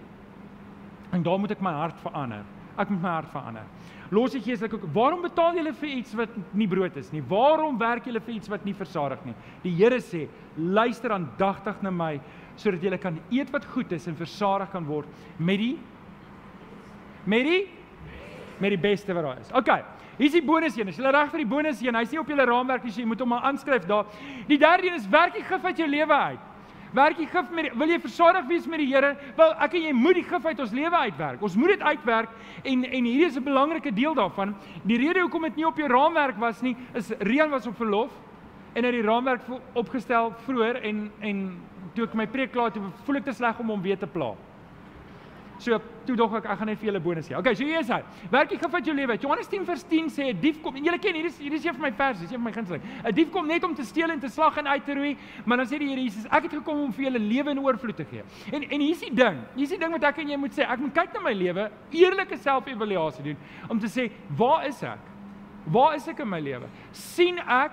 En 1.15 1.23
daar 1.23 1.39
moet 1.39 1.55
ek 1.55 1.63
my 1.63 1.75
hart 1.75 1.99
verander. 2.03 2.47
Ek 2.77 2.91
moet 2.93 3.03
my 3.03 3.13
hart 3.17 3.31
verander. 3.33 3.67
Los 4.15 4.35
die 4.37 4.43
geestelik 4.43 4.77
ook. 4.77 4.87
Waarom 4.95 5.23
betaal 5.25 5.57
julle 5.59 5.73
vir 5.75 5.91
iets 5.97 6.15
wat 6.19 6.35
nie 6.55 6.69
brood 6.71 6.97
is 7.01 7.11
nie? 7.15 7.23
Waarom 7.27 7.79
werk 7.81 8.07
julle 8.07 8.23
vir 8.23 8.37
iets 8.37 8.51
wat 8.53 8.67
nie 8.67 8.75
versadig 8.77 9.23
nie? 9.27 9.35
Die 9.65 9.75
Here 9.75 9.99
sê, 10.05 10.27
luister 10.57 11.15
aandagtig 11.15 11.83
na 11.83 11.91
my 11.91 12.13
sodat 12.57 12.85
julle 12.85 12.99
kan 13.01 13.19
eet 13.35 13.51
wat 13.53 13.67
goed 13.75 13.91
is 13.93 14.07
en 14.09 14.17
versadig 14.17 14.71
kan 14.73 14.87
word 14.89 15.09
met 15.37 15.61
die 15.61 15.75
met 17.27 17.45
die 17.45 17.65
met 18.63 18.73
die 18.73 18.81
beste 18.81 19.13
wat 19.13 19.27
daar 19.27 19.41
is. 19.43 19.51
OK. 19.53 19.73
Hier 20.17 20.31
is 20.31 20.33
die 20.33 20.45
bonus 20.45 20.77
een. 20.77 20.89
As 20.89 20.97
jy 20.97 21.11
reg 21.13 21.31
vir 21.31 21.43
die 21.43 21.49
bonus 21.49 21.81
een, 21.85 21.97
hy's 21.99 22.13
nie 22.15 22.21
op 22.21 22.29
julle 22.33 22.45
raamwerk 22.49 22.85
nie, 22.85 22.93
so 22.93 23.03
jy 23.03 23.09
moet 23.09 23.21
hom 23.21 23.35
maar 23.35 23.45
aanskryf 23.51 23.85
daar. 23.89 24.07
Die 24.49 24.59
derde 24.59 24.89
een 24.89 24.97
is 24.97 25.09
werk 25.13 25.37
die 25.37 25.45
gif 25.45 25.65
uit 25.65 25.83
jou 25.83 25.89
lewe 25.89 26.21
uit. 26.31 26.53
Werk 26.97 27.19
die 27.19 27.27
gif 27.29 27.51
met 27.53 27.75
wil 27.77 27.91
jy 27.93 27.99
versadig 28.01 28.47
wees 28.49 28.67
met 28.71 28.81
die 28.81 28.89
Here? 28.89 29.13
Wel, 29.37 29.53
ek 29.67 29.75
en 29.77 29.85
jy 29.91 29.93
moet 29.93 30.17
die 30.17 30.25
gif 30.25 30.47
uit 30.47 30.63
ons 30.65 30.73
lewe 30.73 31.03
uitwerk. 31.03 31.43
Ons 31.45 31.57
moet 31.61 31.75
dit 31.75 31.85
uitwerk 31.85 32.33
en 32.63 32.85
en 32.89 33.11
hierdie 33.11 33.27
is 33.27 33.37
'n 33.37 33.45
belangrike 33.45 33.93
deel 33.93 34.15
daarvan. 34.15 34.55
Die 34.87 34.97
rede 34.97 35.21
hoekom 35.21 35.43
dit 35.43 35.57
nie 35.57 35.67
op 35.67 35.77
jou 35.77 35.89
raamwerk 35.89 36.39
was 36.39 36.63
nie, 36.63 36.77
is 36.95 37.13
Rian 37.19 37.51
was 37.51 37.67
op 37.67 37.77
verlof 37.77 38.11
en 38.75 38.85
het 38.85 38.93
die 38.93 39.03
raamwerk 39.03 39.43
opgestel 39.75 40.33
vroeër 40.47 40.83
en 40.83 41.11
en 41.21 41.61
toe 41.95 42.05
ek 42.05 42.15
my 42.15 42.27
preek 42.27 42.53
klaar 42.53 42.73
toe 42.73 42.83
voel 43.05 43.17
ek 43.17 43.25
te 43.25 43.33
sleg 43.33 43.59
om 43.59 43.69
hom 43.69 43.83
weer 43.83 43.99
te 43.99 44.07
pla. 44.07 44.35
So 45.59 45.79
toe 46.07 46.17
dog 46.17 46.35
ek 46.39 46.47
ek 46.47 46.59
gaan 46.61 46.69
net 46.71 46.79
vir 46.79 46.91
julle 46.91 47.01
bonus 47.03 47.29
gee. 47.29 47.37
Okay, 47.39 47.55
so 47.55 47.65
hier 47.65 47.81
is 47.81 47.89
hy. 47.91 48.01
Werk 48.31 48.53
jy 48.53 48.59
gevat 48.61 48.87
jou 48.87 48.95
lewe. 48.97 49.17
Johannes 49.23 49.49
10 49.49 49.65
vers 49.67 49.85
10 49.89 50.11
sê 50.13 50.29
'n 50.33 50.41
dief 50.41 50.61
kom. 50.63 50.77
En 50.77 50.85
julle 50.85 50.99
ken 50.99 51.15
hier 51.15 51.27
is 51.27 51.39
hier 51.39 51.53
is 51.53 51.65
een 51.65 51.75
van 51.75 51.83
my 51.83 51.93
verse, 51.93 52.21
dis 52.21 52.31
een 52.31 52.39
van 52.43 52.45
my 52.45 52.53
gunsteling. 52.53 52.83
'n 53.05 53.15
Dief 53.15 53.31
kom 53.31 53.47
net 53.47 53.65
om 53.65 53.75
te 53.75 53.85
steel 53.85 54.11
en 54.11 54.21
te 54.21 54.29
slag 54.29 54.57
en 54.59 54.69
uit 54.69 54.85
te 54.85 54.95
roei, 54.95 55.17
maar 55.45 55.57
dan 55.57 55.67
sê 55.67 55.79
die 55.79 55.89
Here 55.89 56.03
Jesus, 56.03 56.25
ek 56.27 56.43
het 56.43 56.53
gekom 56.53 56.81
om 56.81 56.93
vir 56.93 57.05
julle 57.05 57.19
lewe 57.19 57.51
in 57.51 57.59
oorvloed 57.59 57.97
te 57.97 58.05
gee. 58.05 58.23
En 58.53 58.63
en 58.63 58.81
hier's 58.81 59.01
die 59.01 59.15
ding. 59.15 59.39
Hier's 59.55 59.71
die 59.71 59.79
ding 59.79 59.93
wat 59.93 60.05
ek 60.05 60.19
en 60.19 60.29
jy 60.29 60.37
moet 60.37 60.53
sê. 60.53 60.63
Ek 60.63 60.79
moet 60.79 60.95
kyk 60.95 61.15
na 61.15 61.21
my 61.21 61.33
lewe, 61.33 61.71
eerlike 61.91 62.37
selfevaluasie 62.37 63.23
doen 63.25 63.37
om 63.69 63.79
te 63.79 63.87
sê, 63.87 64.11
waar 64.37 64.67
is 64.67 64.83
ek? 64.83 64.99
Waar 65.67 65.95
is 65.95 66.07
ek 66.09 66.21
in 66.21 66.29
my 66.29 66.41
lewe? 66.41 66.69
sien 66.93 67.39
ek 67.39 67.73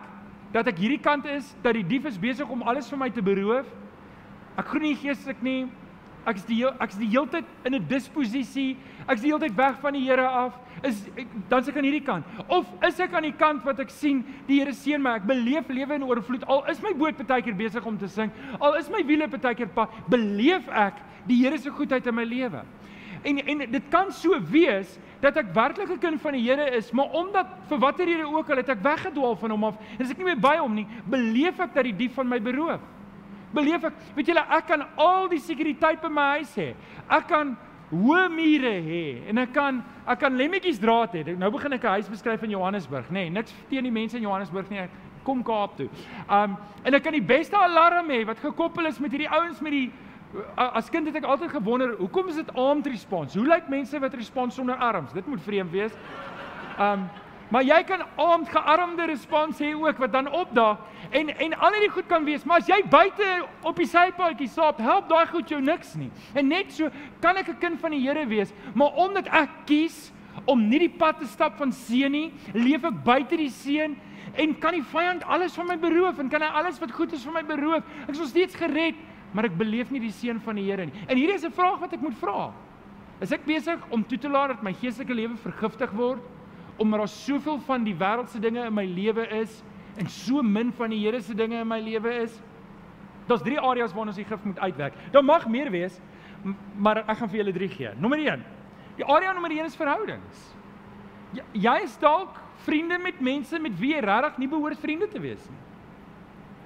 dat 0.54 0.68
ek 0.68 0.78
hierdie 0.78 1.02
kant 1.02 1.26
is 1.26 1.56
dat 1.64 1.74
die 1.74 1.84
dief 1.84 2.06
is 2.06 2.18
besig 2.18 2.50
om 2.50 2.64
alles 2.64 2.90
vir 2.90 2.98
my 2.98 3.10
te 3.10 3.22
beroof? 3.22 3.66
Ek 4.58 4.70
groei 4.70 4.92
nie 4.92 4.96
geestelik 4.96 5.42
nie. 5.42 5.68
Ek 6.24 6.38
is 6.40 6.46
die 6.48 6.56
heel, 6.62 6.72
ek 6.80 6.94
is 6.94 7.00
die 7.02 7.10
heeltyd 7.12 7.48
in 7.68 7.76
'n 7.76 7.88
disposisie. 7.88 8.78
Ek 9.08 9.18
is 9.18 9.22
die 9.22 9.32
heeltyd 9.32 9.56
weg 9.56 9.80
van 9.82 9.94
die 9.94 10.04
Here 10.04 10.28
af. 10.28 10.54
Is 10.84 11.10
ek, 11.18 11.28
dan 11.50 11.64
se 11.64 11.72
ek 11.72 11.78
aan 11.78 11.84
hierdie 11.84 12.06
kant. 12.06 12.26
Of 12.48 12.66
is 12.88 13.00
ek 13.00 13.14
aan 13.14 13.24
die 13.24 13.36
kant 13.36 13.64
wat 13.64 13.80
ek 13.80 13.90
sien 13.90 14.24
die 14.48 14.60
Here 14.60 14.72
seën 14.72 15.02
my. 15.02 15.16
Ek 15.16 15.28
beleef 15.28 15.68
lewe 15.68 15.96
in 15.96 16.04
oorvloed. 16.04 16.46
Al 16.48 16.64
is 16.70 16.82
my 16.82 16.94
boot 16.94 17.18
baie 17.28 17.42
keer 17.42 17.56
besig 17.56 17.86
om 17.86 17.98
te 17.98 18.08
sink. 18.08 18.32
Al 18.60 18.76
is 18.76 18.90
my 18.90 19.04
wiele 19.04 19.28
baie 19.28 19.56
keer 19.56 19.68
pa, 19.68 19.88
beleef 20.10 20.68
ek 20.70 20.96
die 21.28 21.44
Here 21.44 21.58
se 21.58 21.70
goedheid 21.70 22.08
in 22.08 22.16
my 22.16 22.24
lewe. 22.24 22.64
En 23.24 23.38
en 23.38 23.72
dit 23.72 23.84
kan 23.90 24.12
so 24.12 24.40
wees 24.52 25.00
dat 25.22 25.38
ek 25.38 25.54
werklik 25.54 25.90
'n 25.90 26.00
kind 26.00 26.22
van 26.22 26.34
die 26.34 26.44
Here 26.44 26.76
is, 26.76 26.92
maar 26.92 27.12
omdat 27.12 27.48
vir 27.68 27.80
watter 27.80 28.06
rede 28.06 28.28
ook 28.28 28.50
al 28.50 28.58
het 28.58 28.70
ek 28.70 28.84
weggedwaal 28.84 29.36
van 29.36 29.52
hom 29.52 29.64
af 29.64 29.78
en 29.98 30.06
as 30.06 30.12
ek 30.12 30.18
nie 30.18 30.26
meer 30.26 30.40
by 30.40 30.58
hom 30.58 30.74
nie, 30.74 30.88
beleef 31.10 31.60
ek 31.60 31.74
dat 31.74 31.84
die 31.84 31.96
dief 31.96 32.14
van 32.14 32.28
my 32.28 32.40
beroof 32.40 32.82
beleef 33.54 33.84
ek, 33.84 33.94
weet 34.16 34.32
julle, 34.32 34.44
ek 34.58 34.68
kan 34.68 34.86
al 34.98 35.30
die 35.32 35.40
sekuriteit 35.40 36.02
by 36.02 36.10
my 36.10 36.28
huis 36.40 36.56
hê. 36.58 36.74
Ek 37.10 37.28
kan 37.30 37.56
hoë 37.94 38.28
mure 38.34 38.74
hê 38.82 39.06
en 39.30 39.42
ek 39.44 39.54
kan 39.54 39.82
ek 40.10 40.20
kan 40.20 40.38
lemmetjies 40.38 40.82
draad 40.82 41.14
hê. 41.16 41.36
Nou 41.38 41.52
begin 41.52 41.74
ek 41.74 41.84
'n 41.84 41.96
huis 41.98 42.10
beskryf 42.10 42.44
in 42.44 42.52
Johannesburg, 42.52 43.10
nê. 43.10 43.26
Nee, 43.26 43.30
niks 43.30 43.54
teen 43.70 43.84
die 43.84 43.92
mense 43.92 44.18
in 44.18 44.24
Johannesburg 44.24 44.70
nie. 44.70 44.88
Kom 45.24 45.44
Kaap 45.44 45.78
toe. 45.78 45.90
Um 46.30 46.58
en 46.84 46.94
ek 46.94 47.04
kan 47.04 47.14
die 47.14 47.22
beste 47.22 47.56
alarm 47.56 48.10
hê 48.10 48.26
wat 48.26 48.40
gekoppel 48.40 48.86
is 48.88 49.00
met 49.00 49.12
hierdie 49.12 49.30
ouens 49.30 49.62
met 49.62 49.72
die 49.72 49.92
as 50.58 50.90
kind 50.90 51.06
het 51.08 51.16
ek 51.16 51.24
altyd 51.30 51.52
gewonder, 51.52 51.96
hoekom 51.98 52.30
is 52.30 52.36
dit 52.36 52.56
armed 52.56 52.88
response? 52.88 53.38
Hoe 53.38 53.48
lyk 53.48 53.70
mense 53.70 54.00
wat 54.00 54.14
respons 54.14 54.56
sonder 54.56 54.76
arms? 54.76 55.14
Dit 55.14 55.28
moet 55.28 55.42
vreemd 55.42 55.72
wees. 55.72 55.94
Um 56.80 57.10
Maar 57.54 57.68
jy 57.68 57.84
kan 57.86 58.02
armed 58.18 58.50
gearmde 58.50 59.06
respons 59.06 59.60
hê 59.62 59.76
ook 59.78 60.00
wat 60.02 60.12
dan 60.12 60.26
opdaag 60.34 60.80
en 61.14 61.28
en 61.30 61.52
al 61.54 61.76
hierdie 61.76 61.92
goed 61.94 62.08
kan 62.10 62.24
wees, 62.26 62.46
maar 62.50 62.64
as 62.64 62.70
jy 62.72 62.80
buite 62.90 63.28
op 63.62 63.78
die 63.78 63.86
sypaadjie 63.86 64.48
slaap, 64.50 64.80
help 64.82 65.06
daai 65.12 65.28
goed 65.30 65.52
jou 65.54 65.60
niks 65.62 65.92
nie. 66.00 66.10
En 66.34 66.50
net 66.50 66.74
so 66.74 66.90
kan 67.22 67.38
ek 67.38 67.50
'n 67.50 67.60
kind 67.60 67.80
van 67.80 67.92
die 67.92 68.02
Here 68.02 68.26
wees, 68.26 68.54
maar 68.74 68.98
omdat 68.98 69.28
ek 69.28 69.50
kies 69.66 70.12
om 70.46 70.68
nie 70.70 70.80
die 70.80 70.98
pad 70.98 71.20
te 71.20 71.28
stap 71.28 71.58
van 71.58 71.72
seën 71.72 72.12
nie, 72.12 72.34
leef 72.54 72.84
ek 72.84 73.04
buite 73.04 73.38
die 73.38 73.50
seën 73.50 73.96
en 74.36 74.60
kan 74.60 74.74
die 74.74 74.82
vyand 74.82 75.24
alles 75.24 75.54
van 75.54 75.68
my 75.68 75.78
beroof 75.78 76.20
en 76.20 76.30
kan 76.30 76.42
hy 76.42 76.48
alles 76.48 76.80
wat 76.80 76.92
goed 76.92 77.14
is 77.14 77.24
van 77.24 77.34
my 77.34 77.44
beroof. 77.44 77.84
Ek 78.04 78.10
is 78.10 78.20
nog 78.20 78.28
steeds 78.28 78.56
gered, 78.56 78.96
maar 79.32 79.46
ek 79.46 79.58
beleef 79.58 79.92
nie 79.92 80.00
die 80.00 80.12
seën 80.12 80.42
van 80.42 80.56
die 80.56 80.66
Here 80.72 80.86
nie. 80.86 81.06
En 81.08 81.18
hierdie 81.18 81.36
is 81.36 81.46
'n 81.46 81.52
vraag 81.52 81.80
wat 81.80 81.94
ek 81.94 82.02
moet 82.02 82.18
vra. 82.18 82.52
Is 83.22 83.32
ek 83.32 83.46
besig 83.46 83.80
om 83.92 84.04
toe 84.04 84.18
te 84.18 84.30
laat 84.30 84.48
dat 84.48 84.64
my 84.64 84.74
geestelike 84.74 85.14
lewe 85.14 85.38
vergiftig 85.38 85.92
word 85.92 86.20
omdat 86.78 87.00
daar 87.00 87.08
soveel 87.08 87.60
van 87.60 87.84
die 87.84 87.96
wêreldse 87.96 88.40
dinge 88.40 88.66
in 88.66 88.74
my 88.74 88.86
lewe 88.86 89.28
is 89.42 89.64
en 89.98 90.10
so 90.10 90.42
min 90.42 90.72
van 90.74 90.90
die 90.90 91.00
Here 91.06 91.22
se 91.22 91.36
dinge 91.36 91.60
in 91.62 91.68
my 91.68 91.80
lewe 91.80 92.14
is. 92.24 92.42
Daar's 93.28 93.42
drie 93.42 93.60
areas 93.60 93.94
waar 93.94 94.08
ons 94.08 94.16
die 94.16 94.26
gif 94.26 94.44
moet 94.44 94.60
uitwerk. 94.60 94.94
Daar 95.12 95.24
mag 95.24 95.48
meer 95.48 95.70
wees, 95.72 96.00
maar 96.76 97.04
ek 97.04 97.18
gaan 97.18 97.30
vir 97.30 97.44
julle 97.44 97.54
drie 97.54 97.70
gee. 97.70 97.92
Nommer 98.00 98.20
1. 98.20 98.44
Die 98.98 99.06
area 99.06 99.34
nommer 99.34 99.52
1 99.52 99.70
is 99.70 99.78
verhoudings. 99.78 100.48
Jy, 101.34 101.44
jy 101.66 101.76
is 101.86 101.96
dalk 102.02 102.42
vriende 102.66 102.98
met 103.02 103.22
mense 103.22 103.60
met 103.60 103.78
wie 103.80 103.94
jy 103.94 104.02
regtig 104.04 104.42
nie 104.42 104.50
behoort 104.50 104.80
vriende 104.82 105.08
te 105.12 105.22
wees 105.22 105.46
nie. 105.50 105.62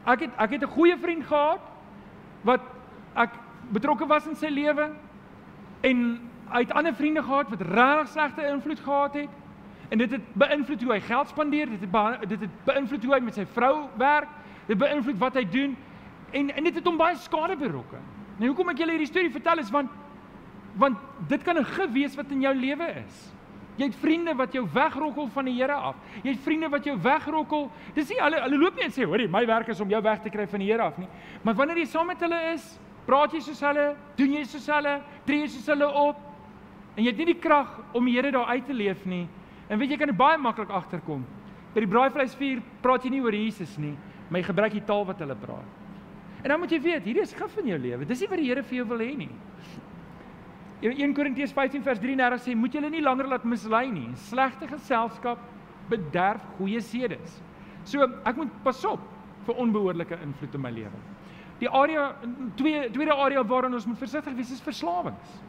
Ek 0.07 0.23
het 0.25 0.39
ek 0.39 0.51
het 0.55 0.63
'n 0.63 0.75
goeie 0.75 0.97
vriend 0.97 1.23
gehad 1.23 1.61
wat 2.43 2.61
ek 3.15 3.31
betrokke 3.71 4.07
was 4.07 4.27
in 4.27 4.35
sy 4.35 4.47
lewe 4.47 4.91
en 5.81 6.29
uit 6.49 6.71
ander 6.71 6.93
vriende 6.93 7.23
gehad 7.23 7.49
wat 7.49 7.61
regtig 7.61 8.07
slegte 8.07 8.47
invloed 8.47 8.79
gehad 8.79 9.13
het. 9.13 9.29
En 9.89 9.97
dit 9.97 10.11
het 10.11 10.33
beïnvloed 10.33 10.81
hoe 10.83 10.91
hy 10.93 10.99
geld 10.99 11.27
spandeer, 11.27 11.69
dit 11.69 11.79
het 11.85 12.29
dit 12.29 12.39
het 12.39 12.57
beïnvloed 12.65 13.03
hoe 13.03 13.13
hy 13.13 13.19
met 13.23 13.35
sy 13.39 13.45
vrou 13.45 13.87
werk, 13.97 14.27
dit 14.67 14.77
beïnvloed 14.77 15.17
wat 15.17 15.39
hy 15.39 15.45
doen 15.47 15.77
en 16.31 16.51
en 16.55 16.63
dit 16.63 16.75
het 16.75 16.85
hom 16.85 16.97
baie 16.99 17.15
skade 17.15 17.55
berokken. 17.55 18.03
Nou 18.37 18.51
hoekom 18.51 18.69
ek 18.73 18.83
julle 18.83 18.97
hierdie 18.97 19.09
storie 19.09 19.31
vertel 19.31 19.63
is 19.63 19.71
want 19.71 19.91
want 20.77 20.97
dit 21.27 21.43
kan 21.43 21.57
'n 21.57 21.65
gif 21.65 21.91
wees 21.91 22.15
wat 22.15 22.31
in 22.31 22.41
jou 22.41 22.53
lewe 22.53 22.87
is. 23.05 23.33
Jy 23.77 23.85
het 23.85 23.95
vriende 23.95 24.33
wat 24.35 24.53
jou 24.53 24.65
wegrokkel 24.73 25.27
van 25.27 25.45
die 25.45 25.53
Here 25.53 25.73
af. 25.73 25.95
Jy 26.23 26.31
het 26.31 26.39
vriende 26.39 26.69
wat 26.69 26.85
jou 26.85 26.97
wegrokkel. 27.01 27.71
Dis 27.93 28.09
nie 28.09 28.19
hulle 28.19 28.41
hulle 28.41 28.57
loop 28.57 28.75
nie 28.75 28.83
en 28.83 28.91
sê, 28.91 29.05
"Hoerie, 29.05 29.27
my 29.27 29.45
werk 29.45 29.67
is 29.67 29.79
om 29.79 29.89
jou 29.89 30.01
weg 30.01 30.21
te 30.21 30.29
kry 30.29 30.47
van 30.47 30.59
die 30.59 30.71
Here 30.71 30.81
af 30.81 30.97
nie." 30.97 31.07
Maar 31.43 31.53
wanneer 31.53 31.77
jy 31.77 31.85
saam 31.85 32.07
met 32.07 32.19
hulle 32.19 32.53
is, 32.53 32.79
praat 33.05 33.31
jy 33.31 33.39
soos 33.39 33.59
hulle, 33.59 33.95
doen 34.15 34.33
jy 34.33 34.43
soos 34.43 34.67
hulle, 34.67 35.01
tree 35.25 35.41
jy 35.41 35.47
soos 35.47 35.67
hulle 35.67 35.93
op 35.93 36.17
en 36.95 37.03
jy 37.03 37.09
het 37.09 37.17
nie 37.17 37.25
die 37.25 37.39
krag 37.39 37.67
om 37.93 38.05
die 38.05 38.13
Here 38.15 38.31
daar 38.31 38.47
uit 38.47 38.65
te 38.65 38.73
leef 38.73 39.05
nie. 39.05 39.27
En 39.67 39.79
weet 39.79 39.91
jy 39.91 39.97
kan 39.99 40.11
dit 40.11 40.17
baie 40.17 40.37
maklik 40.39 40.71
agterkom. 40.71 41.25
By 41.73 41.83
die 41.83 41.91
braaivleisvuur 41.91 42.61
praat 42.83 43.03
jy 43.05 43.11
nie 43.13 43.23
oor 43.23 43.35
Jesus 43.35 43.75
nie, 43.81 43.93
maar 44.29 44.41
jy 44.41 44.47
gebruik 44.47 44.77
die 44.77 44.85
taal 44.87 45.03
wat 45.07 45.19
hulle 45.23 45.35
praat. 45.39 45.75
En 46.43 46.53
dan 46.53 46.61
moet 46.61 46.71
jy 46.71 46.79
weet, 46.81 47.03
hierdie 47.07 47.25
is 47.25 47.35
gif 47.35 47.57
in 47.59 47.73
jou 47.73 47.79
lewe. 47.81 48.07
Dis 48.07 48.21
nie 48.23 48.29
wat 48.31 48.39
die 48.39 48.47
Here 48.47 48.63
vir 48.63 48.79
jou 48.79 48.87
wil 48.93 49.03
hê 49.03 49.11
nie. 49.19 49.31
1 50.85 51.13
Korintiërs 51.17 51.55
15 51.57 51.83
vers 51.83 51.99
33 51.99 52.43
sê 52.45 52.53
moet 52.55 52.75
julle 52.77 52.91
nie 52.93 53.01
langer 53.01 53.27
laat 53.31 53.45
mislei 53.49 53.87
nie. 53.91 54.11
Slegte 54.29 54.69
geselskap 54.69 55.41
bederf 55.89 56.43
goeie 56.59 56.81
sedes. 56.85 57.39
So 57.87 58.05
ek 58.05 58.37
moet 58.37 58.53
pas 58.63 58.83
op 58.85 59.01
vir 59.47 59.61
onbehoorlike 59.63 60.19
invloed 60.21 60.55
in 60.55 60.61
my 60.61 60.71
lewe. 60.75 61.01
Die 61.57 61.69
area 61.73 62.11
twee 62.59 62.85
tweede 62.93 63.15
area 63.17 63.41
waaraan 63.41 63.73
ons 63.73 63.87
moet 63.89 63.97
versigtig 63.97 64.35
wees 64.37 64.51
is 64.53 64.61
verslawings 64.61 65.39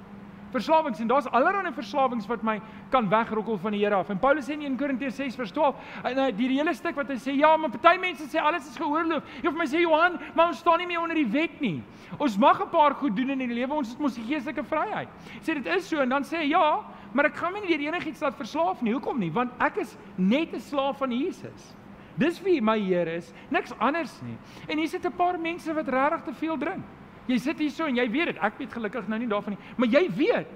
verslawings 0.52 1.00
en 1.00 1.08
daar's 1.10 1.26
allerlei 1.30 1.72
verslawings 1.72 2.26
wat 2.26 2.42
my 2.42 2.60
kan 2.90 3.08
wegrokkel 3.08 3.58
van 3.58 3.72
die 3.72 3.84
Here 3.84 3.94
af. 3.94 4.10
En 4.10 4.18
Paulus 4.18 4.46
sê 4.48 4.52
in 4.52 4.62
1 4.62 4.76
Korintiërs 4.76 5.16
6 5.16 5.36
vers 5.36 5.52
12, 5.52 5.76
en 6.04 6.18
uh, 6.18 6.28
die 6.36 6.48
hele 6.48 6.74
stuk 6.74 6.96
wat 6.96 7.08
hy 7.08 7.18
sê, 7.20 7.34
ja, 7.38 7.56
maar 7.56 7.70
party 7.70 7.98
mense 8.00 8.28
sê 8.30 8.40
alles 8.42 8.68
is 8.68 8.76
geoorloof. 8.76 9.24
Jy 9.42 9.50
vir 9.50 9.58
my 9.58 9.68
sê 9.70 9.82
Johan, 9.82 10.18
maar 10.34 10.52
ons 10.52 10.58
staan 10.58 10.78
nie 10.82 10.86
meer 10.86 11.00
onder 11.00 11.18
die 11.18 11.28
wet 11.32 11.60
nie. 11.60 11.82
Ons 12.18 12.38
mag 12.38 12.60
'n 12.62 12.70
paar 12.70 12.94
goed 12.94 13.16
doen 13.16 13.30
in 13.30 13.38
die 13.38 13.54
lewe, 13.54 13.74
ons 13.74 13.90
het 13.90 13.98
mos 13.98 14.14
die 14.14 14.24
geestelike 14.24 14.64
vryheid. 14.64 15.08
Sê 15.40 15.54
dit 15.54 15.66
is 15.66 15.88
so 15.88 16.00
en 16.00 16.08
dan 16.08 16.24
sê 16.24 16.38
hy 16.38 16.50
ja, 16.50 16.84
maar 17.12 17.26
ek 17.26 17.36
gaan 17.36 17.52
my 17.52 17.60
nie 17.60 17.76
deur 17.76 17.92
enigiets 17.92 18.20
laat 18.20 18.36
verslaaf 18.36 18.82
nie. 18.82 18.92
Hoekom 18.92 19.18
nie? 19.18 19.30
Want 19.32 19.52
ek 19.60 19.76
is 19.76 19.96
net 20.16 20.54
'n 20.54 20.60
slaaf 20.60 20.98
van 20.98 21.12
Jesus. 21.12 21.74
Dis 22.18 22.40
wie 22.42 22.60
my 22.60 22.78
Here 22.78 23.16
is, 23.16 23.32
niks 23.50 23.72
anders 23.78 24.20
nie. 24.22 24.36
En 24.68 24.78
hier 24.78 24.88
sit 24.88 25.04
'n 25.04 25.12
paar 25.12 25.38
mense 25.38 25.72
wat 25.74 25.88
regtig 25.88 26.24
te 26.24 26.34
veel 26.34 26.56
drink. 26.58 26.84
Jy 27.28 27.38
sit 27.38 27.58
hier 27.58 27.70
so 27.70 27.86
en 27.88 27.96
jy 27.96 28.06
weet 28.10 28.32
dit. 28.32 28.38
Ek 28.42 28.58
weet 28.58 28.72
gelukkig 28.72 29.08
nou 29.08 29.18
nie 29.20 29.28
daarvan 29.28 29.56
nie, 29.56 29.62
maar 29.76 29.88
jy 29.88 30.04
weet 30.16 30.54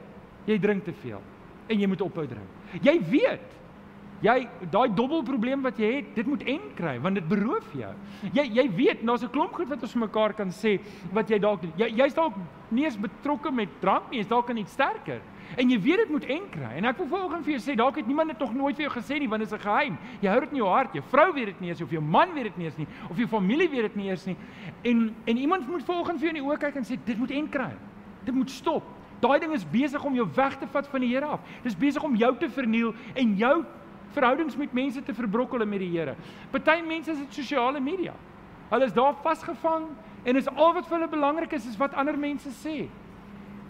jy 0.49 0.59
drink 0.59 0.85
te 0.85 0.95
veel 1.03 1.21
en 1.69 1.81
jy 1.81 1.89
moet 1.89 2.01
ophou 2.05 2.25
drink. 2.27 2.81
Jy 2.83 2.95
weet 3.11 3.59
jy 4.23 4.37
daai 4.71 4.89
dubbelprobleem 4.95 5.65
wat 5.67 5.79
jy 5.83 5.89
het, 5.97 6.11
dit 6.15 6.29
moet 6.31 6.45
end 6.47 6.75
kry 6.79 6.95
want 7.03 7.19
dit 7.19 7.27
beroof 7.29 7.73
jou. 7.75 7.93
Jy 8.33 8.45
jy 8.55 8.67
weet 8.77 9.03
daar's 9.07 9.25
'n 9.25 9.31
klomp 9.35 9.53
goed 9.53 9.69
wat 9.69 9.83
ons 9.83 9.95
mekaar 9.95 10.33
kan 10.33 10.51
sê 10.51 10.79
wat 11.13 11.29
jy 11.31 11.39
dalk 11.39 11.63
jy 11.77 11.89
jy's 11.91 12.15
dalk 12.15 12.35
nie 12.71 12.85
eens 12.85 12.97
betrokke 12.97 13.51
met 13.51 13.69
drank 13.81 14.11
nie, 14.11 14.19
jy's 14.19 14.29
dalk 14.29 14.51
aan 14.51 14.59
iets 14.59 14.73
sterker. 14.73 15.21
En 15.57 15.71
jy 15.71 15.81
weet 15.81 15.97
dit 15.97 16.09
moet 16.09 16.25
en 16.25 16.45
kry. 16.51 16.71
En 16.79 16.85
ek 16.89 16.97
wil 16.97 17.09
vanoggend 17.11 17.45
vir 17.45 17.53
jou 17.53 17.63
sê, 17.63 17.77
dalk 17.77 17.99
het 18.01 18.07
niemand 18.07 18.33
dit 18.33 18.39
nog 18.39 18.55
nooit 18.55 18.77
vir 18.77 18.87
jou 18.87 18.95
gesê 18.95 19.19
nie, 19.21 19.29
want 19.29 19.43
dit 19.45 19.53
is 19.53 19.59
'n 19.59 19.63
geheim. 19.63 19.99
Jy 20.21 20.29
hou 20.29 20.41
dit 20.41 20.51
in 20.51 20.57
jou 20.57 20.69
hart. 20.69 20.95
Jou 20.95 21.05
vrou 21.11 21.33
weet 21.33 21.47
dit 21.47 21.61
nie 21.61 21.69
eens 21.69 21.83
of 21.83 21.91
jou 21.91 22.03
man 22.03 22.33
weet 22.35 22.45
dit 22.45 22.57
nie 22.57 22.67
eens 22.67 22.77
nie 22.77 22.87
of 23.11 23.17
jou 23.17 23.29
familie 23.29 23.69
weet 23.69 23.83
dit 23.83 23.97
nie 23.97 24.11
eens 24.11 24.27
nie. 24.27 24.37
En 24.83 25.15
en 25.25 25.37
iemand 25.37 25.69
moet 25.69 25.85
vanoggend 25.85 26.19
vir 26.19 26.29
jou 26.29 26.37
in 26.37 26.43
die 26.43 26.51
oë 26.51 26.59
kyk 26.59 26.77
en 26.77 26.85
sê 26.85 26.99
dit 27.05 27.19
moet 27.19 27.31
en 27.31 27.49
kry. 27.49 27.73
Dit 28.25 28.35
moet 28.35 28.51
stop. 28.51 28.83
Daai 29.21 29.39
ding 29.39 29.53
is 29.53 29.65
besig 29.71 30.05
om 30.05 30.15
jou 30.15 30.27
weg 30.35 30.59
te 30.59 30.67
vat 30.67 30.87
van 30.89 31.01
die 31.01 31.15
Here 31.15 31.27
af. 31.27 31.41
Dis 31.63 31.77
besig 31.77 32.03
om 32.03 32.17
jou 32.17 32.37
te 32.39 32.49
verniel 32.49 32.95
en 33.15 33.37
jou 33.37 33.65
verhoudings 34.13 34.57
met 34.57 34.73
mense 34.73 35.03
te 35.03 35.15
verbrokkel 35.15 35.67
met 35.67 35.79
die 35.79 35.91
Here. 35.99 36.17
Party 36.51 36.83
mense 36.87 37.11
is 37.11 37.19
dit 37.19 37.35
sosiale 37.35 37.81
media. 37.81 38.15
Hulle 38.71 38.85
is 38.85 38.93
daar 38.93 39.15
vasgevang 39.23 39.87
en 40.25 40.37
is 40.37 40.49
al 40.49 40.75
wat 40.75 40.87
vir 40.89 40.99
hulle 40.99 41.11
belangrik 41.13 41.53
is 41.53 41.67
is 41.67 41.77
wat 41.77 41.95
ander 41.95 42.19
mense 42.19 42.49
sê. 42.49 42.89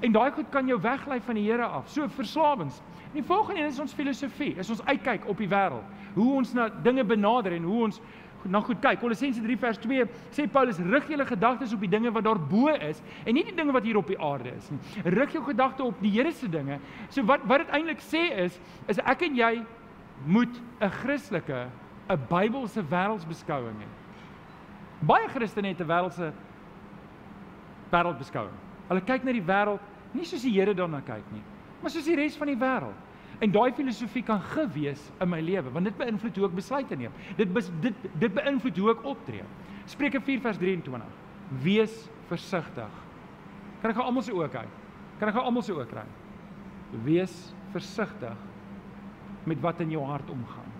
En 0.03 0.13
daai 0.13 0.33
goed 0.35 0.49
kan 0.51 0.67
jou 0.67 0.81
weglei 0.83 1.21
van 1.23 1.39
die 1.39 1.45
Here 1.47 1.65
af. 1.65 1.89
So 1.91 2.09
verslawings. 2.09 2.81
En 3.13 3.21
die 3.21 3.25
volgende 3.27 3.61
een 3.61 3.71
is 3.71 3.79
ons 3.81 3.93
filosofie. 3.95 4.55
Is 4.59 4.71
ons 4.71 4.83
uitkyk 4.85 5.29
op 5.31 5.39
die 5.39 5.49
wêreld. 5.49 5.87
Hoe 6.15 6.33
ons 6.41 6.53
na 6.53 6.69
dinge 6.83 7.05
benader 7.05 7.53
en 7.53 7.63
hoe 7.63 7.83
ons 7.87 8.01
na 8.51 8.61
goed 8.61 8.81
kyk. 8.83 8.99
Kolossense 9.03 9.43
3 9.43 9.57
vers 9.63 9.79
2 9.79 10.07
sê 10.35 10.47
Paulus 10.51 10.81
rig 10.91 11.07
julle 11.13 11.27
gedagtes 11.27 11.75
op 11.77 11.85
die 11.85 11.91
dinge 11.91 12.11
wat 12.15 12.27
daarbo 12.27 12.73
is 12.75 13.03
en 13.25 13.37
nie 13.37 13.45
die 13.47 13.55
dinge 13.55 13.75
wat 13.75 13.87
hier 13.87 14.01
op 14.01 14.11
die 14.11 14.19
aarde 14.19 14.55
is 14.57 14.71
nie. 14.73 14.81
Rig 15.15 15.37
jou 15.37 15.45
gedagte 15.47 15.85
op 15.87 16.01
die 16.03 16.11
Here 16.17 16.33
se 16.33 16.49
dinge. 16.51 16.81
So 17.11 17.23
wat 17.29 17.47
wat 17.47 17.65
dit 17.65 17.75
eintlik 17.79 18.03
sê 18.03 18.25
is 18.47 18.59
is 18.91 18.99
ek 19.07 19.23
en 19.29 19.39
jy 19.39 19.53
moet 20.27 20.61
'n 20.81 20.91
Christelike, 20.91 21.69
'n 22.11 22.21
Bybelse 22.29 22.83
wêreldsbeskouing 22.83 23.79
hê. 23.79 23.89
Baie 25.07 25.29
Christene 25.29 25.69
het 25.69 25.81
'n 25.81 25.87
wêreldse 25.87 26.33
wêreldbeskouing. 27.93 28.59
Hulle 28.89 29.01
kyk 29.01 29.25
na 29.25 29.33
die 29.33 29.43
wêreld 29.43 29.81
nie 30.15 30.27
soos 30.29 30.45
die 30.45 30.53
Here 30.55 30.75
daarna 30.77 31.01
kyk 31.05 31.27
nie, 31.33 31.43
maar 31.83 31.93
soos 31.95 32.07
die 32.07 32.17
res 32.19 32.37
van 32.39 32.53
die 32.53 32.59
wêreld. 32.59 33.09
En 33.43 33.51
daai 33.51 33.73
filosofie 33.75 34.23
kan 34.23 34.39
gewees 34.53 35.03
in 35.21 35.31
my 35.31 35.41
lewe, 35.43 35.73
want 35.75 35.89
dit 35.89 35.97
beïnvloed 35.99 36.37
hoe 36.39 36.47
ek 36.47 36.55
besluite 36.55 36.99
neem. 36.99 37.15
Dit 37.39 37.51
bes, 37.55 37.71
dit 37.83 38.05
dit 38.23 38.35
beïnvloed 38.37 38.79
hoe 38.79 38.93
ek 38.93 39.07
optree. 39.15 39.47
Spreuke 39.91 40.21
4 40.23 40.45
vers 40.45 40.61
23. 40.61 41.17
Wees 41.65 41.97
versigtig. 42.31 43.01
Kan 43.83 43.91
ek 43.91 43.99
gou 43.99 44.07
almal 44.07 44.23
se 44.23 44.35
oë 44.37 44.47
kyk? 44.53 44.79
Kan 45.19 45.33
ek 45.33 45.37
gou 45.37 45.45
almal 45.49 45.67
se 45.67 45.75
oë 45.75 45.89
kry? 45.91 46.05
Wees 47.03 47.35
versigtig 47.75 48.49
met 49.49 49.61
wat 49.65 49.81
in 49.83 49.91
jou 49.91 50.05
hart 50.07 50.31
omgaan. 50.31 50.71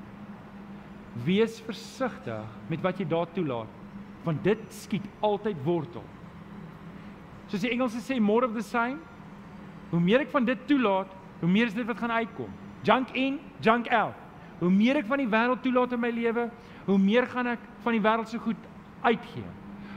Wees 1.27 1.59
versigtig 1.67 2.59
met 2.71 2.83
wat 2.85 3.01
jy 3.01 3.09
daar 3.11 3.31
toelaat, 3.35 3.81
want 4.25 4.45
dit 4.47 4.61
skiet 4.73 5.07
altyd 5.25 5.59
wortel. 5.67 6.05
Soos 7.51 7.65
die 7.65 7.73
Engelse 7.75 8.01
sê 8.05 8.21
more 8.23 8.47
of 8.47 8.55
the 8.55 8.65
same, 8.65 9.01
Hoe 9.93 10.01
meer 10.01 10.25
ek 10.25 10.31
van 10.33 10.47
dit 10.49 10.61
toelaat, 10.67 11.11
hoe 11.43 11.49
meer 11.51 11.69
is 11.69 11.77
dit 11.77 11.87
wat 11.87 11.99
gaan 12.01 12.15
uitkom. 12.17 12.49
Junk 12.87 13.11
in, 13.19 13.37
junk 13.61 13.91
out. 13.93 14.17
Hoe 14.63 14.71
meer 14.73 15.03
ek 15.03 15.09
van 15.11 15.21
die 15.21 15.29
wêreld 15.29 15.61
toelaat 15.61 15.93
in 15.93 16.01
my 16.01 16.11
lewe, 16.15 16.47
hoe 16.87 16.97
meer 16.99 17.27
gaan 17.29 17.51
ek 17.53 17.67
van 17.85 17.97
die 17.97 18.01
wêreld 18.01 18.31
se 18.31 18.41
goed 18.41 18.69
uitgee. 19.05 19.45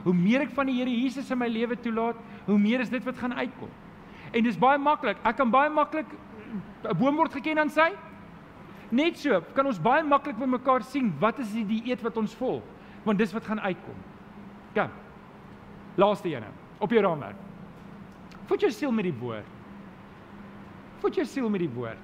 Hoe 0.04 0.14
meer 0.14 0.44
ek 0.44 0.52
van 0.58 0.68
die 0.68 0.76
Here 0.82 0.92
Jesus 0.92 1.32
in 1.32 1.40
my 1.40 1.48
lewe 1.48 1.78
toelaat, 1.80 2.20
hoe 2.50 2.58
meer 2.60 2.84
is 2.84 2.92
dit 2.92 3.04
wat 3.08 3.22
gaan 3.22 3.38
uitkom. 3.40 3.72
En 4.36 4.44
dis 4.44 4.60
baie 4.60 4.82
maklik. 4.82 5.22
Ek 5.24 5.40
kan 5.40 5.54
baie 5.54 5.72
maklik 5.72 6.12
'n 6.84 6.98
boom 6.98 7.16
word 7.16 7.32
geken 7.32 7.60
aan 7.60 7.70
sy. 7.70 7.94
Net 8.92 9.18
so 9.18 9.42
kan 9.54 9.66
ons 9.66 9.80
baie 9.80 10.04
maklik 10.04 10.38
by 10.38 10.46
mekaar 10.46 10.84
sien 10.84 11.14
wat 11.20 11.40
is 11.40 11.54
die 11.54 11.66
dieet 11.66 12.02
wat 12.02 12.18
ons 12.18 12.36
volg, 12.36 12.64
want 13.04 13.18
dis 13.18 13.34
wat 13.34 13.46
gaan 13.46 13.60
uitkom. 13.60 13.96
Kom. 14.74 14.90
Laaste 15.96 16.30
een 16.30 16.44
op 16.80 16.92
jou 16.92 17.02
raamwerk. 17.02 17.38
Voed 18.46 18.62
jou 18.62 18.72
siel 18.72 18.92
met 18.92 19.04
die 19.04 19.20
woord 19.20 19.55
voed 21.06 21.20
jou 21.22 21.26
siel 21.30 21.50
met 21.54 21.62
die 21.62 21.70
woord. 21.70 22.02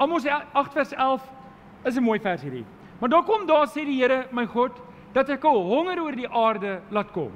Amos 0.00 0.24
8 0.26 0.72
vers 0.72 0.94
11 0.96 1.24
is 1.84 1.96
'n 1.96 2.02
mooi 2.02 2.18
vers 2.18 2.42
hierdie. 2.42 2.64
Maar 2.98 3.08
daar 3.08 3.24
kom 3.24 3.46
daar 3.46 3.66
sê 3.66 3.84
die 3.84 4.00
Here, 4.00 4.26
my 4.32 4.46
God, 4.46 4.72
dat 5.12 5.28
ek 5.28 5.44
'n 5.44 5.48
honger 5.48 6.00
oor 6.00 6.12
die 6.16 6.28
aarde 6.28 6.80
laat 6.90 7.12
kom. 7.12 7.32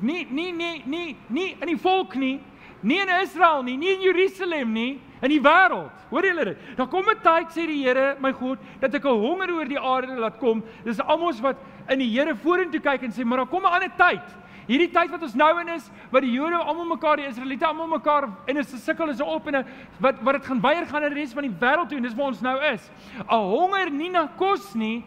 Nie 0.00 0.26
nie 0.30 0.52
nie 0.52 0.82
nie 0.86 1.16
nie 1.28 1.56
in 1.60 1.66
die 1.66 1.76
volk 1.76 2.14
nie, 2.14 2.40
nie 2.82 3.00
in 3.00 3.08
Israel 3.22 3.62
nie, 3.62 3.76
nie 3.76 3.94
in 3.94 4.00
Jerusalem 4.00 4.72
nie, 4.72 5.00
in 5.22 5.28
die 5.28 5.40
wêreld. 5.40 5.90
Hoor 6.10 6.22
julle 6.22 6.44
dit? 6.44 6.58
Daar 6.76 6.86
kom 6.86 7.04
'n 7.08 7.18
tyd 7.22 7.50
sê 7.50 7.66
die 7.66 7.84
Here, 7.84 8.16
my 8.20 8.32
God, 8.32 8.58
dat 8.80 8.94
ek 8.94 9.04
'n 9.04 9.08
honger 9.08 9.50
oor 9.50 9.64
die 9.64 9.80
aarde 9.80 10.20
laat 10.20 10.38
kom. 10.38 10.62
Dis 10.84 11.00
Amos 11.00 11.40
wat 11.40 11.56
in 11.88 11.98
die 11.98 12.10
Here 12.10 12.34
vorentoe 12.34 12.80
kyk 12.80 13.02
en 13.02 13.12
sê, 13.12 13.24
maar 13.24 13.38
daar 13.38 13.50
kom 13.50 13.62
'n 13.62 13.74
ander 13.74 13.92
tyd. 13.96 14.36
Hierdie 14.68 14.90
tyd 14.92 15.10
wat 15.10 15.22
ons 15.22 15.34
nou 15.34 15.60
in 15.62 15.68
is, 15.68 15.90
wat 16.12 16.22
die 16.22 16.32
Jode 16.32 16.56
almal 16.56 16.84
mekaar, 16.84 17.16
die 17.16 17.26
Israeliete 17.26 17.66
almal 17.66 17.86
mekaar 17.88 18.28
en 18.46 18.56
is 18.56 18.72
'n 18.74 18.78
sukkel 18.78 19.08
is 19.08 19.20
op 19.20 19.46
en 19.46 19.56
'n 19.56 19.66
wat 19.98 20.20
wat 20.22 20.34
dit 20.34 20.46
gaan 20.46 20.60
weier 20.60 20.86
gaan 20.86 21.04
in 21.04 21.14
die 21.14 21.20
res 21.20 21.32
van 21.32 21.42
die 21.42 21.56
wêreld 21.60 21.88
toe 21.88 21.96
en 21.96 22.02
dis 22.02 22.14
waar 22.14 22.26
ons 22.26 22.42
nou 22.42 22.58
is. 22.74 22.90
'n 23.18 23.34
Honger 23.34 23.90
nie 23.90 24.10
na 24.10 24.28
kos 24.36 24.74
nie, 24.74 25.04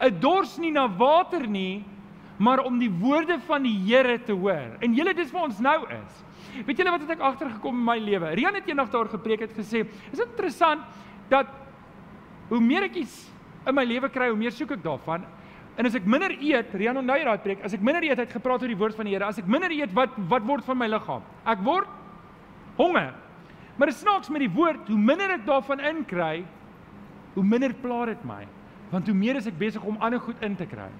'n 0.00 0.20
dors 0.20 0.58
nie 0.58 0.70
na 0.70 0.88
water 0.88 1.46
nie, 1.46 1.84
maar 2.38 2.64
om 2.64 2.78
die 2.78 2.90
woorde 2.90 3.38
van 3.46 3.62
die 3.62 3.78
Here 3.86 4.18
te 4.18 4.32
hoor. 4.32 4.78
En 4.80 4.94
julle 4.94 5.14
dis 5.14 5.30
waar 5.30 5.44
ons 5.44 5.60
nou 5.60 5.86
is. 5.90 6.24
Weet 6.66 6.78
julle 6.78 6.90
wat 6.90 7.00
het 7.00 7.10
ek 7.10 7.20
agtergekom 7.20 7.78
in 7.78 7.84
my 7.84 7.98
lewe? 7.98 8.34
Rian 8.34 8.54
het 8.54 8.66
eendag 8.66 8.90
daar 8.90 9.08
gepreek 9.08 9.40
het 9.40 9.52
gesê, 9.52 9.86
is 10.12 10.18
dit 10.18 10.28
interessant 10.28 10.80
dat 11.28 11.46
hoe 12.48 12.60
meer 12.60 12.82
ek 12.82 12.94
iets 12.94 13.30
in 13.66 13.74
my 13.74 13.84
lewe 13.84 14.08
kry, 14.08 14.28
hoe 14.28 14.36
meer 14.36 14.52
soek 14.52 14.70
ek 14.70 14.82
daarvan. 14.82 15.24
En 15.76 15.88
as 15.88 15.94
ek 15.96 16.04
minder 16.04 16.34
eet, 16.36 16.74
Rian 16.76 16.98
onthou 17.00 17.16
jy 17.16 17.24
daai 17.24 17.44
preek, 17.44 17.62
as 17.64 17.72
ek 17.72 17.84
minder 17.84 18.04
eet, 18.04 18.20
het 18.20 18.32
gepraat 18.34 18.62
oor 18.62 18.72
die 18.72 18.78
woord 18.78 18.96
van 18.96 19.08
die 19.08 19.14
Here. 19.14 19.28
As 19.28 19.40
ek 19.40 19.48
minder 19.48 19.72
eet, 19.72 19.92
wat 19.96 20.16
wat 20.28 20.44
word 20.48 20.66
van 20.66 20.78
my 20.78 20.88
liggaam? 20.90 21.22
Ek 21.48 21.62
word 21.64 21.88
honger. 22.76 23.12
Maar 23.78 23.88
dit 23.88 23.96
snaaks 23.96 24.28
met 24.32 24.44
die 24.44 24.52
woord, 24.52 24.84
hoe 24.92 24.98
minder 25.00 25.32
ek 25.32 25.46
daarvan 25.46 25.80
inkry, 25.92 26.42
hoe 27.34 27.44
minder 27.44 27.72
pla 27.80 28.04
dit 28.10 28.28
my. 28.28 28.42
Want 28.92 29.08
hoe 29.08 29.16
meer 29.16 29.40
is 29.40 29.48
ek 29.48 29.56
besig 29.58 29.84
om 29.88 29.96
ander 30.04 30.20
goed 30.20 30.40
in 30.44 30.56
te 30.58 30.68
kry. 30.68 30.90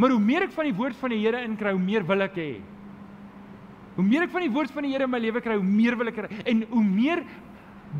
Maar 0.00 0.14
hoe 0.16 0.22
meer 0.22 0.46
ek 0.48 0.56
van 0.56 0.70
die 0.70 0.76
woord 0.76 0.96
van 0.96 1.12
die 1.12 1.20
Here 1.20 1.44
inkry, 1.44 1.74
hoe 1.76 1.84
meer 1.84 2.06
wil 2.08 2.24
ek 2.24 2.40
hê. 2.40 2.52
Hoe 3.98 4.06
meer 4.06 4.24
ek 4.24 4.32
van 4.32 4.44
die 4.46 4.52
woord 4.54 4.72
van 4.72 4.86
die 4.86 4.94
Here 4.94 5.04
in 5.04 5.12
my 5.12 5.20
lewe 5.20 5.42
kry, 5.44 5.58
hoe 5.58 5.68
meer 5.68 5.96
wil 6.00 6.08
ek 6.08 6.16
kry. 6.22 6.40
En 6.48 6.64
hoe 6.72 6.84
meer 6.84 7.24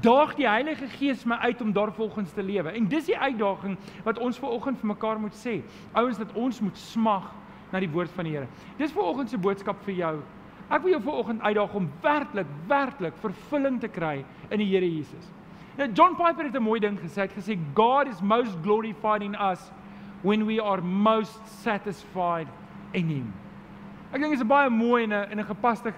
daag 0.00 0.34
die 0.34 0.48
Heilige 0.48 0.86
Gees 0.86 1.24
my 1.24 1.34
uit 1.34 1.60
om 1.60 1.72
daarvolgens 1.72 2.32
te 2.32 2.42
lewe. 2.42 2.70
En 2.70 2.88
dis 2.88 3.04
die 3.04 3.18
uitdaging 3.18 3.76
wat 4.04 4.18
ons 4.18 4.38
ver 4.38 4.48
oggend 4.48 4.78
vir 4.78 4.86
mekaar 4.92 5.20
moet 5.20 5.34
sê. 5.34 5.62
Ouens 5.92 6.18
dat 6.18 6.32
ons 6.34 6.60
moet 6.60 6.76
smag 6.78 7.30
na 7.72 7.80
die 7.80 7.90
woord 7.90 8.12
van 8.16 8.28
die 8.28 8.34
Here. 8.36 8.48
Dis 8.76 8.92
ver 8.92 9.02
oggend 9.02 9.30
se 9.30 9.38
boodskap 9.38 9.80
vir 9.86 9.94
jou. 9.94 10.14
Ek 10.68 10.82
wil 10.84 10.92
jou 10.92 11.02
ver 11.02 11.20
oggend 11.22 11.42
uitdaag 11.42 11.74
om 11.74 11.90
werklik, 12.04 12.46
werklik 12.68 13.16
vervulling 13.22 13.80
te 13.80 13.88
kry 13.88 14.24
in 14.50 14.60
die 14.60 14.68
Here 14.68 14.88
Jesus. 14.88 15.32
Nou, 15.78 15.88
John 15.94 16.16
Piper 16.18 16.44
het 16.44 16.56
'n 16.56 16.62
mooi 16.62 16.80
ding 16.80 16.98
gesê. 16.98 17.22
Hy 17.22 17.28
het 17.28 17.38
gesê 17.38 17.58
God 17.74 18.08
is 18.08 18.20
most 18.20 18.56
glorified 18.62 19.22
in 19.22 19.34
us 19.34 19.70
when 20.22 20.46
we 20.46 20.60
are 20.60 20.82
most 20.82 21.40
satisfied 21.62 22.48
in 22.92 23.08
him. 23.08 23.32
Ek 24.12 24.20
dink 24.20 24.32
dit 24.32 24.40
is 24.40 24.44
'n 24.44 24.48
baie 24.48 24.70
mooi 24.70 25.04
en 25.04 25.12
'n 25.12 25.38
'n 25.38 25.44
gepaste 25.44 25.92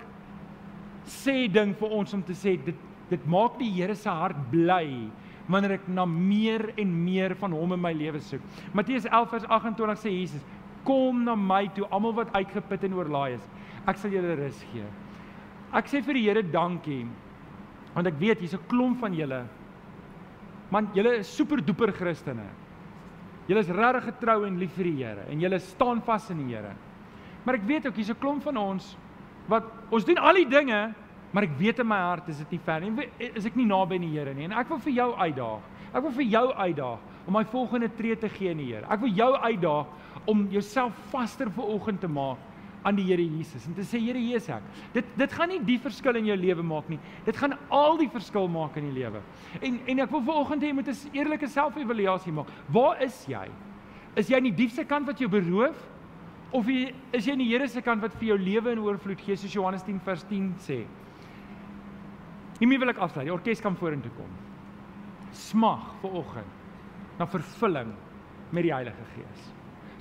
sê 1.07 1.51
ding 1.51 1.74
vir 1.74 1.88
ons 1.88 2.14
om 2.14 2.22
te 2.22 2.32
sê 2.32 2.57
dit 2.64 2.74
dit 3.11 3.27
maak 3.27 3.59
die 3.59 3.71
Here 3.75 3.95
se 3.95 4.09
hart 4.09 4.39
bly 4.53 5.11
wanneer 5.51 5.79
ek 5.81 5.89
na 5.91 6.07
meer 6.07 6.69
en 6.79 6.91
meer 7.05 7.35
van 7.41 7.53
hom 7.53 7.75
in 7.75 7.83
my 7.83 7.93
lewe 7.97 8.21
soek. 8.23 8.43
Matteus 8.77 9.09
11 9.09 9.31
vers 9.35 9.47
28 9.59 9.99
sê 9.99 10.13
Jesus: 10.15 10.45
"Kom 10.85 11.25
na 11.25 11.35
my 11.35 11.69
toe 11.75 11.87
almal 11.91 12.15
wat 12.15 12.33
uitgeput 12.35 12.85
en 12.85 12.95
oorlaai 12.95 13.35
is. 13.35 13.49
Ek 13.87 13.97
sal 13.97 14.11
julle 14.11 14.37
rus 14.37 14.65
gee." 14.73 14.87
Ek 15.73 15.87
sê 15.87 16.03
vir 16.03 16.15
die 16.15 16.27
Here 16.29 16.43
dankie 16.43 17.07
want 17.95 18.07
ek 18.07 18.21
weet 18.21 18.39
hier's 18.39 18.55
'n 18.55 18.69
klomp 18.69 19.01
van 19.01 19.13
julle 19.13 19.47
man, 20.71 20.89
julle 20.95 21.19
is 21.19 21.27
super 21.27 21.57
duper 21.57 21.93
Christene. 21.93 22.47
Julle 23.49 23.61
is 23.61 23.69
regtig 23.69 24.05
getrou 24.05 24.47
en 24.47 24.59
lief 24.59 24.73
vir 24.77 24.85
die 24.85 25.05
Here 25.05 25.25
en 25.29 25.41
julle 25.41 25.59
staan 25.59 26.01
vas 26.01 26.31
in 26.31 26.39
die 26.39 26.55
Here. 26.55 26.75
Maar 27.45 27.55
ek 27.55 27.67
weet 27.67 27.87
ook 27.87 27.97
hier's 27.97 28.11
'n 28.11 28.21
klomp 28.21 28.43
van 28.43 28.57
ons 28.57 28.97
wat 29.49 29.65
ons 29.91 30.05
doen 30.05 30.19
al 30.19 30.35
die 30.35 30.49
dinge 30.49 30.95
Maar 31.31 31.47
ek 31.47 31.59
weet 31.61 31.78
in 31.78 31.87
my 31.87 31.99
hart 32.03 32.28
is 32.28 32.41
dit 32.43 32.57
nie 32.57 32.62
ver 32.66 32.81
nie. 32.83 33.09
Is 33.31 33.47
ek 33.47 33.57
nie 33.59 33.68
naby 33.68 34.01
aan 34.01 34.07
die 34.07 34.14
Here 34.16 34.35
nie. 34.35 34.49
En 34.49 34.57
ek 34.59 34.68
wil 34.72 34.81
vir 34.83 34.97
jou 34.97 35.11
uitdaag. 35.14 35.66
Ek 35.91 36.03
wil 36.03 36.14
vir 36.14 36.28
jou 36.31 36.47
uitdaag 36.55 37.26
om 37.26 37.35
my 37.37 37.45
volgende 37.53 37.91
tree 37.95 38.16
te 38.18 38.28
gee 38.28 38.51
in 38.51 38.62
die 38.62 38.70
Here. 38.72 38.87
Ek 38.91 39.03
wil 39.03 39.12
jou 39.14 39.31
uitdaag 39.37 40.31
om 40.31 40.47
jouself 40.51 40.97
vaster 41.12 41.51
vir 41.55 41.74
oggend 41.76 42.03
te 42.03 42.11
maak 42.11 42.39
aan 42.83 42.97
die 42.97 43.05
Here 43.05 43.22
Jesus 43.22 43.66
en 43.68 43.76
te 43.76 43.85
sê 43.85 44.01
Here 44.01 44.18
Jesus 44.18 44.55
ek. 44.57 44.66
Dit 44.95 45.14
dit 45.20 45.37
gaan 45.37 45.53
nie 45.53 45.61
die 45.66 45.78
verskil 45.83 46.18
in 46.18 46.31
jou 46.33 46.37
lewe 46.41 46.64
maak 46.66 46.89
nie. 46.91 46.99
Dit 47.26 47.39
gaan 47.39 47.55
al 47.68 47.99
die 48.01 48.11
verskil 48.11 48.49
maak 48.51 48.78
in 48.81 48.89
die 48.91 48.97
lewe. 49.03 49.22
En 49.61 49.81
en 49.87 50.05
ek 50.07 50.14
wil 50.14 50.24
vir 50.26 50.41
oggend 50.43 50.64
hê 50.64 50.72
jy 50.72 50.78
moet 50.81 50.89
'n 50.89 51.14
eerlike 51.14 51.47
selfevaluasie 51.47 52.33
maak. 52.33 52.49
Waar 52.68 53.03
is 53.03 53.26
jy? 53.28 53.47
Is 54.16 54.28
jy 54.28 54.37
aan 54.37 54.49
die 54.49 54.57
diepste 54.57 54.85
kant 54.85 55.07
wat 55.07 55.18
jou 55.20 55.28
beroof? 55.28 55.76
Of 56.53 56.66
jy, 56.66 56.93
is 57.12 57.26
jy 57.26 57.33
aan 57.33 57.39
die 57.39 57.53
Here 57.53 57.68
se 57.68 57.81
kant 57.81 58.03
wat 58.03 58.14
vir 58.14 58.28
jou 58.35 58.39
lewe 58.39 58.72
in 58.72 58.78
oorvloed 58.78 59.20
gee 59.20 59.37
soos 59.37 59.53
Johannes 59.53 59.83
10 59.83 60.01
vers 60.01 60.24
10 60.24 60.55
sê? 60.59 60.85
Hiermee 62.61 62.79
wil 62.79 62.93
ek 62.93 63.01
afsluit. 63.01 63.27
Die 63.27 63.35
orkes 63.35 63.63
kan 63.65 63.77
vorentoe 63.81 64.13
kom. 64.19 64.31
Smag 65.37 65.87
vir 66.03 66.17
oggend 66.21 67.19
na 67.21 67.27
vervulling 67.29 67.91
met 68.53 68.67
die 68.67 68.73
Heilige 68.75 69.07
Gees. 69.15 69.47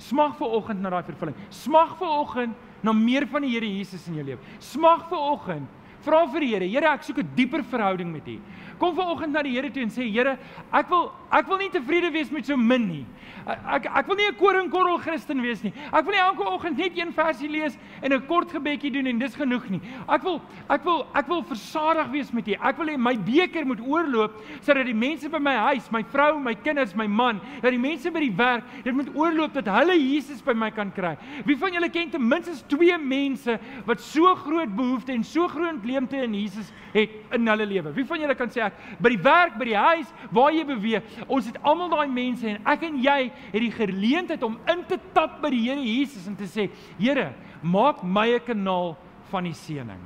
Smag 0.00 0.36
vir 0.38 0.56
oggend 0.56 0.82
na 0.84 0.92
daai 0.92 1.04
vervulling. 1.08 1.36
Smag 1.52 1.96
vir 2.00 2.12
oggend 2.20 2.84
na 2.84 2.92
meer 2.96 3.26
van 3.28 3.44
die 3.44 3.52
Here 3.54 3.68
Jesus 3.68 4.06
in 4.08 4.20
jou 4.20 4.26
lewe. 4.26 4.40
Smag 4.64 5.08
vir 5.10 5.24
oggend 5.32 5.79
Vra 6.04 6.24
vir 6.32 6.40
die 6.40 6.50
Here, 6.54 6.68
Here, 6.68 6.88
ek 6.94 7.02
soek 7.02 7.18
'n 7.18 7.30
dieper 7.36 7.62
verhouding 7.62 8.12
met 8.12 8.26
U. 8.28 8.38
Kom 8.78 8.94
vanoggend 8.96 9.32
na 9.32 9.42
die 9.42 9.52
Here 9.52 9.70
toe 9.70 9.82
en 9.82 9.90
sê, 9.90 10.08
Here, 10.08 10.38
ek 10.72 10.88
wil 10.88 11.12
ek 11.30 11.46
wil 11.46 11.58
nie 11.58 11.70
tevrede 11.70 12.10
wees 12.12 12.30
met 12.30 12.46
so 12.46 12.56
min 12.56 12.88
nie. 12.88 13.06
Ek 13.46 13.86
ek 13.86 14.06
wil 14.06 14.16
nie 14.16 14.26
'n 14.28 14.34
koringkorrel 14.34 14.98
Christen 14.98 15.40
wees 15.42 15.62
nie. 15.62 15.72
Ek 15.92 16.04
wil 16.04 16.12
nie 16.12 16.20
elke 16.20 16.42
oggend 16.42 16.76
net 16.78 16.96
een 16.96 17.12
versie 17.12 17.48
lees 17.48 17.78
en 18.02 18.12
'n 18.12 18.26
kort 18.26 18.50
gebedjie 18.50 18.90
doen 18.90 19.06
en 19.06 19.18
dis 19.18 19.34
genoeg 19.34 19.68
nie. 19.70 19.80
Ek 20.08 20.22
wil 20.22 20.40
ek 20.68 20.84
wil 20.84 21.06
ek 21.14 21.26
wil 21.28 21.42
versadig 21.42 22.10
wees 22.10 22.32
met 22.32 22.48
U. 22.48 22.52
Ek 22.52 22.76
wil 22.76 22.86
hê 22.86 22.96
my 22.98 23.16
beker 23.16 23.64
moet 23.66 23.80
oorloop 23.80 24.32
sodat 24.60 24.86
die 24.86 24.94
mense 24.94 25.28
by 25.28 25.38
my 25.38 25.54
huis, 25.54 25.90
my 25.90 26.02
vrou, 26.02 26.40
my 26.40 26.54
kinders, 26.54 26.94
my 26.94 27.06
man, 27.06 27.40
dat 27.62 27.70
die 27.70 27.78
mense 27.78 28.10
by 28.10 28.20
die 28.20 28.36
werk, 28.36 28.64
dit 28.82 28.94
moet 28.94 29.14
oorloop 29.14 29.52
dat 29.52 29.66
hulle 29.66 29.96
Jesus 29.96 30.42
by 30.42 30.52
my 30.52 30.70
kan 30.70 30.90
kry. 30.92 31.16
Wie 31.44 31.56
van 31.56 31.72
julle 31.72 31.90
ken 31.90 32.10
ten 32.10 32.28
minste 32.28 32.66
twee 32.66 32.98
mense 32.98 33.58
wat 33.86 34.00
so 34.00 34.34
groot 34.34 34.74
behoeftes 34.74 35.14
en 35.14 35.24
so 35.24 35.48
groot 35.48 35.82
leemte 35.90 36.18
in 36.24 36.34
Jesus 36.38 36.70
het 36.94 37.34
in 37.34 37.50
hulle 37.50 37.66
lewe. 37.66 37.92
Wie 37.96 38.06
van 38.06 38.22
julle 38.22 38.36
kan 38.38 38.50
sê 38.52 38.62
ek 38.66 38.78
by 39.02 39.12
die 39.12 39.22
werk, 39.24 39.58
by 39.58 39.68
die 39.68 39.78
huis, 39.78 40.14
waar 40.34 40.54
jy 40.54 40.64
beweeg, 40.68 41.18
ons 41.26 41.50
het 41.50 41.58
almal 41.66 41.90
daai 41.92 42.08
mense 42.14 42.48
en 42.48 42.60
ek 42.72 42.86
en 42.88 42.98
jy 43.02 43.18
het 43.28 43.60
die 43.60 43.74
geleentheid 43.74 44.46
om 44.46 44.58
in 44.70 44.84
te 44.88 45.00
tap 45.16 45.40
by 45.42 45.52
die 45.54 45.64
Here 45.66 45.82
Jesus 45.82 46.26
en 46.30 46.38
te 46.38 46.48
sê, 46.50 46.70
Here, 46.98 47.32
maak 47.62 48.02
my 48.02 48.28
'n 48.34 48.46
kanaal 48.46 48.96
van 49.30 49.44
die 49.44 49.54
seëning. 49.54 50.00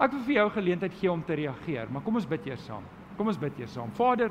Ek 0.00 0.12
wil 0.12 0.22
vir 0.24 0.34
jou 0.34 0.50
geleentheid 0.50 0.94
gee 0.94 1.12
om 1.12 1.22
te 1.22 1.34
reageer, 1.34 1.90
maar 1.90 2.02
kom 2.02 2.16
ons 2.16 2.26
bid 2.26 2.46
eers 2.46 2.64
saam. 2.64 2.84
Kom 3.16 3.28
ons 3.28 3.38
bid 3.38 3.58
eers 3.60 3.72
saam. 3.72 3.90
Vader, 3.92 4.30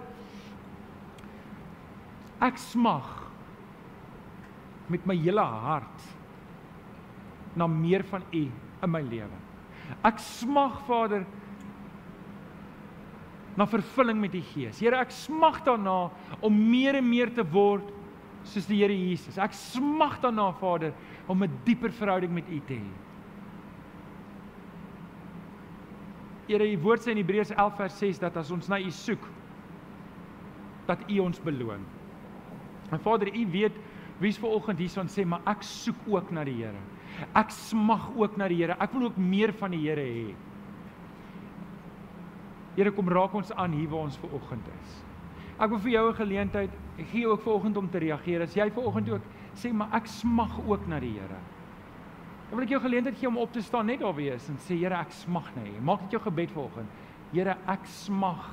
ek 2.41 2.57
smag 2.57 3.29
met 4.89 5.05
my 5.05 5.15
hele 5.15 5.41
hart 5.41 6.07
na 7.55 7.67
meer 7.67 8.03
van 8.03 8.23
U 8.33 8.43
in 8.83 8.91
my 8.91 9.01
lewe. 9.01 9.48
Ek 10.05 10.19
smag 10.21 10.79
Vader 10.87 11.25
na 13.59 13.65
vervulling 13.67 14.19
met 14.21 14.31
die 14.31 14.43
Gees. 14.53 14.79
Here, 14.79 14.99
ek 15.01 15.11
smag 15.11 15.61
daarna 15.65 16.09
om 16.45 16.55
meer 16.55 16.99
en 16.99 17.07
meer 17.09 17.31
te 17.33 17.43
word 17.43 17.89
soos 18.47 18.69
die 18.69 18.79
Here 18.79 18.95
Jesus. 18.95 19.39
Ek 19.41 19.55
smag 19.57 20.19
daarna 20.23 20.51
Vader 20.59 20.93
om 21.27 21.43
'n 21.43 21.59
dieper 21.65 21.91
verhouding 21.91 22.33
met 22.33 22.47
U 22.49 22.59
te 22.67 22.73
hê. 22.73 22.91
Here, 26.47 26.65
U 26.65 26.77
woord 26.81 27.01
sê 27.01 27.11
in 27.11 27.17
Hebreërs 27.17 27.51
11 27.51 27.75
vers 27.77 27.99
6 27.99 28.19
dat 28.19 28.37
as 28.37 28.51
ons 28.51 28.67
na 28.67 28.79
U 28.79 28.89
soek, 28.91 29.27
dat 30.87 30.99
U 31.09 31.19
ons 31.19 31.39
beloon. 31.39 31.85
En 32.91 32.99
Vader, 32.99 33.27
U 33.27 33.45
weet 33.51 33.75
wie's 34.19 34.37
ver 34.37 34.49
oggend 34.49 34.79
hierson 34.79 35.07
sê, 35.07 35.25
maar 35.25 35.41
ek 35.45 35.61
soek 35.63 35.95
ook 36.07 36.31
na 36.31 36.43
die 36.43 36.63
Here. 36.63 36.79
Ek 37.35 37.51
smag 37.51 38.09
ook 38.15 38.37
na 38.37 38.47
die 38.47 38.61
Here. 38.61 38.77
Ek 38.79 38.93
wil 38.95 39.09
ook 39.09 39.17
meer 39.17 39.53
van 39.59 39.71
die 39.71 39.81
Here 39.83 40.05
hê. 40.05 40.35
Here 42.77 42.91
kom 42.95 43.09
raak 43.11 43.33
ons 43.35 43.51
aan 43.51 43.73
hier 43.75 43.89
waar 43.91 44.07
ons 44.07 44.17
ver 44.21 44.33
oggend 44.37 44.67
is. 44.79 44.97
Ek 45.59 45.69
wil 45.69 45.79
vir 45.79 45.91
jou 45.91 46.09
'n 46.09 46.15
geleentheid 46.15 46.71
gee 47.11 47.27
ook 47.27 47.41
ver 47.41 47.53
oggend 47.53 47.77
om 47.77 47.89
te 47.89 47.99
reageer. 47.99 48.41
As 48.41 48.55
jy 48.55 48.69
ver 48.71 48.83
oggend 48.83 49.09
ook 49.09 49.21
sê 49.55 49.73
maar 49.73 49.89
ek 49.93 50.07
smag 50.07 50.59
ook 50.67 50.87
na 50.87 50.99
die 50.99 51.13
Here. 51.13 51.39
Dan 52.49 52.57
wil 52.57 52.63
ek 52.63 52.69
jou 52.69 52.81
geleentheid 52.81 53.17
gee 53.17 53.27
om 53.27 53.37
op 53.37 53.51
te 53.51 53.61
staan 53.61 53.85
net 53.85 53.99
daar 53.99 54.13
waar 54.13 54.21
jy 54.21 54.33
is 54.33 54.49
en 54.49 54.57
sê 54.57 54.77
Here 54.79 54.95
ek 54.95 55.11
smag 55.11 55.55
na 55.55 55.63
U. 55.63 55.81
Maak 55.81 55.99
dit 55.99 56.11
jou 56.11 56.21
gebed 56.21 56.51
ver 56.51 56.63
oggend. 56.63 56.89
Here 57.33 57.57
ek 57.67 57.85
smag 57.85 58.49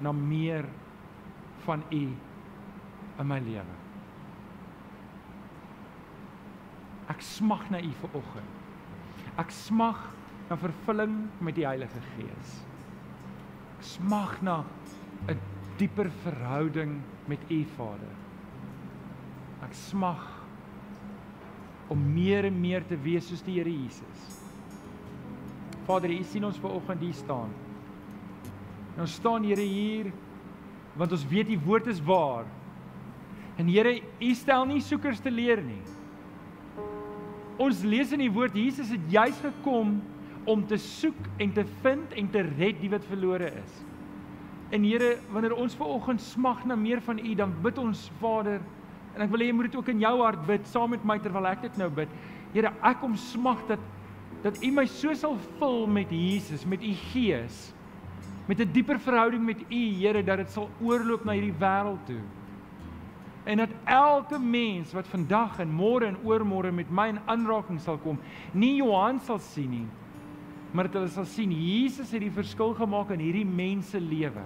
na 0.00 0.12
meer 0.12 0.64
van 1.64 1.82
U 1.90 2.04
in 3.18 3.26
my 3.26 3.38
lewe. 3.38 3.79
Ek 7.10 7.22
smag 7.26 7.66
na 7.72 7.80
U 7.82 7.92
vir 8.02 8.16
oggend. 8.20 8.58
Ek 9.40 9.50
smag 9.54 9.98
na 10.50 10.58
vervulling 10.58 11.16
met 11.42 11.56
die 11.58 11.66
Heilige 11.66 12.02
Gees. 12.14 12.58
Ek 13.78 13.86
smag 13.96 14.42
na 14.42 14.64
'n 15.28 15.38
dieper 15.78 16.10
verhouding 16.24 17.00
met 17.26 17.40
U 17.50 17.64
Vader. 17.76 18.14
Ek 19.62 19.74
smag 19.74 20.22
om 21.88 21.98
meer 22.14 22.44
en 22.44 22.60
meer 22.60 22.86
te 22.86 22.96
wees 22.96 23.28
soos 23.28 23.42
die 23.42 23.58
Here 23.58 23.70
Jesus. 23.70 24.40
Vader, 25.86 26.10
U 26.10 26.22
sien 26.22 26.44
ons 26.44 26.58
ver 26.58 26.70
oggend 26.70 27.00
hier 27.00 27.14
staan. 27.14 27.50
En 28.94 29.00
ons 29.00 29.14
staan 29.14 29.44
Here 29.44 29.66
hier 29.66 30.12
want 30.96 31.12
ons 31.12 31.26
weet 31.26 31.48
U 31.48 31.58
woord 31.64 31.86
is 31.86 32.00
waar. 32.00 32.44
En 33.58 33.68
Here, 33.68 34.00
U 34.20 34.34
stel 34.34 34.66
nie 34.66 34.80
soekers 34.80 35.20
te 35.20 35.30
leer 35.30 35.62
nie. 35.62 35.82
Ons 37.60 37.82
lees 37.84 38.14
in 38.16 38.22
die 38.22 38.32
woord 38.32 38.56
Jesus 38.56 38.88
het 38.94 39.02
juis 39.12 39.36
gekom 39.44 39.98
om 40.48 40.62
te 40.66 40.78
soek 40.80 41.18
en 41.42 41.50
te 41.52 41.66
vind 41.84 42.14
en 42.16 42.30
te 42.32 42.44
red 42.56 42.78
die 42.80 42.88
wat 42.92 43.04
verlore 43.10 43.50
is. 43.52 43.74
En 44.72 44.86
Here, 44.86 45.16
wanneer 45.34 45.56
ons 45.58 45.76
ver 45.76 45.90
oggend 45.92 46.22
smag 46.24 46.62
na 46.64 46.76
meer 46.78 47.02
van 47.04 47.20
U, 47.20 47.34
dan 47.36 47.52
bid 47.62 47.78
ons 47.82 48.06
Vader, 48.20 48.62
en 49.12 49.26
ek 49.26 49.32
wil 49.32 49.42
hê 49.42 49.50
jy 49.50 49.56
moet 49.58 49.68
dit 49.68 49.76
ook 49.76 49.90
in 49.92 50.00
jou 50.00 50.14
hart 50.22 50.46
bid 50.48 50.68
saam 50.70 50.94
met 50.94 51.04
my 51.04 51.18
terwyl 51.20 51.50
ek 51.50 51.66
dit 51.66 51.78
nou 51.80 51.90
bid. 51.92 52.12
Here, 52.54 52.72
ek 52.86 53.02
kom 53.02 53.18
smag 53.18 53.66
dat 53.68 53.88
dat 54.40 54.56
U 54.64 54.70
my 54.72 54.86
so 54.88 55.12
sal 55.18 55.34
vul 55.58 55.82
met 55.90 56.08
Jesus, 56.14 56.62
met 56.64 56.80
U 56.80 56.94
Gees, 57.10 57.74
met 58.48 58.60
'n 58.62 58.72
dieper 58.72 58.96
verhouding 58.96 59.44
met 59.44 59.60
U, 59.68 59.82
Here, 60.00 60.22
dat 60.24 60.38
dit 60.38 60.50
sal 60.50 60.70
oorloop 60.80 61.26
na 61.26 61.36
hierdie 61.36 61.58
wêreld 61.60 62.06
toe 62.06 62.22
en 63.50 63.58
dat 63.64 63.72
elke 63.90 64.38
mens 64.38 64.92
wat 64.94 65.08
vandag 65.10 65.58
en 65.58 65.72
môre 65.74 66.06
en 66.06 66.20
oormôre 66.22 66.70
met 66.70 66.90
my 66.94 67.08
in 67.10 67.18
aanraking 67.26 67.80
sal 67.82 67.98
kom, 67.98 68.20
nie 68.54 68.76
Johan 68.78 69.18
sal 69.26 69.40
sien 69.42 69.72
nie, 69.74 69.86
maar 70.70 70.86
dat 70.86 71.00
hulle 71.00 71.10
sal 71.10 71.26
sien 71.26 71.50
Jesus 71.50 72.12
het 72.14 72.22
die 72.22 72.30
verskil 72.30 72.76
gemaak 72.78 73.10
in 73.16 73.24
hierdie 73.24 73.46
mense 73.46 73.98
lewe. 73.98 74.44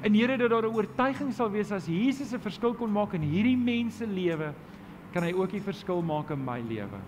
En 0.00 0.16
Here 0.16 0.38
dat 0.40 0.50
daar 0.50 0.64
'n 0.64 0.74
oortuiging 0.74 1.32
sal 1.32 1.50
wees 1.50 1.72
as 1.72 1.86
Jesus 1.86 2.32
'n 2.32 2.40
verskil 2.40 2.74
kon 2.74 2.92
maak 2.92 3.12
in 3.12 3.22
hierdie 3.22 3.56
mense 3.56 4.06
lewe, 4.06 4.54
kan 5.12 5.22
hy 5.22 5.32
ook 5.32 5.52
'n 5.52 5.60
verskil 5.60 6.02
maak 6.02 6.30
in 6.30 6.44
my 6.44 6.60
lewe. 6.60 7.00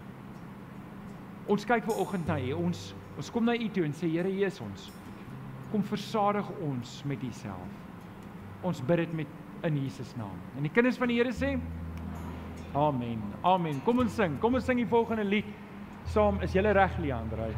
Ons 1.46 1.64
kyk 1.64 1.84
ver 1.84 1.98
oggend 1.98 2.26
na 2.26 2.38
U. 2.38 2.52
Ons 2.52 2.94
ons 3.16 3.30
kom 3.30 3.44
na 3.44 3.54
U 3.54 3.68
toe 3.68 3.84
en 3.84 3.92
sê 3.92 4.08
Here 4.10 4.28
Jesus 4.28 4.60
ons 4.60 4.90
kom 5.70 5.82
versadig 5.82 6.46
ons 6.60 7.02
met 7.04 7.22
U 7.22 7.32
self. 7.32 7.68
Ons 8.62 8.80
bid 8.80 8.96
dit 8.96 9.12
met 9.12 9.26
in 9.64 9.78
Jesus 9.82 10.14
naam. 10.16 10.36
En 10.56 10.66
die 10.66 10.72
kinders 10.72 10.98
van 10.98 11.08
die 11.08 11.18
Here 11.20 11.32
sê 11.32 11.56
Amen. 12.72 13.20
Amen. 13.44 13.82
Kom 13.84 13.98
ons 14.00 14.14
sing. 14.16 14.38
Kom 14.40 14.54
ons 14.56 14.64
sing 14.64 14.80
die 14.80 14.88
volgende 14.88 15.26
lied 15.28 15.48
saam. 16.08 16.40
Is 16.40 16.54
jy 16.56 16.64
reg, 16.64 16.96
Leandro? 17.04 17.50